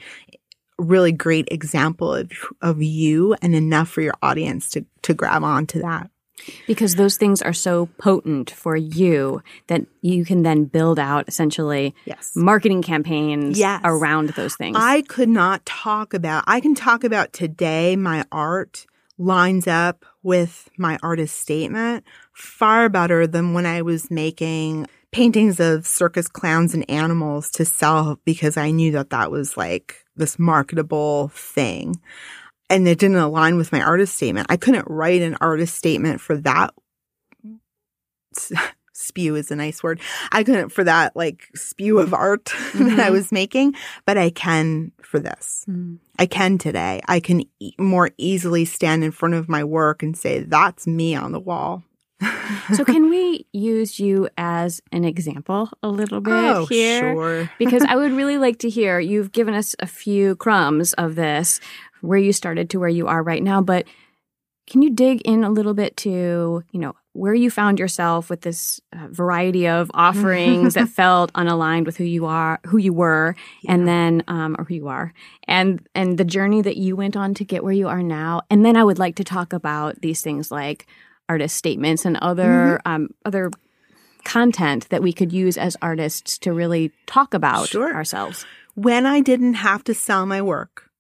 really 0.77 1.12
great 1.12 1.47
example 1.53 2.12
of 2.12 2.33
of 2.61 2.83
you 2.83 3.35
and 3.40 3.55
enough 3.55 3.88
for 3.88 4.01
your 4.01 4.14
audience 4.23 4.70
to 4.70 4.85
to 5.03 5.14
grab 5.14 5.44
onto 5.44 5.81
that. 5.81 6.11
Because 6.66 6.94
those 6.96 7.16
things 7.16 7.42
are 7.42 7.52
so 7.52 7.87
potent 7.98 8.50
for 8.50 8.76
you 8.76 9.42
that 9.68 9.83
you 10.02 10.24
can 10.24 10.42
then 10.42 10.64
build 10.64 10.98
out 10.98 11.26
essentially 11.28 11.94
Yes. 12.04 12.33
marketing 12.35 12.83
campaigns 12.83 13.59
Yes. 13.59 13.80
around 13.85 14.30
those 14.30 14.57
things. 14.57 14.76
I 14.78 15.02
could 15.02 15.28
not 15.28 15.64
talk 15.66 16.14
about 16.14 16.44
I 16.46 16.61
can 16.61 16.74
talk 16.74 17.04
about 17.04 17.33
today 17.33 17.96
my 17.96 18.24
art 18.33 18.87
lines 19.18 19.66
up 19.68 20.04
with 20.22 20.68
my 20.76 20.98
artist 21.02 21.38
statement 21.38 22.04
far 22.33 22.88
better 22.88 23.26
than 23.26 23.52
when 23.54 23.64
I 23.66 23.83
was 23.83 24.11
making 24.11 24.87
paintings 25.12 25.61
of 25.61 25.87
circus 25.87 26.26
clowns 26.26 26.74
and 26.74 26.88
animals 26.90 27.48
to 27.52 27.64
sell 27.64 28.18
because 28.24 28.57
I 28.57 28.72
knew 28.72 28.90
that 28.92 29.11
that 29.11 29.30
was 29.30 29.57
like 29.57 30.04
this 30.16 30.38
marketable 30.38 31.28
thing. 31.33 32.00
And 32.70 32.88
it 32.88 32.98
didn't 32.98 33.16
align 33.18 33.57
with 33.57 33.72
my 33.72 33.81
artist 33.83 34.14
statement. 34.14 34.46
I 34.50 34.57
couldn't 34.57 34.87
write 34.88 35.22
an 35.22 35.37
artist 35.40 35.74
statement 35.77 36.20
for 36.20 36.37
that. 36.38 36.72
Spew 38.96 39.35
is 39.35 39.50
a 39.50 39.57
nice 39.57 39.83
word. 39.83 40.00
I 40.31 40.44
couldn't 40.44 40.68
for 40.68 40.85
that 40.85 41.16
like 41.16 41.48
spew 41.57 41.98
of 41.98 42.14
art 42.14 42.44
that 42.74 43.00
I 43.00 43.09
Mhm. 43.09 43.12
was 43.12 43.33
making, 43.33 43.74
but 44.07 44.16
I 44.16 44.31
can 44.31 44.92
for 45.03 45.18
this. 45.18 45.64
Mm. 45.68 45.98
I 46.16 46.27
can 46.27 46.59
today. 46.59 47.00
I 47.09 47.18
can 47.18 47.42
e- 47.59 47.74
more 47.77 48.11
easily 48.18 48.64
stand 48.64 49.03
in 49.03 49.11
front 49.11 49.35
of 49.35 49.48
my 49.48 49.64
work 49.64 50.05
and 50.05 50.16
say, 50.16 50.40
that's 50.44 50.87
me 50.87 51.16
on 51.16 51.33
the 51.33 51.40
wall. 51.40 51.83
so 52.74 52.85
can 52.85 53.11
we 53.11 53.46
use 53.53 53.98
you 53.98 54.29
as 54.38 54.81
an 54.92 55.05
example 55.05 55.70
a 55.83 55.88
little 55.88 56.20
bit 56.20 56.33
oh, 56.33 56.66
here? 56.66 57.00
sure. 57.14 57.50
because 57.59 57.83
I 57.83 57.96
would 57.96 58.12
really 58.12 58.38
like 58.38 58.59
to 58.61 58.70
hear. 58.70 59.00
You've 59.00 59.33
given 59.33 59.55
us 59.55 59.74
a 59.81 59.88
few 59.88 60.37
crumbs 60.37 60.92
of 60.92 61.16
this, 61.16 61.61
where 62.05 62.19
you 62.19 62.33
started 62.33 62.71
to 62.71 62.79
where 62.81 62.89
you 62.89 63.07
are 63.09 63.22
right 63.22 63.43
now, 63.43 63.61
but 63.61 63.87
can 64.66 64.81
you 64.81 64.91
dig 64.91 65.20
in 65.22 65.45
a 65.45 65.51
little 65.51 65.74
bit 65.74 65.95
to, 65.99 66.64
you 66.70 66.81
know, 66.81 66.95
where 67.12 67.35
you 67.35 67.51
found 67.51 67.78
yourself 67.78 68.31
with 68.31 68.41
this 68.41 68.81
uh, 68.93 69.09
variety 69.11 69.68
of 69.68 69.91
offerings 69.95 70.74
that 70.74 70.89
felt 70.89 71.33
unaligned 71.35 71.85
with 71.87 71.97
who 71.97 72.05
you 72.05 72.24
are, 72.26 72.59
who 72.66 72.78
you 72.78 72.93
were, 72.93 73.37
and 73.68 73.87
then, 73.87 74.24
um, 74.26 74.57
or 74.59 74.64
who 74.64 74.74
you 74.74 74.89
are, 74.89 75.12
and 75.47 75.87
and 75.95 76.16
the 76.18 76.24
journey 76.24 76.62
that 76.62 76.76
you 76.76 76.97
went 76.97 77.16
on 77.16 77.35
to 77.35 77.45
get 77.45 77.62
where 77.62 77.72
you 77.74 77.89
are 77.89 78.03
now. 78.03 78.41
And 78.51 78.64
then 78.64 78.76
I 78.76 78.83
would 78.85 78.99
like 78.99 79.16
to 79.16 79.24
talk 79.24 79.53
about 79.53 80.01
these 80.01 80.22
things 80.22 80.51
like 80.51 80.87
artist 81.28 81.57
statements 81.57 82.05
and 82.05 82.16
other 82.16 82.81
um, 82.87 83.11
other 83.24 83.51
content 84.24 84.89
that 84.89 85.03
we 85.03 85.12
could 85.12 85.33
use 85.33 85.57
as 85.59 85.76
artists 85.83 86.39
to 86.39 86.53
really 86.53 86.91
talk 87.07 87.35
about 87.35 87.68
Sure. 87.68 87.95
ourselves. 87.95 88.47
when 88.74 89.05
I 89.07 89.20
didn't 89.20 89.55
have 89.55 89.85
to 89.85 89.95
sell 89.95 90.26
my 90.26 90.41
work 90.43 90.91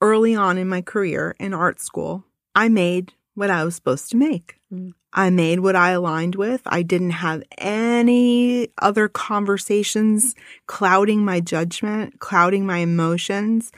early 0.00 0.34
on 0.34 0.58
in 0.58 0.68
my 0.68 0.82
career 0.82 1.34
in 1.38 1.54
art 1.54 1.80
school, 1.80 2.24
I 2.54 2.68
made 2.68 3.12
what 3.34 3.50
I 3.50 3.64
was 3.64 3.74
supposed 3.74 4.10
to 4.10 4.16
make. 4.16 4.56
Mm. 4.72 4.92
I 5.12 5.30
made 5.30 5.60
what 5.60 5.74
I 5.74 5.90
aligned 5.90 6.34
with. 6.34 6.60
I 6.66 6.82
didn't 6.82 7.10
have 7.10 7.42
any 7.56 8.68
other 8.78 9.08
conversations 9.08 10.34
clouding 10.66 11.24
my 11.24 11.40
judgment, 11.40 12.20
clouding 12.20 12.66
my 12.66 12.78
emotions. 12.78 13.72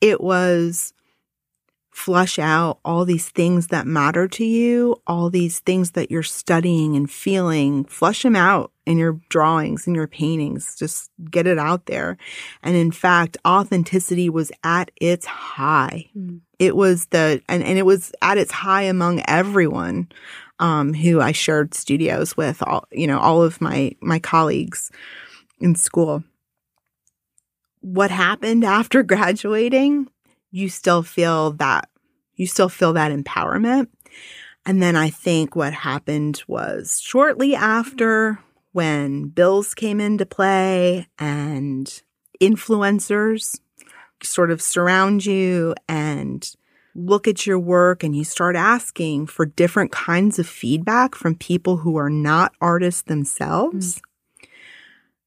It 0.00 0.20
was 0.20 0.92
flush 1.94 2.40
out 2.40 2.80
all 2.84 3.04
these 3.04 3.28
things 3.28 3.68
that 3.68 3.86
matter 3.86 4.26
to 4.26 4.44
you, 4.44 5.00
all 5.06 5.30
these 5.30 5.60
things 5.60 5.92
that 5.92 6.10
you're 6.10 6.24
studying 6.24 6.96
and 6.96 7.08
feeling, 7.08 7.84
flush 7.84 8.24
them 8.24 8.34
out 8.34 8.72
in 8.84 8.98
your 8.98 9.20
drawings 9.28 9.86
and 9.86 9.94
your 9.94 10.08
paintings. 10.08 10.74
Just 10.74 11.12
get 11.30 11.46
it 11.46 11.56
out 11.56 11.86
there. 11.86 12.16
And 12.64 12.74
in 12.74 12.90
fact, 12.90 13.36
authenticity 13.46 14.28
was 14.28 14.50
at 14.64 14.90
its 14.96 15.24
high. 15.24 16.10
Mm. 16.18 16.40
It 16.58 16.74
was 16.74 17.06
the, 17.06 17.40
and, 17.48 17.62
and 17.62 17.78
it 17.78 17.86
was 17.86 18.10
at 18.20 18.38
its 18.38 18.50
high 18.50 18.82
among 18.82 19.22
everyone, 19.28 20.08
um, 20.58 20.94
who 20.94 21.20
I 21.20 21.30
shared 21.30 21.74
studios 21.74 22.36
with 22.36 22.60
all, 22.66 22.86
you 22.90 23.06
know, 23.06 23.20
all 23.20 23.40
of 23.40 23.60
my, 23.60 23.94
my 24.00 24.18
colleagues 24.18 24.90
in 25.60 25.76
school. 25.76 26.24
What 27.82 28.10
happened 28.10 28.64
after 28.64 29.02
graduating? 29.04 30.08
You 30.54 30.68
still 30.68 31.02
feel 31.02 31.50
that, 31.54 31.88
you 32.36 32.46
still 32.46 32.68
feel 32.68 32.92
that 32.92 33.10
empowerment. 33.10 33.88
And 34.64 34.80
then 34.80 34.94
I 34.94 35.10
think 35.10 35.56
what 35.56 35.72
happened 35.72 36.44
was 36.46 37.00
shortly 37.00 37.56
after 37.56 38.38
when 38.70 39.30
bills 39.30 39.74
came 39.74 40.00
into 40.00 40.24
play 40.24 41.08
and 41.18 42.00
influencers 42.40 43.58
sort 44.22 44.52
of 44.52 44.62
surround 44.62 45.26
you 45.26 45.74
and 45.88 46.48
look 46.94 47.26
at 47.26 47.48
your 47.48 47.58
work 47.58 48.04
and 48.04 48.14
you 48.14 48.22
start 48.22 48.54
asking 48.54 49.26
for 49.26 49.46
different 49.46 49.90
kinds 49.90 50.38
of 50.38 50.46
feedback 50.46 51.16
from 51.16 51.34
people 51.34 51.78
who 51.78 51.96
are 51.96 52.10
not 52.10 52.54
artists 52.60 53.02
themselves, 53.02 53.96
mm. 53.96 54.48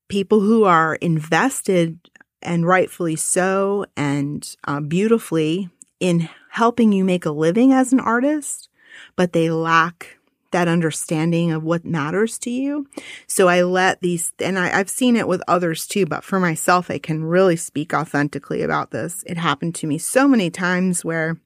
people 0.07 0.39
who 0.39 0.63
are 0.63 0.95
invested 0.95 1.99
and 2.41 2.65
rightfully 2.65 3.15
so 3.15 3.85
and 3.95 4.55
uh, 4.65 4.79
beautifully 4.79 5.69
in 5.99 6.29
helping 6.51 6.91
you 6.91 7.03
make 7.03 7.25
a 7.25 7.31
living 7.31 7.73
as 7.73 7.91
an 7.91 7.99
artist, 7.99 8.69
but 9.15 9.33
they 9.33 9.49
lack 9.49 10.17
that 10.51 10.67
understanding 10.67 11.51
of 11.51 11.63
what 11.63 11.85
matters 11.85 12.37
to 12.39 12.49
you. 12.49 12.87
So 13.27 13.47
I 13.47 13.63
let 13.63 14.01
these, 14.01 14.31
and 14.39 14.57
I, 14.57 14.69
have 14.69 14.89
seen 14.89 15.15
it 15.15 15.27
with 15.27 15.41
others 15.47 15.85
too, 15.85 16.05
but 16.05 16.23
for 16.23 16.39
myself, 16.39 16.89
I 16.89 16.99
can 16.99 17.23
really 17.23 17.55
speak 17.55 17.93
authentically 17.93 18.61
about 18.61 18.91
this. 18.91 19.23
It 19.27 19.37
happened 19.37 19.75
to 19.75 19.87
me 19.87 19.97
so 19.97 20.27
many 20.27 20.49
times 20.49 21.03
where 21.03 21.37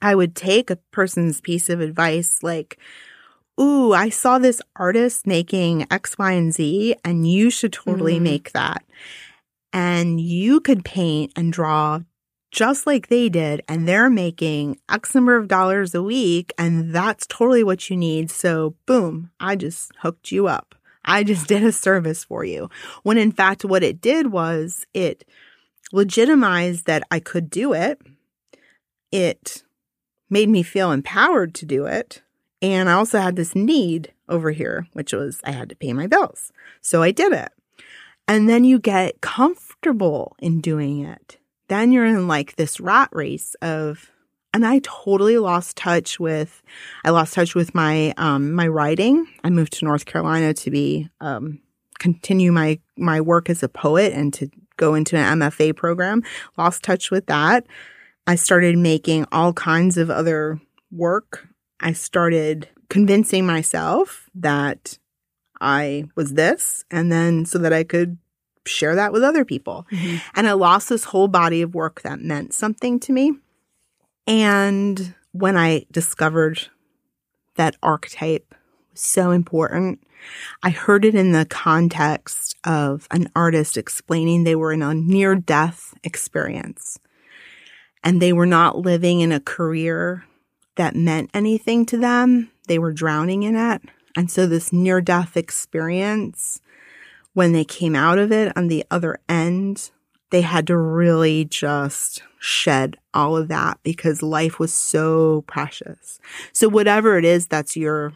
I 0.00 0.14
would 0.14 0.34
take 0.34 0.70
a 0.70 0.76
person's 0.76 1.40
piece 1.40 1.68
of 1.68 1.80
advice 1.80 2.42
like, 2.42 2.78
Ooh, 3.60 3.92
I 3.92 4.08
saw 4.08 4.38
this 4.38 4.62
artist 4.76 5.26
making 5.26 5.86
X, 5.90 6.16
Y, 6.18 6.32
and 6.32 6.54
Z, 6.54 6.96
and 7.04 7.30
you 7.30 7.50
should 7.50 7.72
totally 7.72 8.14
mm-hmm. 8.14 8.24
make 8.24 8.52
that. 8.52 8.82
And 9.72 10.20
you 10.20 10.60
could 10.60 10.84
paint 10.84 11.32
and 11.36 11.52
draw 11.52 12.00
just 12.52 12.86
like 12.86 13.08
they 13.08 13.30
did, 13.30 13.62
and 13.66 13.88
they're 13.88 14.10
making 14.10 14.78
X 14.90 15.14
number 15.14 15.36
of 15.36 15.48
dollars 15.48 15.94
a 15.94 16.02
week, 16.02 16.52
and 16.58 16.94
that's 16.94 17.26
totally 17.26 17.64
what 17.64 17.88
you 17.88 17.96
need. 17.96 18.30
So, 18.30 18.74
boom, 18.84 19.30
I 19.40 19.56
just 19.56 19.90
hooked 20.02 20.30
you 20.30 20.46
up. 20.46 20.74
I 21.04 21.24
just 21.24 21.48
did 21.48 21.64
a 21.64 21.72
service 21.72 22.22
for 22.24 22.44
you. 22.44 22.68
When 23.02 23.18
in 23.18 23.32
fact, 23.32 23.64
what 23.64 23.82
it 23.82 24.00
did 24.00 24.30
was 24.30 24.86
it 24.92 25.24
legitimized 25.92 26.86
that 26.86 27.02
I 27.10 27.20
could 27.20 27.50
do 27.50 27.72
it. 27.72 28.00
It 29.10 29.62
made 30.30 30.48
me 30.48 30.62
feel 30.62 30.92
empowered 30.92 31.54
to 31.56 31.66
do 31.66 31.86
it. 31.86 32.22
And 32.60 32.88
I 32.88 32.92
also 32.92 33.18
had 33.18 33.36
this 33.36 33.54
need 33.54 34.12
over 34.28 34.52
here, 34.52 34.86
which 34.92 35.12
was 35.12 35.40
I 35.44 35.50
had 35.50 35.68
to 35.70 35.76
pay 35.76 35.92
my 35.92 36.06
bills. 36.06 36.52
So 36.80 37.02
I 37.02 37.10
did 37.10 37.32
it. 37.32 37.50
And 38.28 38.48
then 38.48 38.64
you 38.64 38.78
get 38.78 39.20
comfortable 39.20 40.36
in 40.38 40.60
doing 40.60 41.00
it 41.00 41.38
then 41.72 41.90
you're 41.90 42.04
in 42.04 42.28
like 42.28 42.56
this 42.56 42.80
rat 42.80 43.08
race 43.12 43.56
of 43.62 44.10
and 44.52 44.66
I 44.66 44.80
totally 44.80 45.38
lost 45.38 45.74
touch 45.74 46.20
with 46.20 46.62
I 47.02 47.10
lost 47.10 47.32
touch 47.32 47.54
with 47.54 47.74
my 47.74 48.12
um 48.18 48.52
my 48.52 48.68
writing. 48.68 49.26
I 49.42 49.48
moved 49.48 49.72
to 49.78 49.86
North 49.86 50.04
Carolina 50.04 50.52
to 50.52 50.70
be 50.70 51.08
um 51.22 51.60
continue 51.98 52.52
my 52.52 52.78
my 52.98 53.22
work 53.22 53.48
as 53.48 53.62
a 53.62 53.70
poet 53.70 54.12
and 54.12 54.34
to 54.34 54.50
go 54.76 54.94
into 54.94 55.16
an 55.16 55.38
MFA 55.40 55.74
program. 55.74 56.22
Lost 56.58 56.82
touch 56.82 57.10
with 57.10 57.24
that. 57.26 57.66
I 58.26 58.34
started 58.34 58.76
making 58.76 59.24
all 59.32 59.54
kinds 59.54 59.96
of 59.96 60.10
other 60.10 60.60
work. 60.90 61.48
I 61.80 61.94
started 61.94 62.68
convincing 62.90 63.46
myself 63.46 64.28
that 64.34 64.98
I 65.62 66.04
was 66.14 66.34
this 66.34 66.84
and 66.90 67.10
then 67.10 67.44
so 67.44 67.58
that 67.58 67.72
I 67.72 67.84
could 67.84 68.18
share 68.66 68.94
that 68.94 69.12
with 69.12 69.22
other 69.22 69.44
people. 69.44 69.86
Mm-hmm. 69.90 70.16
And 70.34 70.48
I 70.48 70.52
lost 70.52 70.88
this 70.88 71.04
whole 71.04 71.28
body 71.28 71.62
of 71.62 71.74
work 71.74 72.02
that 72.02 72.20
meant 72.20 72.54
something 72.54 73.00
to 73.00 73.12
me. 73.12 73.32
And 74.26 75.14
when 75.32 75.56
I 75.56 75.86
discovered 75.90 76.68
that 77.56 77.76
archetype 77.82 78.54
was 78.90 79.00
so 79.00 79.30
important, 79.30 80.00
I 80.62 80.70
heard 80.70 81.04
it 81.04 81.14
in 81.14 81.32
the 81.32 81.46
context 81.46 82.56
of 82.64 83.08
an 83.10 83.28
artist 83.34 83.76
explaining 83.76 84.44
they 84.44 84.54
were 84.54 84.72
in 84.72 84.82
a 84.82 84.94
near 84.94 85.34
death 85.34 85.94
experience 86.04 86.98
and 88.04 88.20
they 88.20 88.32
were 88.32 88.46
not 88.46 88.78
living 88.78 89.20
in 89.20 89.32
a 89.32 89.40
career 89.40 90.24
that 90.76 90.96
meant 90.96 91.30
anything 91.34 91.86
to 91.86 91.96
them. 91.96 92.50
They 92.68 92.78
were 92.78 92.92
drowning 92.92 93.42
in 93.42 93.56
it. 93.56 93.82
And 94.16 94.30
so 94.30 94.46
this 94.46 94.72
near 94.72 95.00
death 95.00 95.36
experience 95.36 96.60
when 97.34 97.52
they 97.52 97.64
came 97.64 97.96
out 97.96 98.18
of 98.18 98.30
it 98.30 98.52
on 98.56 98.68
the 98.68 98.84
other 98.90 99.18
end, 99.28 99.90
they 100.30 100.42
had 100.42 100.66
to 100.66 100.76
really 100.76 101.44
just 101.44 102.22
shed 102.38 102.98
all 103.14 103.36
of 103.36 103.48
that 103.48 103.78
because 103.82 104.22
life 104.22 104.58
was 104.58 104.72
so 104.72 105.42
precious. 105.42 106.18
So 106.52 106.68
whatever 106.68 107.16
it 107.18 107.24
is 107.24 107.46
that's 107.46 107.76
your 107.76 108.12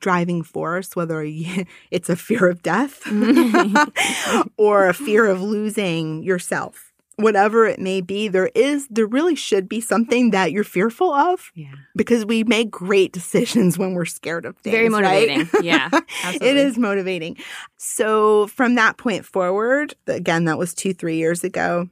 driving 0.00 0.42
force, 0.42 0.96
whether 0.96 1.22
it's 1.90 2.10
a 2.10 2.16
fear 2.16 2.48
of 2.48 2.62
death 2.62 3.02
or 4.56 4.88
a 4.88 4.94
fear 4.94 5.26
of 5.26 5.42
losing 5.42 6.22
yourself, 6.22 6.89
whatever 7.22 7.66
it 7.66 7.78
may 7.78 8.00
be, 8.00 8.28
there 8.28 8.50
is, 8.54 8.86
there 8.88 9.06
really 9.06 9.34
should 9.34 9.68
be 9.68 9.80
something 9.80 10.30
that 10.30 10.52
you're 10.52 10.64
fearful 10.64 11.12
of. 11.12 11.50
Yeah. 11.54 11.74
Because 11.96 12.24
we 12.24 12.44
make 12.44 12.70
great 12.70 13.12
decisions 13.12 13.78
when 13.78 13.94
we're 13.94 14.04
scared 14.04 14.44
of 14.44 14.56
things. 14.58 14.74
Very 14.74 14.88
motivating. 14.88 15.48
Right? 15.52 15.64
Yeah. 15.64 15.88
it 16.24 16.56
is 16.56 16.78
motivating. 16.78 17.36
So 17.76 18.46
from 18.48 18.74
that 18.76 18.96
point 18.96 19.24
forward, 19.24 19.94
again, 20.06 20.44
that 20.46 20.58
was 20.58 20.74
two, 20.74 20.94
three 20.94 21.16
years 21.16 21.44
ago. 21.44 21.88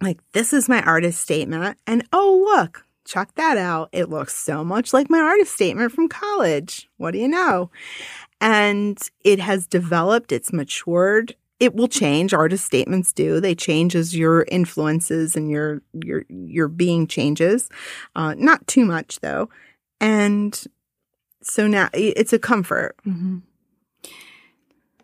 Like, 0.00 0.18
this 0.32 0.52
is 0.52 0.68
my 0.68 0.82
artist 0.82 1.20
statement. 1.20 1.78
And 1.86 2.06
oh, 2.12 2.42
look, 2.44 2.84
check 3.04 3.34
that 3.36 3.56
out. 3.56 3.88
It 3.92 4.10
looks 4.10 4.34
so 4.34 4.64
much 4.64 4.92
like 4.92 5.08
my 5.08 5.20
artist 5.20 5.54
statement 5.54 5.92
from 5.92 6.08
college. 6.08 6.88
What 6.96 7.12
do 7.12 7.18
you 7.18 7.28
know? 7.28 7.70
And 8.40 8.98
it 9.22 9.38
has 9.38 9.66
developed, 9.66 10.32
it's 10.32 10.52
matured, 10.52 11.34
it 11.60 11.74
will 11.74 11.88
change. 11.88 12.34
Artist 12.34 12.64
statements 12.64 13.12
do. 13.12 13.40
They 13.40 13.54
change 13.54 13.94
as 13.94 14.16
your 14.16 14.44
influences 14.48 15.36
and 15.36 15.50
your 15.50 15.82
your 15.92 16.24
your 16.28 16.68
being 16.68 17.06
changes. 17.06 17.68
Uh, 18.16 18.34
not 18.36 18.66
too 18.66 18.84
much 18.84 19.20
though, 19.20 19.48
and 20.00 20.62
so 21.42 21.66
now 21.66 21.88
it's 21.92 22.32
a 22.32 22.38
comfort. 22.38 22.96
Mm-hmm. 23.06 23.38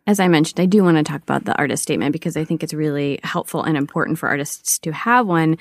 As 0.06 0.18
I 0.18 0.28
mentioned, 0.28 0.58
I 0.58 0.66
do 0.66 0.82
want 0.82 0.96
to 0.96 1.04
talk 1.04 1.22
about 1.22 1.44
the 1.44 1.56
artist 1.56 1.82
statement 1.82 2.12
because 2.12 2.36
I 2.36 2.44
think 2.44 2.62
it's 2.62 2.74
really 2.74 3.20
helpful 3.22 3.62
and 3.62 3.76
important 3.76 4.18
for 4.18 4.28
artists 4.28 4.78
to 4.80 4.92
have 4.92 5.26
one. 5.26 5.56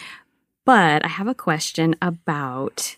But 0.66 1.06
I 1.06 1.08
have 1.08 1.28
a 1.28 1.36
question 1.36 1.96
about 2.02 2.98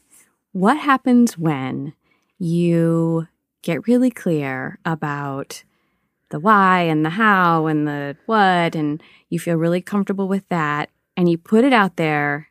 what 0.54 0.78
happens 0.78 1.38
when 1.38 1.94
you 2.40 3.28
get 3.64 3.88
really 3.88 4.12
clear 4.12 4.80
about 4.86 5.64
the 6.32 6.40
why 6.40 6.82
and 6.82 7.06
the 7.06 7.12
how 7.12 7.68
and 7.68 7.88
the 7.88 8.18
what, 8.26 8.76
and 8.76 9.02
you 9.30 9.40
feel 9.40 9.56
really 9.56 9.82
comfortable 9.82 10.28
with 10.28 10.48
that, 10.50 10.90
and 11.16 11.30
you 11.30 11.38
put 11.38 11.64
it 11.64 11.74
out 11.74 11.98
there 11.98 12.48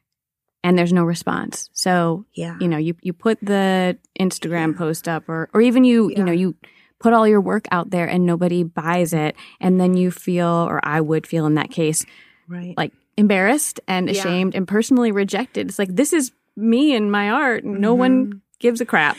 and 0.63 0.79
there's 0.79 0.93
no 0.93 1.05
response. 1.05 1.71
So, 1.73 2.27
yeah. 2.35 2.57
you 2.61 2.69
know, 2.69 2.77
you, 2.77 2.95
you 3.03 3.13
put 3.13 3.39
the 3.41 3.99
Instagram 4.19 4.73
yeah. 4.73 4.79
post 4.79 5.09
up 5.09 5.29
or, 5.29 5.49
or 5.55 5.61
even 5.61 5.85
you, 5.85 6.11
yeah. 6.11 6.19
you 6.19 6.25
know, 6.25 6.33
you 6.33 6.55
put 6.99 7.15
all 7.15 7.27
your 7.27 7.41
work 7.41 7.67
out 7.71 7.91
there 7.91 8.07
and 8.07 8.27
nobody 8.27 8.63
buys 8.63 9.15
it. 9.15 9.37
And 9.59 9.81
then 9.81 9.97
you 9.97 10.11
feel, 10.11 10.47
or 10.47 10.81
I 10.85 11.01
would 11.01 11.27
feel 11.27 11.47
in 11.47 11.55
that 11.55 11.71
case, 11.71 12.05
right. 12.47 12.77
like 12.77 12.93
embarrassed 13.17 13.81
and 13.89 14.11
ashamed 14.11 14.53
yeah. 14.53 14.59
and 14.59 14.69
personally 14.69 15.13
rejected. 15.13 15.71
It's 15.71 15.79
like, 15.79 15.97
this 15.97 16.13
is 16.13 16.33
me 16.57 16.95
and 16.95 17.11
my 17.11 17.31
art. 17.31 17.65
And 17.65 17.81
no 17.81 17.93
mm-hmm. 17.93 17.99
one 17.99 18.43
gives 18.59 18.83
a 18.83 18.87
crap. 18.87 19.17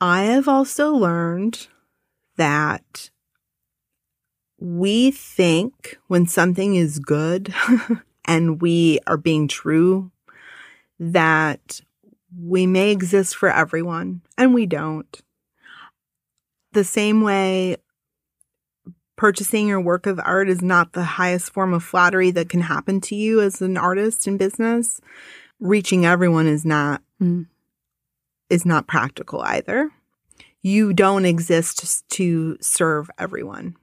I 0.00 0.22
have 0.22 0.46
also 0.46 0.92
learned 0.92 1.66
that 2.36 3.10
we 4.62 5.10
think 5.10 5.98
when 6.06 6.24
something 6.26 6.76
is 6.76 7.00
good 7.00 7.52
and 8.24 8.62
we 8.62 9.00
are 9.08 9.16
being 9.16 9.48
true 9.48 10.12
that 11.00 11.80
we 12.40 12.64
may 12.64 12.92
exist 12.92 13.34
for 13.36 13.48
everyone 13.48 14.22
and 14.38 14.54
we 14.54 14.66
don't. 14.66 15.20
the 16.72 16.84
same 16.84 17.22
way 17.22 17.76
purchasing 19.16 19.66
your 19.66 19.80
work 19.80 20.06
of 20.06 20.20
art 20.24 20.48
is 20.48 20.62
not 20.62 20.92
the 20.92 21.02
highest 21.04 21.52
form 21.52 21.74
of 21.74 21.82
flattery 21.82 22.30
that 22.30 22.48
can 22.48 22.60
happen 22.60 23.00
to 23.00 23.14
you 23.16 23.40
as 23.40 23.60
an 23.60 23.76
artist 23.76 24.26
in 24.26 24.36
business, 24.36 25.00
reaching 25.60 26.06
everyone 26.06 26.46
is 26.46 26.64
not 26.64 27.02
Mm. 27.20 27.46
is 28.48 28.64
not 28.64 28.86
practical 28.86 29.40
either. 29.42 29.90
You 30.62 30.92
don't 30.92 31.24
exist 31.24 32.08
to 32.10 32.56
serve 32.60 33.10
everyone. 33.18 33.76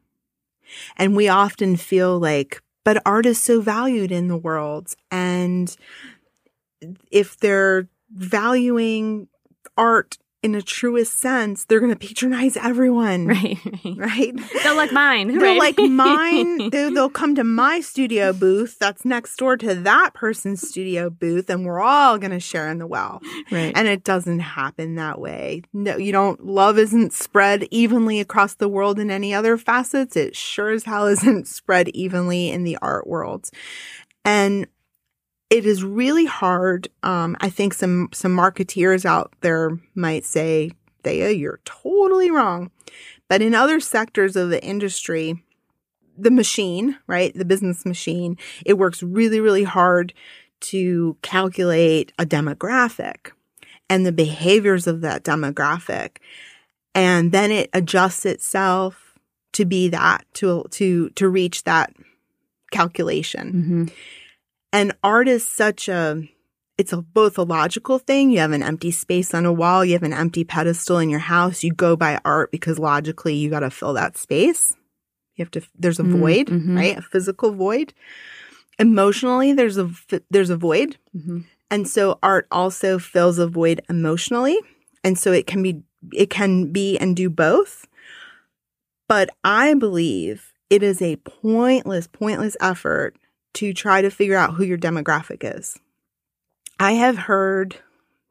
And 0.97 1.15
we 1.15 1.27
often 1.27 1.75
feel 1.75 2.19
like, 2.19 2.61
but 2.83 3.01
art 3.05 3.25
is 3.25 3.41
so 3.41 3.61
valued 3.61 4.11
in 4.11 4.27
the 4.27 4.37
world. 4.37 4.95
And 5.11 5.75
if 7.11 7.37
they're 7.37 7.87
valuing 8.11 9.27
art 9.77 10.17
in 10.41 10.55
a 10.55 10.61
truest 10.61 11.19
sense, 11.19 11.65
they're 11.65 11.81
going 11.81 11.93
to 11.93 11.99
patronize 11.99 12.55
everyone. 12.57 13.27
Right. 13.39 13.57
right. 13.83 13.97
Right? 13.97 14.33
They'll 14.63 14.75
like 14.75 14.91
mine. 14.91 15.27
They're 15.37 15.39
right? 15.39 15.59
like 15.59 15.77
mine. 15.77 16.69
They, 16.71 16.89
they'll 16.91 17.09
come 17.09 17.35
to 17.35 17.43
my 17.43 17.79
studio 17.79 18.33
booth 18.33 18.77
that's 18.79 19.05
next 19.05 19.35
door 19.37 19.55
to 19.57 19.75
that 19.75 20.13
person's 20.13 20.67
studio 20.67 21.09
booth, 21.09 21.49
and 21.49 21.65
we're 21.65 21.79
all 21.79 22.17
going 22.17 22.31
to 22.31 22.39
share 22.39 22.69
in 22.69 22.79
the 22.79 22.87
well. 22.87 23.21
right. 23.51 23.71
And 23.75 23.87
it 23.87 24.03
doesn't 24.03 24.39
happen 24.39 24.95
that 24.95 25.19
way. 25.19 25.61
No, 25.73 25.97
you 25.97 26.11
don't, 26.11 26.45
love 26.45 26.77
isn't 26.77 27.13
spread 27.13 27.67
evenly 27.71 28.19
across 28.19 28.55
the 28.55 28.69
world 28.69 28.99
in 28.99 29.11
any 29.11 29.33
other 29.33 29.57
facets. 29.57 30.15
It 30.15 30.35
sure 30.35 30.71
as 30.71 30.83
hell 30.83 31.07
isn't 31.07 31.47
spread 31.47 31.89
evenly 31.89 32.49
in 32.49 32.63
the 32.63 32.77
art 32.81 33.07
world. 33.07 33.49
And 34.25 34.67
it 35.49 35.65
is 35.65 35.83
really 35.83 36.25
hard. 36.25 36.87
Um, 37.03 37.35
I 37.41 37.49
think 37.49 37.73
some, 37.73 38.09
some 38.13 38.35
marketeers 38.35 39.05
out 39.05 39.33
there 39.41 39.71
might 39.95 40.23
say, 40.25 40.71
Thea, 41.03 41.31
you're 41.31 41.59
totally 41.65 42.29
wrong. 42.29 42.71
But 43.27 43.41
in 43.41 43.55
other 43.55 43.79
sectors 43.79 44.35
of 44.35 44.49
the 44.49 44.63
industry, 44.63 45.43
the 46.17 46.31
machine, 46.31 46.97
right? 47.07 47.33
The 47.33 47.45
business 47.45 47.85
machine, 47.85 48.37
it 48.65 48.77
works 48.77 49.01
really, 49.01 49.39
really 49.39 49.63
hard 49.63 50.13
to 50.61 51.17
calculate 51.21 52.11
a 52.19 52.25
demographic 52.25 53.31
and 53.89 54.05
the 54.05 54.11
behaviors 54.11 54.87
of 54.87 55.01
that 55.01 55.23
demographic. 55.23 56.17
And 56.93 57.31
then 57.31 57.51
it 57.51 57.69
adjusts 57.73 58.25
itself 58.25 59.15
to 59.53 59.65
be 59.65 59.87
that, 59.89 60.25
to, 60.33 60.65
to, 60.71 61.09
to 61.11 61.29
reach 61.29 61.63
that 61.63 61.93
calculation. 62.71 63.49
hmm 63.49 63.85
And 64.71 64.93
art 65.03 65.27
is 65.27 65.47
such 65.47 65.89
a, 65.89 66.23
it's 66.77 66.93
a, 66.93 66.97
both 67.01 67.37
a 67.37 67.43
logical 67.43 67.99
thing. 67.99 68.29
You 68.29 68.39
have 68.39 68.51
an 68.51 68.63
empty 68.63 68.91
space 68.91 69.33
on 69.33 69.45
a 69.45 69.53
wall. 69.53 69.83
You 69.83 69.93
have 69.93 70.03
an 70.03 70.13
empty 70.13 70.43
pedestal 70.43 70.99
in 70.99 71.09
your 71.09 71.19
house. 71.19 71.63
You 71.63 71.73
go 71.73 71.95
by 71.95 72.19
art 72.23 72.51
because 72.51 72.79
logically 72.79 73.35
you 73.35 73.49
got 73.49 73.61
to 73.61 73.69
fill 73.69 73.93
that 73.93 74.17
space. 74.17 74.73
You 75.35 75.43
have 75.43 75.51
to, 75.51 75.61
there's 75.77 75.99
a 75.99 76.03
Mm, 76.03 76.19
void, 76.19 76.47
mhm. 76.47 76.75
right? 76.75 76.97
A 76.97 77.01
physical 77.01 77.53
void. 77.53 77.93
Emotionally, 78.77 79.53
there's 79.53 79.77
a, 79.77 79.89
there's 80.29 80.49
a 80.49 80.57
void. 80.57 80.97
hmm 81.13 81.39
And 81.71 81.87
so 81.87 82.19
art 82.23 82.47
also 82.51 82.99
fills 82.99 83.39
a 83.39 83.47
void 83.47 83.81
emotionally. 83.89 84.59
And 85.03 85.17
so 85.17 85.31
it 85.31 85.47
can 85.47 85.63
be, 85.63 85.81
it 86.13 86.29
can 86.29 86.71
be 86.71 86.97
and 86.97 87.15
do 87.15 87.29
both. 87.29 87.87
But 89.07 89.29
I 89.43 89.73
believe 89.73 90.53
it 90.69 90.83
is 90.83 91.01
a 91.01 91.15
pointless, 91.17 92.07
pointless 92.07 92.55
effort 92.61 93.17
to 93.53 93.73
try 93.73 94.01
to 94.01 94.09
figure 94.09 94.37
out 94.37 94.53
who 94.53 94.63
your 94.63 94.77
demographic 94.77 95.57
is. 95.57 95.77
I 96.79 96.93
have 96.93 97.17
heard 97.17 97.77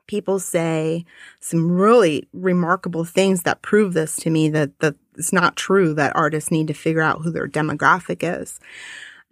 people 0.07 0.39
say 0.39 1.05
some 1.39 1.71
really 1.71 2.27
remarkable 2.33 3.05
things 3.05 3.43
that 3.43 3.63
prove 3.63 3.93
this 3.93 4.17
to 4.17 4.31
me 4.31 4.49
that, 4.49 4.79
that 4.81 4.97
it's 5.17 5.33
not 5.33 5.55
true 5.55 5.95
that 5.95 6.17
artists 6.17 6.51
need 6.51 6.67
to 6.67 6.75
figure 6.75 7.03
out 7.03 7.21
who 7.23 7.31
their 7.31 7.47
demographic 7.47 8.21
is. 8.23 8.59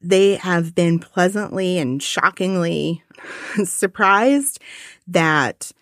They 0.03 0.37
have 0.37 0.75
been 0.75 0.99
pleasantly 0.99 1.79
and 1.79 2.03
shockingly 2.03 3.03
surprised 3.65 4.61
that, 5.09 5.73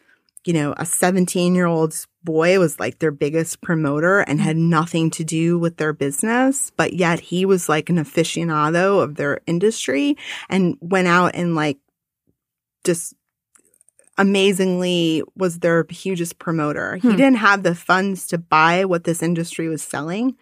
you 0.45 0.53
know, 0.53 0.74
a 0.76 0.84
17 0.86 1.55
year 1.55 1.66
old 1.66 1.95
boy 2.22 2.59
was 2.59 2.78
like 2.78 2.99
their 2.99 3.11
biggest 3.11 3.61
promoter 3.62 4.20
and 4.20 4.40
had 4.40 4.57
nothing 4.57 5.11
to 5.11 5.24
do 5.24 5.59
with 5.59 5.76
their 5.78 5.92
business, 5.92 6.70
but 6.76 6.92
yet 6.92 7.20
he 7.20 7.45
was 7.47 7.68
like 7.68 7.88
an 7.90 7.97
aficionado 7.97 9.03
of 9.03 9.14
their 9.16 9.40
industry 9.47 10.16
and 10.49 10.76
went 10.80 11.09
out 11.09 11.34
and 11.34 11.55
like 11.55 11.78
just 12.84 13.14
amazingly 14.16 15.22
was 15.36 15.59
their 15.59 15.84
hugest 15.88 16.38
promoter. 16.38 16.97
He 16.97 17.09
Hmm. 17.11 17.16
didn't 17.16 17.36
have 17.36 17.62
the 17.62 17.74
funds 17.74 18.26
to 18.28 18.38
buy 18.38 18.84
what 18.84 19.05
this 19.05 19.22
industry 19.22 19.68
was 19.68 19.82
selling. 19.82 20.36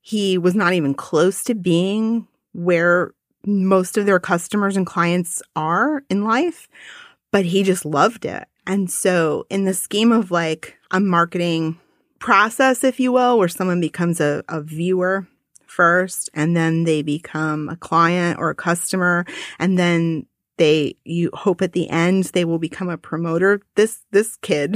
He 0.00 0.38
was 0.38 0.54
not 0.54 0.72
even 0.72 0.94
close 0.94 1.44
to 1.44 1.54
being 1.54 2.26
where 2.52 3.12
most 3.44 3.96
of 3.96 4.06
their 4.06 4.18
customers 4.18 4.76
and 4.76 4.86
clients 4.86 5.42
are 5.54 6.02
in 6.10 6.24
life, 6.24 6.68
but 7.30 7.44
he 7.44 7.62
just 7.62 7.84
loved 7.84 8.24
it. 8.24 8.48
And 8.66 8.90
so, 8.90 9.46
in 9.50 9.64
the 9.64 9.74
scheme 9.74 10.12
of 10.12 10.30
like 10.30 10.76
a 10.90 11.00
marketing 11.00 11.78
process, 12.18 12.82
if 12.84 12.98
you 12.98 13.12
will, 13.12 13.38
where 13.38 13.48
someone 13.48 13.80
becomes 13.80 14.20
a, 14.20 14.42
a 14.48 14.60
viewer 14.62 15.26
first 15.66 16.30
and 16.34 16.56
then 16.56 16.84
they 16.84 17.02
become 17.02 17.68
a 17.68 17.76
client 17.76 18.38
or 18.38 18.48
a 18.50 18.54
customer 18.54 19.26
and 19.58 19.78
then 19.78 20.24
they 20.58 20.96
you 21.04 21.28
hope 21.34 21.60
at 21.60 21.72
the 21.72 21.90
end 21.90 22.24
they 22.32 22.46
will 22.46 22.58
become 22.58 22.88
a 22.88 22.96
promoter 22.96 23.60
this 23.74 24.00
this 24.10 24.36
kid 24.36 24.74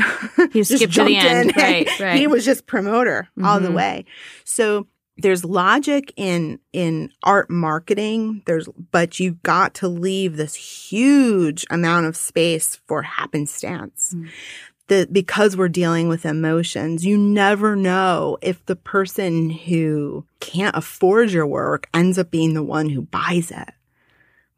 He 0.53 0.61
just 0.63 0.73
skipped 0.77 0.93
to 0.95 1.05
the 1.05 1.15
jumped 1.15 1.25
end. 1.25 1.51
in. 1.53 1.57
Right, 1.57 1.89
right. 2.01 2.17
he 2.19 2.27
was 2.27 2.45
just 2.45 2.67
promoter 2.67 3.29
all 3.43 3.61
the 3.61 3.69
Mhm. 3.71 3.75
way 3.77 4.05
so 4.45 4.87
there's 5.23 5.45
logic 5.45 6.13
in 6.17 6.59
in 6.73 7.13
art 7.23 7.51
marketing. 7.51 8.43
There's 8.47 8.69
but 8.91 9.21
you've 9.21 9.43
got 9.43 9.75
to 9.75 9.89
leave 9.89 10.37
this 10.37 10.55
huge 10.55 11.67
amount 11.71 12.07
of 12.07 12.17
space 12.17 12.77
for 12.87 13.03
happenstance. 13.03 14.15
Mm. 14.15 14.29
that 14.89 15.13
because 15.13 15.57
we're 15.57 15.69
dealing 15.69 16.09
with 16.09 16.27
emotions 16.27 17.05
you 17.05 17.17
never 17.17 17.77
know 17.77 18.37
if 18.43 18.65
the 18.67 18.75
person 18.75 19.49
who 19.51 20.25
can't 20.41 20.77
afford 20.77 21.31
your 21.31 21.47
work 21.47 21.89
ends 21.95 22.19
up 22.19 22.31
being 22.31 22.55
the 22.55 22.63
one 22.63 22.89
who 22.89 23.03
buys 23.03 23.51
it 23.51 23.71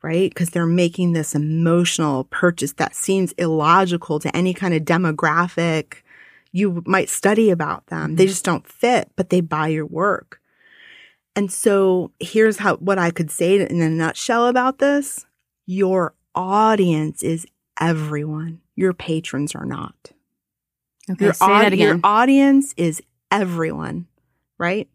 right? 0.03 0.31
Because 0.31 0.51
they're 0.51 0.67
making 0.67 1.13
this 1.13 1.33
emotional 1.33 2.25
purchase 2.25 2.73
that 2.73 2.93
seems 2.93 3.31
illogical 3.33 4.19
to 4.19 4.37
any 4.37 4.53
kind 4.53 4.75
of 4.75 4.83
demographic 4.83 5.99
you 6.51 6.83
might 6.87 7.09
study 7.09 7.51
about 7.51 7.87
them. 7.87 8.17
They 8.17 8.27
just 8.27 8.45
don't 8.45 8.67
fit 8.67 9.11
but 9.17 9.31
they 9.31 9.41
buy 9.41 9.69
your 9.69 9.87
work 9.87 10.42
and 11.35 11.51
so 11.51 12.13
here's 12.21 12.59
how 12.59 12.77
what 12.77 12.99
I 12.99 13.11
could 13.11 13.31
say 13.31 13.61
in 13.61 13.81
a 13.81 13.89
nutshell 13.89 14.47
about 14.49 14.79
this. 14.79 15.27
Your 15.67 16.15
audience 16.35 17.23
is 17.23 17.47
everyone. 17.81 18.61
Your 18.77 18.93
patrons 18.93 19.55
are 19.55 19.65
not. 19.65 20.13
okay, 21.11 21.27
Your, 21.27 21.33
say 21.33 21.47
aud- 21.47 21.63
that 21.63 21.77
your 21.79 22.01
audience 22.05 22.75
is 22.77 23.03
everyone, 23.31 24.07
right? 24.59 24.89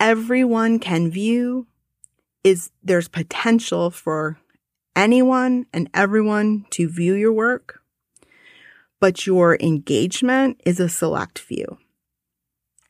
Everyone 0.00 0.78
can 0.78 1.10
view 1.10 1.66
is 2.42 2.70
there's 2.82 3.08
potential 3.08 3.90
for 3.90 4.38
anyone 4.96 5.66
and 5.72 5.88
everyone 5.94 6.66
to 6.70 6.88
view 6.88 7.14
your 7.14 7.32
work, 7.32 7.80
but 9.00 9.26
your 9.26 9.56
engagement 9.60 10.60
is 10.66 10.78
a 10.80 10.88
select 10.88 11.38
few. 11.38 11.78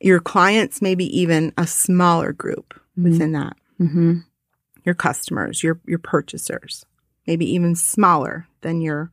Your 0.04 0.20
clients 0.20 0.82
maybe 0.82 1.06
even 1.18 1.52
a 1.56 1.66
smaller 1.66 2.32
group 2.32 2.74
Mhm. 2.98 3.02
within 3.04 3.32
that. 3.32 3.56
hmm 3.78 4.18
Your 4.84 4.94
customers, 4.94 5.62
your 5.62 5.80
your 5.86 5.98
purchasers, 5.98 6.84
maybe 7.26 7.50
even 7.54 7.74
smaller 7.74 8.46
than 8.60 8.82
your 8.82 9.10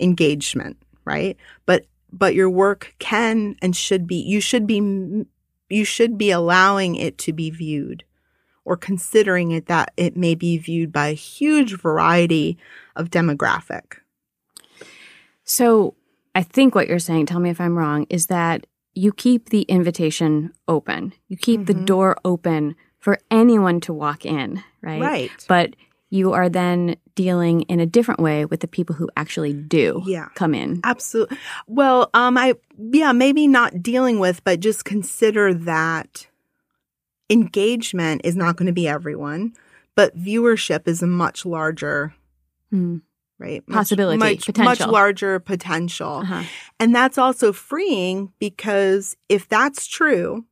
engagement, 0.00 0.76
right? 1.04 1.36
But 1.64 1.86
but 2.12 2.34
your 2.34 2.50
work 2.50 2.94
can 2.98 3.54
and 3.62 3.76
should 3.76 4.06
be 4.08 4.16
you 4.16 4.40
should 4.40 4.66
be 4.66 5.24
you 5.70 5.84
should 5.84 6.18
be 6.18 6.30
allowing 6.32 6.96
it 6.96 7.18
to 7.18 7.32
be 7.32 7.50
viewed 7.50 8.02
or 8.64 8.76
considering 8.76 9.52
it 9.52 9.66
that 9.66 9.92
it 9.96 10.16
may 10.16 10.34
be 10.34 10.58
viewed 10.58 10.90
by 10.92 11.08
a 11.08 11.12
huge 11.12 11.80
variety 11.80 12.58
of 12.96 13.10
demographic. 13.10 13.98
So 15.44 15.94
I 16.34 16.42
think 16.42 16.74
what 16.74 16.88
you're 16.88 16.98
saying, 16.98 17.26
tell 17.26 17.38
me 17.40 17.50
if 17.50 17.60
I'm 17.60 17.78
wrong, 17.78 18.06
is 18.10 18.26
that 18.26 18.66
you 18.96 19.12
keep 19.12 19.50
the 19.50 19.62
invitation 19.62 20.52
open. 20.66 21.12
You 21.28 21.36
keep 21.36 21.66
the 21.66 21.74
Mhm. 21.74 21.84
door 21.84 22.16
open 22.24 22.74
for 22.98 23.18
anyone 23.30 23.78
to 23.82 23.92
walk 23.92 24.24
in, 24.24 24.62
right? 24.82 25.00
Right. 25.00 25.44
But 25.46 25.76
you 26.08 26.32
are 26.32 26.48
then 26.48 26.96
dealing 27.14 27.60
in 27.62 27.78
a 27.78 27.84
different 27.86 28.20
way 28.20 28.44
with 28.46 28.60
the 28.60 28.68
people 28.68 28.96
who 28.96 29.08
actually 29.16 29.52
do 29.52 30.02
Yeah. 30.06 30.28
come 30.34 30.54
in. 30.54 30.80
Absolutely. 30.82 31.36
Well, 31.66 32.08
um, 32.14 32.38
I 32.38 32.54
yeah, 32.78 33.12
maybe 33.12 33.46
not 33.46 33.82
dealing 33.82 34.18
with, 34.18 34.42
but 34.44 34.60
just 34.60 34.84
consider 34.84 35.52
that 35.52 36.26
engagement 37.28 38.20
is 38.24 38.36
not 38.36 38.56
going 38.56 38.66
to 38.66 38.72
be 38.72 38.88
everyone, 38.88 39.52
but 39.94 40.16
viewership 40.16 40.86
is 40.88 41.02
a 41.02 41.06
much 41.06 41.44
larger 41.44 42.14
Mm. 42.72 43.02
Right? 43.38 43.66
Possibility, 43.66 44.18
much, 44.18 44.48
much, 44.48 44.58
much 44.58 44.80
larger 44.80 45.38
potential. 45.38 46.18
Uh-huh. 46.18 46.42
And 46.80 46.94
that's 46.94 47.18
also 47.18 47.52
freeing 47.52 48.32
because 48.38 49.16
if 49.28 49.48
that's 49.48 49.86
true 49.86 50.44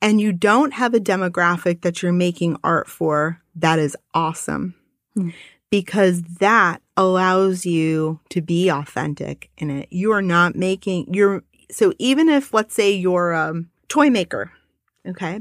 and 0.00 0.20
you 0.20 0.32
don't 0.32 0.74
have 0.74 0.94
a 0.94 1.00
demographic 1.00 1.82
that 1.82 2.02
you're 2.02 2.12
making 2.12 2.56
art 2.64 2.88
for, 2.88 3.40
that 3.54 3.78
is 3.78 3.96
awesome. 4.14 4.74
Hmm. 5.14 5.30
Because 5.70 6.22
that 6.40 6.82
allows 6.96 7.64
you 7.64 8.20
to 8.28 8.42
be 8.42 8.68
authentic 8.68 9.50
in 9.56 9.70
it. 9.70 9.88
You 9.90 10.12
are 10.12 10.22
not 10.22 10.54
making 10.54 11.12
you're 11.14 11.44
so 11.70 11.94
even 11.98 12.28
if 12.28 12.52
let's 12.52 12.74
say 12.74 12.92
you're 12.92 13.32
a 13.32 13.64
toy 13.88 14.10
maker, 14.10 14.52
okay, 15.08 15.40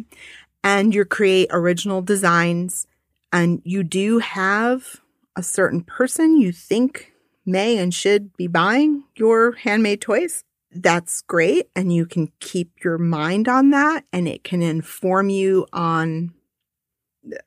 and 0.63 0.95
you 0.95 1.03
create 1.03 1.49
original 1.51 2.01
designs 2.01 2.87
and 3.33 3.61
you 3.65 3.83
do 3.83 4.19
have 4.19 5.00
a 5.35 5.43
certain 5.43 5.81
person 5.81 6.37
you 6.37 6.51
think 6.51 7.13
may 7.45 7.77
and 7.77 7.93
should 7.93 8.35
be 8.37 8.47
buying 8.47 9.03
your 9.15 9.53
handmade 9.53 10.01
toys, 10.01 10.43
that's 10.71 11.21
great. 11.21 11.69
And 11.75 11.93
you 11.93 12.05
can 12.05 12.31
keep 12.39 12.83
your 12.83 12.97
mind 12.97 13.47
on 13.47 13.71
that 13.71 14.05
and 14.13 14.27
it 14.27 14.43
can 14.43 14.61
inform 14.61 15.29
you 15.29 15.65
on 15.73 16.33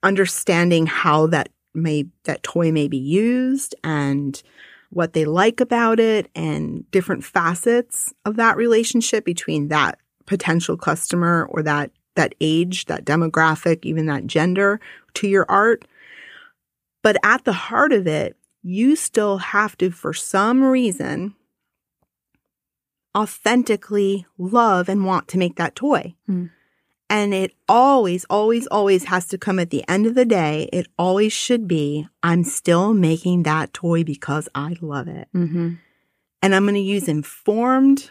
understanding 0.03 0.87
how 0.87 1.27
that 1.29 1.49
may, 1.75 2.07
that 2.25 2.43
toy 2.43 2.71
may 2.71 2.89
be 2.89 2.99
used 2.99 3.75
and 3.83 4.41
what 4.91 5.13
they 5.13 5.25
like 5.25 5.61
about 5.61 5.99
it 5.99 6.31
and 6.35 6.89
different 6.91 7.25
facets 7.25 8.13
of 8.25 8.37
that 8.37 8.57
relationship 8.57 9.25
between 9.25 9.69
that 9.69 9.99
potential 10.27 10.77
customer 10.77 11.47
or 11.51 11.63
that 11.63 11.91
that 12.17 12.35
age, 12.41 12.85
that 12.87 13.05
demographic, 13.05 13.85
even 13.85 14.07
that 14.07 14.27
gender 14.27 14.81
to 15.15 15.29
your 15.29 15.47
art. 15.49 15.85
But 17.05 17.19
at 17.23 17.45
the 17.45 17.53
heart 17.53 17.93
of 17.93 18.07
it, 18.07 18.35
you 18.63 18.97
still 18.97 19.37
have 19.37 19.77
to, 19.77 19.91
for 19.91 20.15
some 20.15 20.65
reason, 20.65 21.35
authentically 23.15 24.25
love 24.39 24.89
and 24.89 25.05
want 25.05 25.29
to 25.29 25.39
make 25.39 25.57
that 25.57 25.77
toy. 25.77 26.15
Hmm. 26.27 26.47
And 27.11 27.35
it 27.35 27.53
always, 27.69 28.25
always, 28.31 28.67
always 28.69 29.05
has 29.05 29.27
to 29.27 29.39
come 29.39 29.59
at 29.59 29.69
the 29.69 29.85
end 29.87 30.07
of 30.07 30.15
the 30.15 30.25
day. 30.25 30.71
It 30.73 30.89
always 30.99 31.35
should 31.35 31.69
be, 31.69 32.09
I'm 32.23 32.43
still 32.43 32.95
making 32.95 33.43
that 33.43 33.75
toy 33.75 34.03
because 34.03 34.49
I 34.55 34.77
love 34.81 35.07
it. 35.07 35.29
Mm-hmm. 35.35 35.75
And 36.43 36.55
I'm 36.55 36.65
going 36.65 36.75
to 36.75 36.81
use 36.81 37.07
informed, 37.07 38.11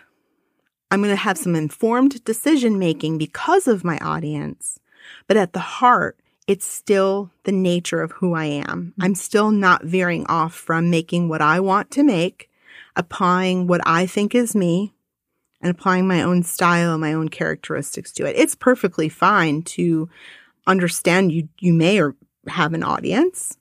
I'm 0.91 1.01
going 1.01 1.09
to 1.09 1.15
have 1.15 1.39
some 1.39 1.55
informed 1.55 2.23
decision 2.23 2.77
making 2.77 3.17
because 3.17 3.67
of 3.67 3.83
my 3.83 3.97
audience. 3.97 4.79
But 5.27 5.37
at 5.37 5.53
the 5.53 5.59
heart, 5.59 6.19
it's 6.47 6.65
still 6.65 7.31
the 7.43 7.51
nature 7.51 8.01
of 8.01 8.11
who 8.13 8.33
I 8.33 8.45
am. 8.45 8.93
I'm 8.99 9.15
still 9.15 9.51
not 9.51 9.83
veering 9.83 10.25
off 10.27 10.53
from 10.53 10.89
making 10.89 11.29
what 11.29 11.41
I 11.41 11.59
want 11.59 11.91
to 11.91 12.03
make, 12.03 12.49
applying 12.95 13.67
what 13.67 13.81
I 13.85 14.05
think 14.05 14.35
is 14.35 14.55
me, 14.55 14.93
and 15.61 15.71
applying 15.71 16.07
my 16.07 16.21
own 16.21 16.43
style 16.43 16.91
and 16.91 17.01
my 17.01 17.13
own 17.13 17.29
characteristics 17.29 18.11
to 18.13 18.25
it. 18.25 18.35
It's 18.35 18.55
perfectly 18.55 19.07
fine 19.07 19.61
to 19.63 20.09
understand 20.67 21.31
you 21.31 21.47
you 21.59 21.73
may 21.73 22.01
or 22.01 22.15
have 22.47 22.73
an 22.73 22.83
audience, 22.83 23.57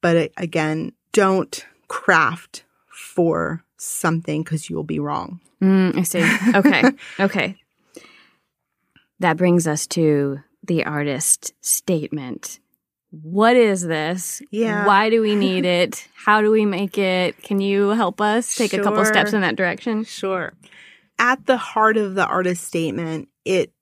but 0.00 0.16
it, 0.16 0.32
again, 0.36 0.92
don't 1.12 1.66
craft 1.88 2.64
for 2.88 3.64
something 3.76 4.42
because 4.42 4.70
you'll 4.70 4.84
be 4.84 5.00
wrong. 5.00 5.40
Mm, 5.60 5.98
I 5.98 6.02
see. 6.02 6.56
Okay. 6.56 6.84
okay. 7.20 7.56
That 9.18 9.36
brings 9.36 9.66
us 9.66 9.86
to 9.88 10.40
the 10.70 10.84
artist 10.84 11.52
statement. 11.60 12.60
What 13.10 13.56
is 13.56 13.82
this? 13.82 14.40
Yeah. 14.52 14.86
Why 14.86 15.10
do 15.10 15.20
we 15.20 15.34
need 15.34 15.64
it? 15.80 16.06
How 16.14 16.42
do 16.42 16.52
we 16.52 16.64
make 16.64 16.96
it? 16.96 17.42
Can 17.42 17.60
you 17.60 17.88
help 17.88 18.20
us 18.20 18.54
take 18.54 18.72
a 18.72 18.80
couple 18.80 19.04
steps 19.04 19.32
in 19.32 19.40
that 19.40 19.56
direction? 19.56 20.04
Sure. 20.04 20.52
At 21.18 21.44
the 21.46 21.56
heart 21.56 21.96
of 21.96 22.14
the 22.14 22.24
artist 22.24 22.62
statement, 22.62 23.28
it 23.44 23.72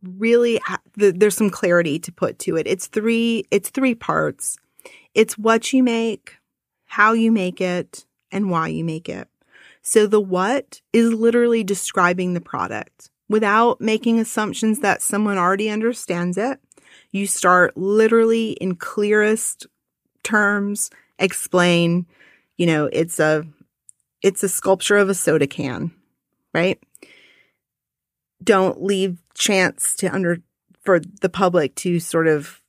really 0.00 0.60
there's 0.94 1.34
some 1.34 1.50
clarity 1.50 1.98
to 1.98 2.12
put 2.12 2.38
to 2.40 2.56
it. 2.56 2.68
It's 2.68 2.86
three 2.86 3.42
it's 3.50 3.70
three 3.70 3.96
parts. 3.96 4.58
It's 5.14 5.36
what 5.36 5.72
you 5.72 5.82
make, 5.82 6.36
how 6.86 7.14
you 7.14 7.32
make 7.32 7.60
it, 7.60 8.06
and 8.30 8.48
why 8.48 8.68
you 8.68 8.84
make 8.84 9.08
it. 9.08 9.26
So 9.82 10.06
the 10.06 10.20
what 10.20 10.82
is 10.92 11.12
literally 11.12 11.64
describing 11.64 12.34
the 12.34 12.40
product 12.40 13.10
without 13.28 13.80
making 13.80 14.18
assumptions 14.18 14.80
that 14.80 15.02
someone 15.02 15.38
already 15.38 15.70
understands 15.70 16.38
it. 16.38 16.58
You 17.10 17.26
start 17.26 17.76
literally 17.76 18.52
in 18.52 18.76
clearest 18.76 19.66
terms 20.22 20.90
explain, 21.18 22.06
you 22.56 22.66
know, 22.66 22.88
it's 22.92 23.18
a 23.18 23.46
it's 24.22 24.42
a 24.42 24.48
sculpture 24.48 24.96
of 24.96 25.08
a 25.08 25.14
soda 25.14 25.46
can, 25.46 25.92
right? 26.52 26.78
Don't 28.42 28.82
leave 28.82 29.18
chance 29.34 29.94
to 29.96 30.12
under 30.12 30.38
for 30.82 31.00
the 31.00 31.28
public 31.28 31.74
to 31.76 32.00
sort 32.00 32.26
of 32.26 32.60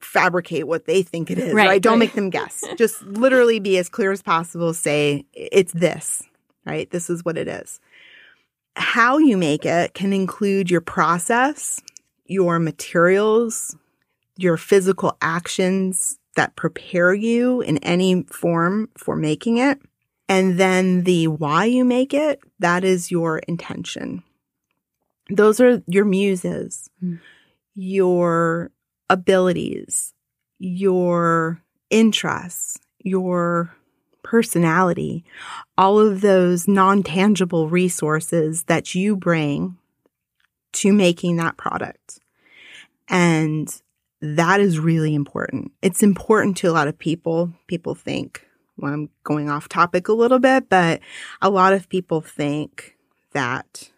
fabricate 0.00 0.66
what 0.66 0.86
they 0.86 1.02
think 1.02 1.30
it 1.30 1.38
is, 1.38 1.52
Right, 1.52 1.68
right? 1.68 1.82
Don't 1.82 1.94
right. 1.94 1.98
make 1.98 2.12
them 2.12 2.30
guess. 2.30 2.62
Just 2.76 3.02
literally 3.02 3.58
be 3.58 3.78
as 3.78 3.88
clear 3.88 4.12
as 4.12 4.22
possible. 4.22 4.72
Say 4.72 5.24
it's 5.32 5.72
this, 5.72 6.22
right? 6.64 6.88
This 6.90 7.10
is 7.10 7.24
what 7.24 7.36
it 7.36 7.48
is. 7.48 7.80
How 8.78 9.18
you 9.18 9.36
make 9.36 9.66
it 9.66 9.92
can 9.94 10.12
include 10.12 10.70
your 10.70 10.80
process, 10.80 11.82
your 12.26 12.58
materials, 12.58 13.76
your 14.36 14.56
physical 14.56 15.18
actions 15.20 16.18
that 16.36 16.54
prepare 16.54 17.12
you 17.12 17.60
in 17.60 17.78
any 17.78 18.22
form 18.22 18.88
for 18.96 19.16
making 19.16 19.58
it. 19.58 19.80
And 20.28 20.58
then 20.58 21.02
the 21.02 21.26
why 21.26 21.64
you 21.64 21.84
make 21.84 22.14
it, 22.14 22.38
that 22.60 22.84
is 22.84 23.10
your 23.10 23.38
intention. 23.38 24.22
Those 25.28 25.60
are 25.60 25.82
your 25.86 26.04
muses, 26.04 26.88
Mm. 27.02 27.18
your 27.74 28.70
abilities, 29.10 30.14
your 30.58 31.60
interests, 31.90 32.78
your 33.02 33.74
personality, 34.28 35.24
all 35.78 35.98
of 35.98 36.20
those 36.20 36.68
non 36.68 37.02
tangible 37.02 37.70
resources 37.70 38.64
that 38.64 38.94
you 38.94 39.16
bring 39.16 39.78
to 40.74 40.92
making 40.92 41.36
that 41.36 41.56
product. 41.56 42.20
And 43.08 43.74
that 44.20 44.60
is 44.60 44.78
really 44.78 45.14
important. 45.14 45.72
It's 45.80 46.02
important 46.02 46.58
to 46.58 46.68
a 46.68 46.72
lot 46.72 46.88
of 46.88 46.98
people. 46.98 47.54
People 47.68 47.94
think, 47.94 48.46
well, 48.76 48.92
I'm 48.92 49.08
going 49.24 49.48
off 49.48 49.66
topic 49.66 50.08
a 50.08 50.12
little 50.12 50.38
bit, 50.38 50.68
but 50.68 51.00
a 51.40 51.48
lot 51.48 51.72
of 51.72 51.88
people 51.88 52.20
think 52.20 52.96
that 53.32 53.90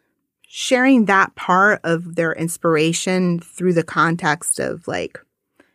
sharing 0.47 1.07
that 1.07 1.35
part 1.35 1.81
of 1.83 2.15
their 2.15 2.33
inspiration 2.35 3.41
through 3.41 3.73
the 3.73 3.83
context 3.83 4.61
of 4.61 4.87
like 4.87 5.19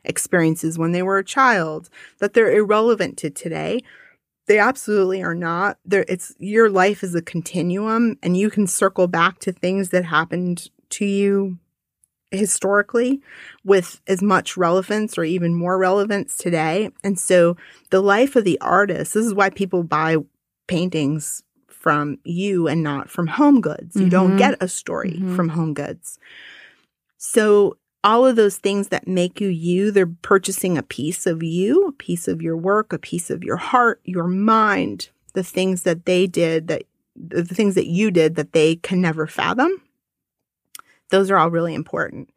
experiences 0.05 0.79
when 0.79 0.93
they 0.93 1.03
were 1.03 1.17
a 1.17 1.25
child, 1.25 1.89
that 2.19 2.33
they're 2.33 2.55
irrelevant 2.55 3.17
to 3.17 3.29
today. 3.29 3.81
They 4.47 4.59
absolutely 4.59 5.23
are 5.23 5.35
not. 5.35 5.77
There 5.85 6.05
it's 6.07 6.35
your 6.39 6.69
life 6.69 7.03
is 7.03 7.15
a 7.15 7.21
continuum 7.21 8.17
and 8.21 8.37
you 8.37 8.49
can 8.49 8.67
circle 8.67 9.07
back 9.07 9.39
to 9.39 9.51
things 9.51 9.89
that 9.89 10.05
happened 10.05 10.69
to 10.91 11.05
you 11.05 11.57
historically 12.31 13.21
with 13.63 14.01
as 14.07 14.21
much 14.21 14.57
relevance 14.57 15.17
or 15.17 15.23
even 15.23 15.55
more 15.55 15.77
relevance 15.77 16.35
today. 16.37 16.91
And 17.03 17.17
so 17.19 17.55
the 17.91 18.01
life 18.01 18.35
of 18.35 18.43
the 18.43 18.59
artist, 18.61 19.13
this 19.13 19.25
is 19.25 19.33
why 19.33 19.49
people 19.49 19.83
buy 19.83 20.17
paintings 20.67 21.41
from 21.69 22.17
you 22.23 22.67
and 22.67 22.83
not 22.83 23.09
from 23.09 23.27
home 23.27 23.61
goods. 23.61 23.95
You 23.95 24.09
don't 24.09 24.33
Mhm. 24.33 24.37
get 24.37 24.57
a 24.61 24.67
story 24.67 25.19
Mhm. 25.19 25.35
from 25.35 25.49
home 25.49 25.73
goods. 25.73 26.19
So 27.17 27.77
all 28.05 28.25
of 28.25 28.35
those 28.35 28.57
things 28.57 28.89
that 28.89 29.07
make 29.07 29.41
you 29.41 29.47
you, 29.47 29.89
they're 29.89 30.05
purchasing 30.05 30.77
a 30.77 30.83
piece 30.83 31.25
of 31.25 31.41
you, 31.41 31.87
a 31.87 31.91
piece 31.91 32.27
of 32.27 32.39
your 32.39 32.55
work, 32.55 32.93
a 32.93 32.99
piece 32.99 33.31
of 33.31 33.43
your 33.43 33.57
heart, 33.57 33.99
your 34.05 34.27
mind, 34.27 35.09
the 35.33 35.43
things 35.43 35.81
that 35.83 36.05
they 36.05 36.27
did 36.27 36.67
that 36.67 36.83
the 37.17 37.43
things 37.45 37.75
that 37.75 37.87
you 37.87 38.11
did 38.11 38.35
that 38.35 38.51
they 38.53 38.75
can 38.75 39.01
never 39.01 39.25
fathom. 39.25 39.81
Those 41.09 41.31
are 41.31 41.37
all 41.37 41.49
really 41.49 41.73
important. 41.73 42.29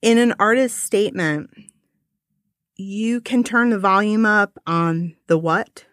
In 0.00 0.16
an 0.16 0.34
artist 0.38 0.78
statement, 0.78 1.50
you 2.76 3.20
can 3.20 3.42
turn 3.42 3.70
the 3.70 3.78
volume 3.78 4.24
up 4.24 4.58
on 4.66 5.16
the 5.26 5.38
what 5.38 5.84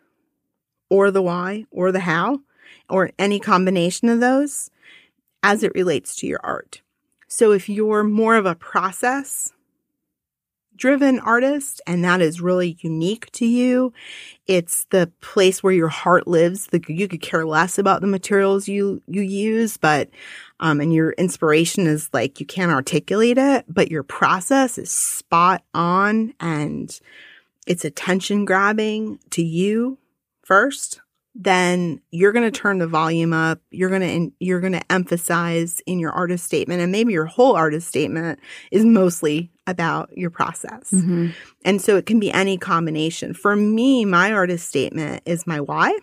or 0.89 1.09
the 1.09 1.21
why 1.23 1.65
or 1.71 1.91
the 1.91 2.01
how 2.01 2.41
or 2.87 3.11
any 3.17 3.39
combination 3.39 4.09
of 4.09 4.19
those 4.19 4.69
as 5.41 5.63
it 5.63 5.71
relates 5.73 6.15
to 6.17 6.27
your 6.27 6.39
art. 6.43 6.81
So 7.31 7.53
if 7.53 7.69
you're 7.69 8.03
more 8.03 8.35
of 8.35 8.45
a 8.45 8.55
process 8.55 9.53
driven 10.75 11.17
artist 11.21 11.79
and 11.87 12.03
that 12.03 12.19
is 12.19 12.41
really 12.41 12.75
unique 12.81 13.31
to 13.31 13.45
you, 13.45 13.93
it's 14.47 14.83
the 14.89 15.09
place 15.21 15.63
where 15.63 15.71
your 15.71 15.87
heart 15.87 16.27
lives. 16.27 16.67
The, 16.67 16.83
you 16.89 17.07
could 17.07 17.21
care 17.21 17.45
less 17.45 17.79
about 17.79 18.01
the 18.01 18.07
materials 18.07 18.67
you, 18.67 19.01
you 19.07 19.21
use, 19.21 19.77
but, 19.77 20.09
um, 20.59 20.81
and 20.81 20.93
your 20.93 21.11
inspiration 21.11 21.87
is 21.87 22.09
like 22.11 22.41
you 22.41 22.45
can't 22.45 22.71
articulate 22.71 23.37
it, 23.37 23.63
but 23.69 23.89
your 23.89 24.03
process 24.03 24.77
is 24.77 24.91
spot 24.91 25.63
on 25.73 26.33
and 26.41 26.99
it's 27.65 27.85
attention 27.85 28.43
grabbing 28.43 29.19
to 29.29 29.41
you 29.41 29.97
first, 30.43 30.99
then 31.33 32.01
you're 32.11 32.33
going 32.33 32.49
to 32.49 32.59
turn 32.59 32.79
the 32.79 32.87
volume 32.87 33.31
up. 33.31 33.61
You're 33.71 33.89
going 33.89 34.29
to, 34.29 34.35
you're 34.39 34.59
going 34.59 34.73
to 34.73 34.91
emphasize 34.91 35.81
in 35.85 35.99
your 35.99 36.11
artist 36.11 36.43
statement 36.43 36.81
and 36.81 36.91
maybe 36.91 37.13
your 37.13 37.25
whole 37.25 37.55
artist 37.55 37.87
statement 37.87 38.39
is 38.71 38.83
mostly 38.83 39.51
about 39.65 40.15
your 40.17 40.29
process. 40.29 40.91
Mm-hmm. 40.91 41.29
And 41.63 41.81
so 41.81 41.95
it 41.95 42.05
can 42.05 42.19
be 42.19 42.31
any 42.31 42.57
combination. 42.57 43.33
For 43.33 43.55
me, 43.55 44.03
my 44.03 44.33
artist 44.33 44.67
statement 44.67 45.23
is 45.25 45.47
my 45.47 45.61
why. 45.61 45.97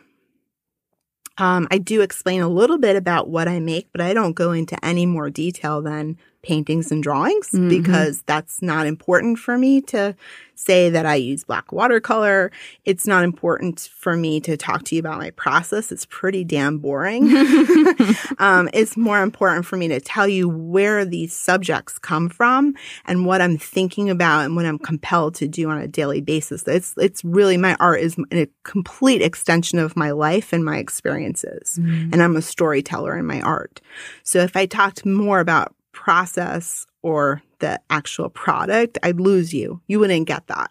Um, 1.36 1.68
I 1.70 1.78
do 1.78 2.00
explain 2.00 2.40
a 2.40 2.48
little 2.48 2.78
bit 2.78 2.96
about 2.96 3.28
what 3.28 3.48
I 3.48 3.60
make, 3.60 3.88
but 3.92 4.00
I 4.00 4.12
don't 4.12 4.32
go 4.32 4.52
into 4.52 4.82
any 4.84 5.06
more 5.06 5.30
detail 5.30 5.82
than 5.82 6.16
paintings 6.42 6.90
and 6.92 7.02
drawings 7.02 7.48
Mhm. 7.52 7.68
because 7.68 8.22
that's 8.26 8.62
not 8.62 8.86
important 8.86 9.38
for 9.38 9.58
me 9.58 9.80
to 9.82 10.14
say 10.54 10.90
that 10.90 11.06
I 11.06 11.14
use 11.14 11.44
black 11.44 11.70
watercolor. 11.72 12.50
It's 12.84 13.06
not 13.06 13.22
important 13.24 13.88
for 13.96 14.16
me 14.16 14.40
to 14.40 14.56
talk 14.56 14.82
to 14.84 14.94
you 14.96 15.00
about 15.00 15.18
my 15.18 15.30
process. 15.30 15.92
It's 15.92 16.06
pretty 16.06 16.44
damn 16.44 16.78
boring. 16.78 17.28
um, 18.38 18.68
it's 18.72 18.96
more 18.96 19.22
important 19.22 19.66
for 19.66 19.76
me 19.76 19.88
to 19.88 20.00
tell 20.00 20.26
you 20.26 20.48
where 20.48 21.04
these 21.04 21.32
subjects 21.32 21.98
come 21.98 22.28
from 22.28 22.74
and 23.06 23.24
what 23.26 23.40
I'm 23.40 23.56
thinking 23.58 24.10
about 24.10 24.44
and 24.44 24.56
what 24.56 24.66
I'm 24.66 24.78
compelled 24.78 25.34
to 25.36 25.48
do 25.48 25.68
on 25.70 25.78
a 25.78 25.86
daily 25.88 26.20
basis. 26.20 26.66
It's 26.66 26.94
it's 26.96 27.24
really 27.24 27.56
my 27.56 27.76
art 27.78 28.00
is 28.00 28.16
a 28.32 28.48
complete 28.64 29.22
extension 29.22 29.78
of 29.78 29.96
my 29.96 30.10
life 30.10 30.52
and 30.52 30.64
my 30.64 30.78
experiences, 30.78 31.78
Mm-hmm. 31.80 32.12
and 32.12 32.22
I'm 32.22 32.36
a 32.36 32.42
storyteller 32.42 33.16
in 33.16 33.26
my 33.26 33.40
art. 33.42 33.80
So 34.24 34.40
if 34.40 34.56
I 34.56 34.66
talked 34.66 35.06
more 35.06 35.40
about 35.40 35.74
process 35.98 36.86
or 37.02 37.42
the 37.58 37.80
actual 37.90 38.28
product, 38.30 38.98
I'd 39.02 39.18
lose 39.20 39.52
you. 39.52 39.80
You 39.88 39.98
wouldn't 39.98 40.28
get 40.28 40.46
that. 40.46 40.70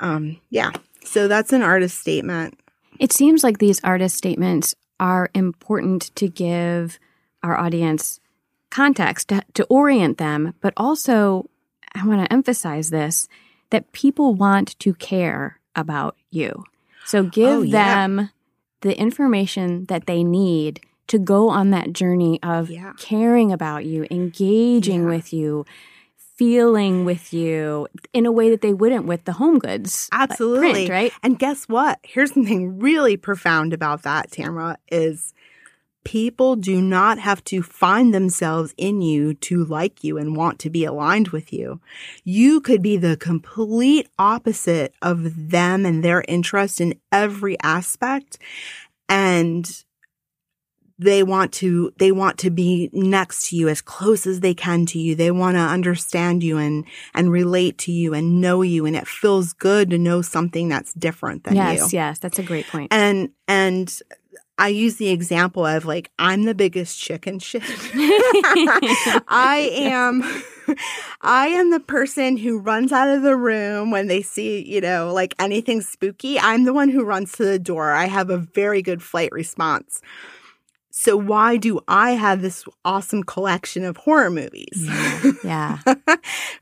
Um, 0.00 0.40
yeah. 0.50 0.70
So 1.04 1.28
that's 1.28 1.52
an 1.52 1.62
artist 1.62 1.98
statement. 1.98 2.58
It 2.98 3.12
seems 3.12 3.44
like 3.44 3.58
these 3.58 3.80
artist 3.84 4.16
statements 4.16 4.74
are 4.98 5.28
important 5.34 6.14
to 6.16 6.28
give 6.28 6.98
our 7.42 7.56
audience 7.58 8.18
context 8.70 9.28
to, 9.28 9.42
to 9.54 9.64
orient 9.64 10.16
them, 10.18 10.54
but 10.60 10.72
also 10.76 11.48
I 11.94 12.06
want 12.06 12.24
to 12.24 12.32
emphasize 12.32 12.90
this 12.90 13.28
that 13.70 13.92
people 13.92 14.34
want 14.34 14.78
to 14.80 14.94
care 14.94 15.60
about 15.76 16.16
you. 16.30 16.64
So 17.04 17.22
give 17.24 17.48
Oh, 17.48 17.62
yeah. 17.62 18.06
them 18.06 18.30
the 18.80 18.98
information 18.98 19.84
that 19.86 20.06
they 20.06 20.24
need 20.24 20.80
to 21.12 21.18
go 21.18 21.50
on 21.50 21.70
that 21.70 21.92
journey 21.92 22.42
of 22.42 22.70
Yeah. 22.70 22.94
caring 22.98 23.52
about 23.52 23.84
you, 23.84 24.06
engaging 24.10 25.02
Yeah. 25.02 25.08
with 25.08 25.32
you, 25.32 25.66
feeling 26.36 27.04
with 27.04 27.34
you 27.34 27.86
in 28.14 28.24
a 28.24 28.32
way 28.32 28.48
that 28.48 28.62
they 28.62 28.72
wouldn't 28.72 29.04
with 29.04 29.24
the 29.26 29.32
home 29.34 29.58
goods 29.58 30.08
like, 30.10 30.30
Absolutely. 30.30 30.70
print, 30.70 30.90
right? 30.90 31.12
And 31.22 31.38
guess 31.38 31.68
what? 31.68 31.98
Here's 32.02 32.32
something 32.32 32.78
really 32.78 33.18
profound 33.18 33.74
about 33.74 34.02
that, 34.04 34.30
Tamara, 34.32 34.78
is 34.90 35.34
people 36.04 36.56
do 36.56 36.80
not 36.80 37.18
have 37.18 37.44
to 37.44 37.62
find 37.62 38.14
themselves 38.14 38.74
in 38.78 39.02
you 39.02 39.34
to 39.34 39.64
like 39.66 40.02
you 40.02 40.16
and 40.16 40.34
want 40.34 40.58
to 40.60 40.70
be 40.70 40.84
aligned 40.86 41.28
with 41.28 41.52
you. 41.52 41.78
You 42.24 42.60
could 42.62 42.82
be 42.82 42.96
the 42.96 43.16
complete 43.18 44.08
opposite 44.18 44.94
of 45.02 45.50
them 45.50 45.84
and 45.84 46.02
their 46.02 46.24
interest 46.26 46.80
in 46.80 46.94
every 47.12 47.56
aspect. 47.62 48.38
And 49.08 49.84
they 51.02 51.22
want 51.22 51.52
to 51.52 51.92
they 51.98 52.12
want 52.12 52.38
to 52.38 52.50
be 52.50 52.90
next 52.92 53.48
to 53.48 53.56
you 53.56 53.68
as 53.68 53.80
close 53.80 54.26
as 54.26 54.40
they 54.40 54.54
can 54.54 54.86
to 54.86 54.98
you 54.98 55.14
they 55.14 55.30
want 55.30 55.56
to 55.56 55.60
understand 55.60 56.42
you 56.42 56.58
and 56.58 56.84
and 57.14 57.30
relate 57.30 57.78
to 57.78 57.92
you 57.92 58.14
and 58.14 58.40
know 58.40 58.62
you 58.62 58.86
and 58.86 58.96
it 58.96 59.06
feels 59.06 59.52
good 59.52 59.90
to 59.90 59.98
know 59.98 60.22
something 60.22 60.68
that's 60.68 60.92
different 60.94 61.44
than 61.44 61.56
yes, 61.56 61.72
you 61.72 61.82
yes, 61.82 61.92
yes 61.92 62.18
that's 62.18 62.38
a 62.38 62.42
great 62.42 62.66
point. 62.66 62.92
and 62.92 63.30
and 63.48 64.00
I 64.58 64.68
use 64.68 64.96
the 64.96 65.08
example 65.08 65.64
of 65.64 65.86
like 65.86 66.10
I'm 66.18 66.44
the 66.44 66.54
biggest 66.54 67.00
chicken 67.00 67.38
shit. 67.38 67.62
I 69.26 69.70
am 69.72 70.22
I 71.20 71.48
am 71.48 71.70
the 71.70 71.80
person 71.80 72.36
who 72.36 72.58
runs 72.58 72.92
out 72.92 73.08
of 73.08 73.22
the 73.22 73.36
room 73.36 73.90
when 73.90 74.08
they 74.08 74.22
see, 74.22 74.62
you 74.64 74.80
know, 74.80 75.12
like 75.12 75.34
anything 75.38 75.80
spooky. 75.80 76.38
I'm 76.38 76.64
the 76.64 76.72
one 76.72 76.90
who 76.90 77.04
runs 77.04 77.32
to 77.32 77.44
the 77.44 77.58
door. 77.58 77.92
I 77.92 78.06
have 78.06 78.30
a 78.30 78.38
very 78.38 78.82
good 78.82 79.02
flight 79.02 79.32
response. 79.32 80.00
So 80.94 81.16
why 81.16 81.56
do 81.56 81.80
I 81.88 82.10
have 82.12 82.42
this 82.42 82.64
awesome 82.84 83.22
collection 83.22 83.82
of 83.82 83.96
horror 83.96 84.30
movies? 84.30 84.86
yeah. 85.44 85.78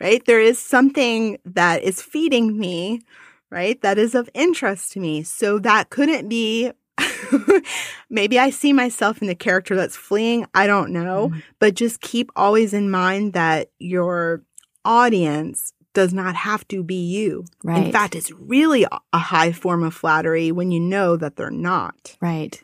right? 0.01 0.25
There 0.25 0.41
is 0.41 0.59
something 0.59 1.37
that 1.45 1.83
is 1.83 2.01
feeding 2.01 2.57
me, 2.57 3.03
right? 3.51 3.81
That 3.83 3.99
is 3.99 4.15
of 4.15 4.31
interest 4.33 4.93
to 4.93 5.01
me. 5.01 5.25
So 5.25 5.59
that 5.59 5.91
couldn't 5.91 6.29
be. 6.29 6.71
Maybe 8.11 8.39
I 8.39 8.51
see 8.51 8.73
myself 8.73 9.21
in 9.21 9.27
the 9.27 9.35
character 9.35 9.75
that's 9.75 9.97
fleeing. 9.97 10.47
I 10.55 10.69
don't 10.69 10.93
know. 10.93 11.31
Mhm. 11.31 11.43
But 11.59 11.75
just 11.75 12.01
keep 12.01 12.31
always 12.37 12.73
in 12.73 12.89
mind 12.89 13.33
that 13.33 13.71
your 13.81 14.43
audience 14.85 15.73
does 15.93 16.15
not 16.15 16.37
have 16.37 16.67
to 16.69 16.85
be 16.85 16.95
you. 16.95 17.45
Right. 17.65 17.87
In 17.87 17.93
fact, 17.93 18.15
it's 18.15 18.31
really 18.31 18.87
a 19.13 19.19
high 19.19 19.51
form 19.51 19.83
of 19.83 19.93
flattery 19.93 20.53
when 20.53 20.71
you 20.71 20.79
know 20.79 21.17
that 21.17 21.35
they're 21.35 21.51
not. 21.51 22.17
Right. 22.21 22.63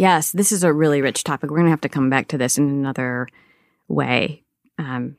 Yes, 0.00 0.32
this 0.32 0.50
is 0.50 0.64
a 0.64 0.72
really 0.72 1.02
rich 1.02 1.24
topic. 1.24 1.50
We're 1.50 1.58
going 1.58 1.66
to 1.66 1.72
have 1.72 1.82
to 1.82 1.90
come 1.90 2.08
back 2.08 2.28
to 2.28 2.38
this 2.38 2.56
in 2.56 2.70
another 2.70 3.28
way. 3.86 4.44
Um, 4.78 5.16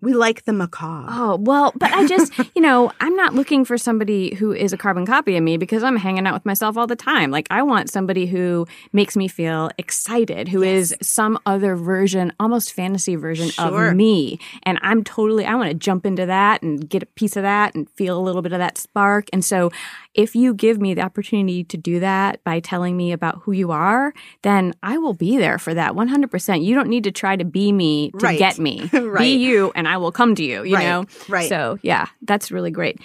We 0.00 0.14
like 0.14 0.44
the 0.44 0.54
macabre. 0.54 1.08
oh, 1.10 1.36
well, 1.42 1.72
but 1.76 1.92
I 1.92 2.06
just, 2.06 2.32
you 2.56 2.62
know, 2.62 2.90
I'm 3.00 3.14
not 3.16 3.34
looking 3.34 3.66
for 3.66 3.76
somebody 3.76 4.34
who 4.34 4.50
is 4.52 4.72
a 4.72 4.78
carbon 4.78 5.04
copy 5.04 5.36
of 5.36 5.42
me 5.42 5.58
because 5.58 5.82
I'm 5.82 5.96
hanging 5.96 6.26
out 6.26 6.32
with 6.32 6.46
myself 6.46 6.78
all 6.78 6.86
the 6.86 6.96
time. 6.96 7.30
Like, 7.30 7.46
I 7.50 7.62
want 7.62 7.90
somebody 7.90 8.24
who 8.24 8.66
makes 8.94 9.14
me 9.14 9.28
feel 9.28 9.70
excited, 9.76 10.48
who 10.48 10.62
is 10.62 10.92
Yes. 10.92 11.08
some 11.08 11.38
other 11.44 11.76
version, 11.76 12.32
almost 12.40 12.72
fantasy 12.72 13.14
version 13.16 13.50
Sure. 13.50 13.88
of 13.90 13.94
me. 13.94 14.38
And 14.62 14.78
I'm 14.80 15.04
totally, 15.04 15.44
I 15.44 15.54
want 15.54 15.68
to 15.68 15.74
jump 15.74 16.06
into 16.06 16.24
that 16.26 16.62
and 16.62 16.88
get 16.88 17.02
a 17.02 17.06
piece 17.06 17.36
of 17.36 17.42
that 17.42 17.74
and 17.74 17.88
feel 17.90 18.18
a 18.18 18.22
little 18.22 18.40
bit 18.40 18.52
of 18.54 18.58
that 18.60 18.78
spark. 18.78 19.26
And 19.34 19.44
so, 19.44 19.70
if 20.14 20.34
you 20.36 20.54
give 20.54 20.80
me 20.80 20.94
the 20.94 21.02
opportunity 21.02 21.64
to 21.64 21.76
do 21.76 21.98
that 22.00 22.42
by 22.44 22.60
telling 22.60 22.96
me 22.96 23.10
about 23.12 23.42
who 23.42 23.50
you 23.52 23.72
are, 23.72 24.14
then 24.42 24.72
I 24.82 24.96
will 24.96 25.12
be 25.12 25.36
there 25.38 25.58
for 25.58 25.74
that 25.74 25.94
100%. 25.96 26.62
You 26.62 26.74
don't 26.76 26.88
need 26.88 27.02
to 27.04 27.10
try 27.12 27.34
to 27.36 27.44
be 27.44 27.72
me 27.72 28.12
to 28.12 28.18
Right. 28.18 28.38
get 28.38 28.58
me. 28.58 28.88
Right. 29.14 29.18
Be 29.22 29.36
you 29.36 29.72
and 29.74 29.86
I 29.88 29.96
will 29.96 30.12
come 30.12 30.34
to 30.34 30.42
you, 30.44 30.64
you 30.64 30.74
Right. 30.74 30.86
know? 30.86 31.04
Right. 31.28 31.48
So, 31.48 31.78
yeah, 31.82 32.06
that's 32.22 32.50
really 32.50 32.70
great. 32.70 33.00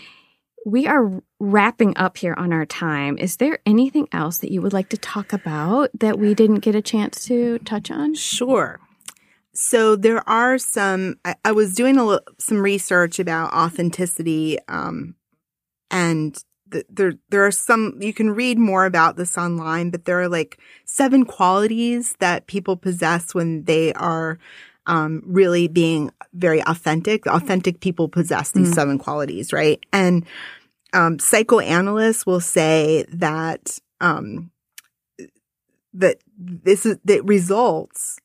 We 0.65 0.87
are 0.87 1.21
wrapping 1.39 1.95
up 1.97 2.17
here 2.17 2.33
on 2.37 2.51
our 2.51 2.65
time. 2.65 3.17
Is 3.17 3.37
there 3.37 3.59
anything 3.65 4.07
else 4.11 4.39
that 4.39 4.51
you 4.51 4.61
would 4.61 4.73
like 4.73 4.89
to 4.89 4.97
talk 4.97 5.31
about 5.33 5.89
that 5.99 6.19
we 6.19 6.33
didn't 6.33 6.59
get 6.59 6.75
a 6.75 6.81
chance 6.81 7.25
to 7.25 7.59
touch 7.59 7.89
on? 7.89 8.13
Sure. 8.15 8.79
So 9.53 9.95
there 9.95 10.27
are 10.29 10.57
some. 10.57 11.15
I, 11.25 11.35
I 11.43 11.51
was 11.53 11.73
doing 11.75 11.97
a 11.97 12.05
li- 12.05 12.19
some 12.39 12.61
research 12.61 13.19
about 13.19 13.51
authenticity, 13.53 14.57
um, 14.67 15.15
and 15.91 16.37
th- 16.71 16.85
there 16.89 17.13
there 17.29 17.45
are 17.45 17.51
some. 17.51 17.97
You 17.99 18.13
can 18.13 18.29
read 18.29 18.57
more 18.59 18.85
about 18.85 19.15
this 19.17 19.37
online, 19.37 19.89
but 19.89 20.05
there 20.05 20.21
are 20.21 20.29
like 20.29 20.59
seven 20.85 21.25
qualities 21.25 22.15
that 22.19 22.47
people 22.47 22.77
possess 22.77 23.33
when 23.33 23.63
they 23.63 23.91
are 23.93 24.37
um, 24.89 25.21
really 25.25 25.67
being 25.69 26.11
very 26.33 26.61
authentic. 26.65 27.25
Authentic 27.27 27.79
people 27.79 28.09
possess 28.09 28.51
these 28.51 28.71
Mm. 28.71 28.75
seven 28.75 28.97
qualities, 28.97 29.53
right? 29.53 29.79
And 29.93 30.25
um, 30.93 31.19
psychoanalysts 31.19 32.25
will 32.25 32.41
say 32.41 33.05
that 33.13 33.79
um, 34.01 34.51
that 35.93 36.17
this 36.37 36.85
is 36.85 36.97
that 37.05 37.23
results 37.25 38.19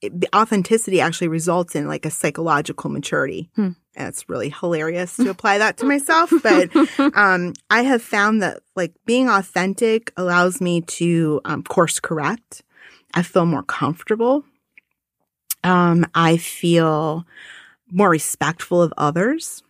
it- 0.00 0.18
the 0.20 0.28
authenticity 0.34 1.00
actually 1.00 1.26
results 1.28 1.74
in 1.74 1.88
like 1.88 2.06
a 2.06 2.10
psychological 2.10 2.88
maturity. 2.88 3.50
Hmm. 3.56 3.70
And 3.96 4.06
it's 4.08 4.28
really 4.28 4.50
hilarious 4.50 5.16
to 5.16 5.28
apply 5.34 5.58
that 5.58 5.76
to 5.78 5.86
myself, 5.86 6.32
but 6.42 6.70
um, 7.16 7.52
I 7.68 7.82
have 7.82 8.00
found 8.02 8.40
that 8.42 8.60
like 8.76 8.92
being 9.06 9.28
authentic 9.28 10.12
allows 10.16 10.60
me 10.60 10.82
to 10.82 11.40
um, 11.44 11.62
course 11.64 11.98
correct. 11.98 12.62
I 13.14 13.22
feel 13.22 13.44
more 13.46 13.64
comfortable. 13.64 14.44
Um, 15.64 16.06
I 16.14 16.36
feel 16.36 17.26
more 17.90 18.10
respectful 18.10 18.82
of 18.82 18.92
others 18.96 19.62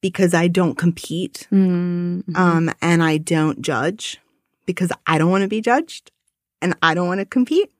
because 0.00 0.34
I 0.34 0.48
don't 0.48 0.76
compete 0.76 1.46
Mm-hmm. 1.50 2.36
um, 2.36 2.70
and 2.82 3.02
I 3.02 3.18
don't 3.18 3.62
judge 3.62 4.18
because 4.66 4.92
I 5.06 5.18
don't 5.18 5.30
want 5.30 5.42
to 5.42 5.48
be 5.48 5.60
judged 5.60 6.10
and 6.60 6.74
I 6.82 6.94
don't 6.94 7.08
want 7.08 7.20
to 7.20 7.26
compete. 7.26 7.70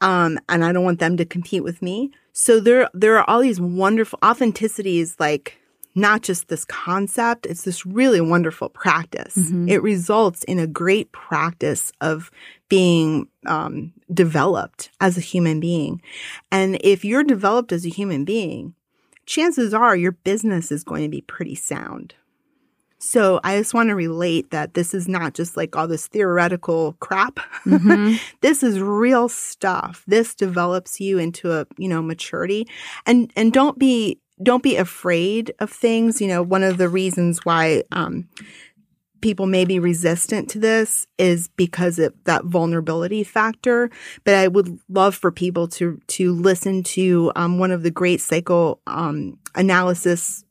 Um, 0.00 0.40
and 0.48 0.64
I 0.64 0.72
don't 0.72 0.84
want 0.84 0.98
them 0.98 1.16
to 1.16 1.24
compete 1.24 1.62
with 1.62 1.80
me. 1.80 2.10
So 2.32 2.58
there, 2.58 2.90
there 2.92 3.16
are 3.18 3.28
all 3.28 3.40
these 3.40 3.60
wonderful 3.60 4.18
authenticities, 4.20 5.14
like 5.20 5.58
not 5.94 6.22
just 6.22 6.48
this 6.48 6.64
concept. 6.64 7.46
It's 7.46 7.62
this 7.64 7.84
really 7.86 8.20
wonderful 8.20 8.68
practice. 8.70 9.36
Mhm. 9.36 9.68
It 9.70 9.82
results 9.82 10.42
in 10.44 10.58
a 10.58 10.66
great 10.66 11.12
practice 11.12 11.92
of 12.00 12.30
being, 12.68 13.26
um, 13.46 13.92
developed 14.12 14.90
as 15.00 15.18
a 15.18 15.20
human 15.20 15.60
being. 15.60 16.00
And 16.50 16.78
if 16.82 17.04
you're 17.04 17.24
developed 17.24 17.72
as 17.72 17.84
a 17.84 17.90
human 17.90 18.24
being, 18.24 18.74
chances 19.26 19.74
are 19.74 19.94
your 19.96 20.12
business 20.12 20.72
is 20.72 20.82
going 20.84 21.02
to 21.02 21.08
be 21.08 21.20
pretty 21.22 21.54
sound 21.54 22.14
So 23.04 23.40
I 23.42 23.58
just 23.58 23.74
want 23.74 23.88
to 23.88 23.96
relate 23.96 24.52
that 24.52 24.74
this 24.74 24.94
is 24.94 25.08
not 25.08 25.34
just 25.34 25.56
like 25.56 25.74
all 25.76 25.88
this 25.88 26.06
theoretical 26.06 26.94
crap. 27.00 27.40
Mhm. 27.66 28.20
this 28.42 28.62
is 28.62 28.78
real 28.78 29.28
stuff. 29.28 30.04
This 30.06 30.36
develops 30.36 31.00
you 31.00 31.18
into 31.18 31.50
a, 31.50 31.66
you 31.78 31.88
know, 31.88 32.00
maturity. 32.00 32.68
And 33.04 33.32
and 33.34 33.52
don't 33.52 33.76
be 33.76 34.18
don't 34.42 34.62
be 34.62 34.76
afraid 34.76 35.52
of 35.58 35.70
things. 35.70 36.20
You 36.20 36.28
know, 36.28 36.42
one 36.42 36.62
of 36.62 36.78
the 36.78 36.88
reasons 36.88 37.44
why 37.44 37.84
um 37.92 38.28
people 39.20 39.46
may 39.46 39.64
be 39.64 39.78
resistant 39.78 40.50
to 40.50 40.58
this 40.58 41.06
is 41.16 41.48
because 41.56 41.98
of 41.98 42.12
that 42.24 42.44
vulnerability 42.44 43.24
factor. 43.24 43.88
But 44.24 44.34
I 44.34 44.48
would 44.48 44.78
love 44.88 45.14
for 45.14 45.30
people 45.30 45.68
to 45.68 46.00
to 46.08 46.32
listen 46.34 46.82
to 46.82 47.32
um, 47.36 47.58
one 47.58 47.70
of 47.70 47.82
the 47.82 47.90
great 47.90 48.20
psycho 48.20 48.78
um, 48.86 49.38
analysis 49.54 50.44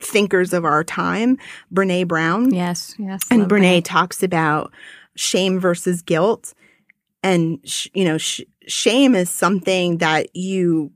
thinkers 0.00 0.52
of 0.52 0.64
our 0.64 0.84
time, 0.84 1.38
Brene 1.72 2.06
Brown. 2.06 2.52
Yes, 2.52 2.94
yes. 2.98 3.20
And 3.30 3.48
Brene 3.48 3.76
that. 3.76 3.84
talks 3.84 4.22
about 4.22 4.72
shame 5.16 5.58
versus 5.58 6.02
guilt. 6.02 6.54
And, 7.22 7.58
sh- 7.64 7.88
you 7.94 8.04
know, 8.04 8.18
sh- 8.18 8.42
shame 8.66 9.14
is 9.14 9.30
something 9.30 9.98
that 9.98 10.36
you, 10.36 10.92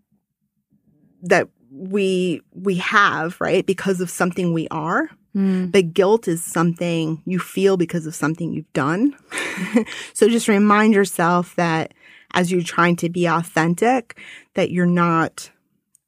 that 1.23 1.49
we, 1.71 2.41
we 2.53 2.77
have, 2.77 3.41
right? 3.41 3.65
Because 3.67 4.01
of 4.01 4.11
something 4.11 4.53
we 4.53 4.69
are. 4.69 5.11
Mm. 5.37 5.71
But 5.71 5.93
guilt 5.93 6.27
is 6.27 6.43
something 6.43 7.23
you 7.27 7.39
feel 7.39 7.77
because 7.77 8.07
of 8.07 8.15
something 8.15 8.53
you've 8.53 8.73
done. 8.73 9.15
so 10.15 10.29
just 10.29 10.49
remind 10.49 10.95
yourself 10.95 11.55
that 11.57 11.93
as 12.35 12.51
you're 12.51 12.63
trying 12.63 12.97
to 12.97 13.09
be 13.09 13.27
authentic, 13.27 14.19
that 14.55 14.71
you're 14.71 14.87
not, 14.87 15.51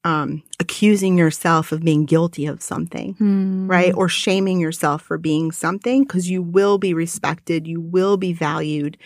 um, 0.03 0.43
accusing 0.59 1.19
yourself 1.19 1.73
of 1.73 1.83
being 1.83 2.07
guilty 2.07 2.47
of 2.47 2.63
something 2.63 3.15
Mm. 3.21 3.69
right? 3.69 3.93
Or 3.95 4.09
shaming 4.09 4.59
yourself 4.59 5.03
for 5.03 5.19
being 5.19 5.53
something 5.53 6.05
because 6.05 6.31
you 6.31 6.41
will 6.43 6.79
be 6.79 6.95
respected, 6.95 7.67
you 7.67 7.81
will 7.83 8.17
be 8.17 8.33
valued 8.33 8.97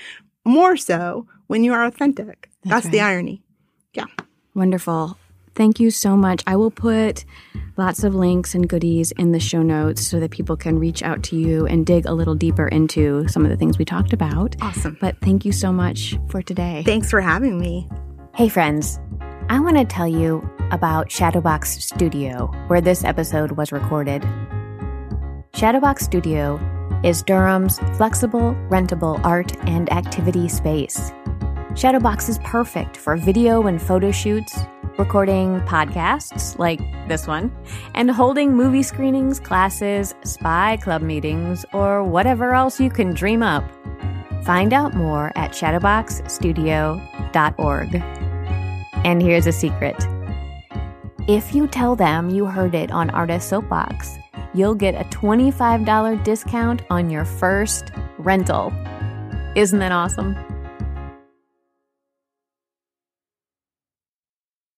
more 0.44 0.76
so 0.76 1.26
when 1.48 1.64
you 1.64 1.72
are 1.72 1.84
authentic. 1.84 2.48
That's 2.62 2.84
That's, 2.84 2.88
the 2.88 3.00
irony. 3.00 3.42
Yeah. 3.92 4.06
Wonderful. 4.54 5.18
Thank 5.54 5.78
you 5.78 5.90
so 5.90 6.16
much. 6.16 6.42
I 6.46 6.56
will 6.56 6.70
put 6.70 7.24
lots 7.76 8.02
of 8.04 8.14
links 8.14 8.54
and 8.54 8.68
goodies 8.68 9.12
in 9.12 9.32
the 9.32 9.40
show 9.40 9.62
notes 9.62 10.06
so 10.06 10.18
that 10.20 10.30
people 10.30 10.56
can 10.56 10.78
reach 10.78 11.02
out 11.02 11.22
to 11.24 11.36
you 11.36 11.66
and 11.66 11.86
dig 11.86 12.06
a 12.06 12.12
little 12.12 12.34
deeper 12.34 12.68
into 12.68 13.26
some 13.28 13.44
of 13.44 13.50
the 13.50 13.56
things 13.56 13.78
we 13.78 13.84
talked 13.84 14.12
about. 14.12 14.56
Awesome. 14.60 14.96
But 15.00 15.20
thank 15.20 15.44
you 15.44 15.52
so 15.52 15.72
much 15.72 16.18
for 16.28 16.42
today. 16.42 16.82
Thanks 16.84 17.10
for 17.10 17.20
having 17.20 17.58
me. 17.58 17.88
Hey, 18.34 18.48
friends. 18.48 18.98
I 19.48 19.60
want 19.60 19.76
to 19.76 19.84
tell 19.84 20.08
you 20.08 20.48
about 20.70 21.08
Shadowbox 21.08 21.82
Studio, 21.82 22.46
where 22.66 22.80
this 22.80 23.04
episode 23.04 23.52
was 23.52 23.70
recorded. 23.70 24.22
Shadowbox 25.52 26.00
Studio 26.00 26.58
is 27.04 27.22
Durham's 27.22 27.78
flexible, 27.96 28.54
rentable 28.70 29.22
art 29.24 29.54
and 29.68 29.92
activity 29.92 30.48
space. 30.48 31.12
Shadowbox 31.74 32.28
is 32.28 32.38
perfect 32.38 32.96
for 32.96 33.16
video 33.16 33.66
and 33.66 33.80
photo 33.80 34.10
shoots, 34.10 34.58
recording 34.98 35.60
podcasts 35.62 36.58
like 36.58 36.80
this 37.08 37.26
one, 37.26 37.50
and 37.94 38.10
holding 38.10 38.54
movie 38.54 38.82
screenings, 38.82 39.40
classes, 39.40 40.14
spy 40.24 40.76
club 40.78 41.00
meetings, 41.02 41.66
or 41.72 42.04
whatever 42.04 42.54
else 42.54 42.80
you 42.80 42.90
can 42.90 43.12
dream 43.12 43.42
up. 43.42 43.64
Find 44.44 44.72
out 44.72 44.94
more 44.94 45.32
at 45.36 45.50
shadowboxstudio.org. 45.52 47.94
And 49.04 49.22
here's 49.22 49.46
a 49.46 49.52
secret. 49.52 49.96
If 51.26 51.54
you 51.54 51.66
tell 51.66 51.96
them 51.96 52.28
you 52.30 52.46
heard 52.46 52.74
it 52.74 52.90
on 52.90 53.10
Artist 53.10 53.48
Soapbox, 53.48 54.18
you'll 54.52 54.74
get 54.74 54.94
a 54.94 55.04
$25 55.08 56.22
discount 56.22 56.82
on 56.90 57.08
your 57.10 57.24
first 57.24 57.92
rental. 58.18 58.72
Isn't 59.54 59.78
that 59.78 59.92
awesome? 59.92 60.36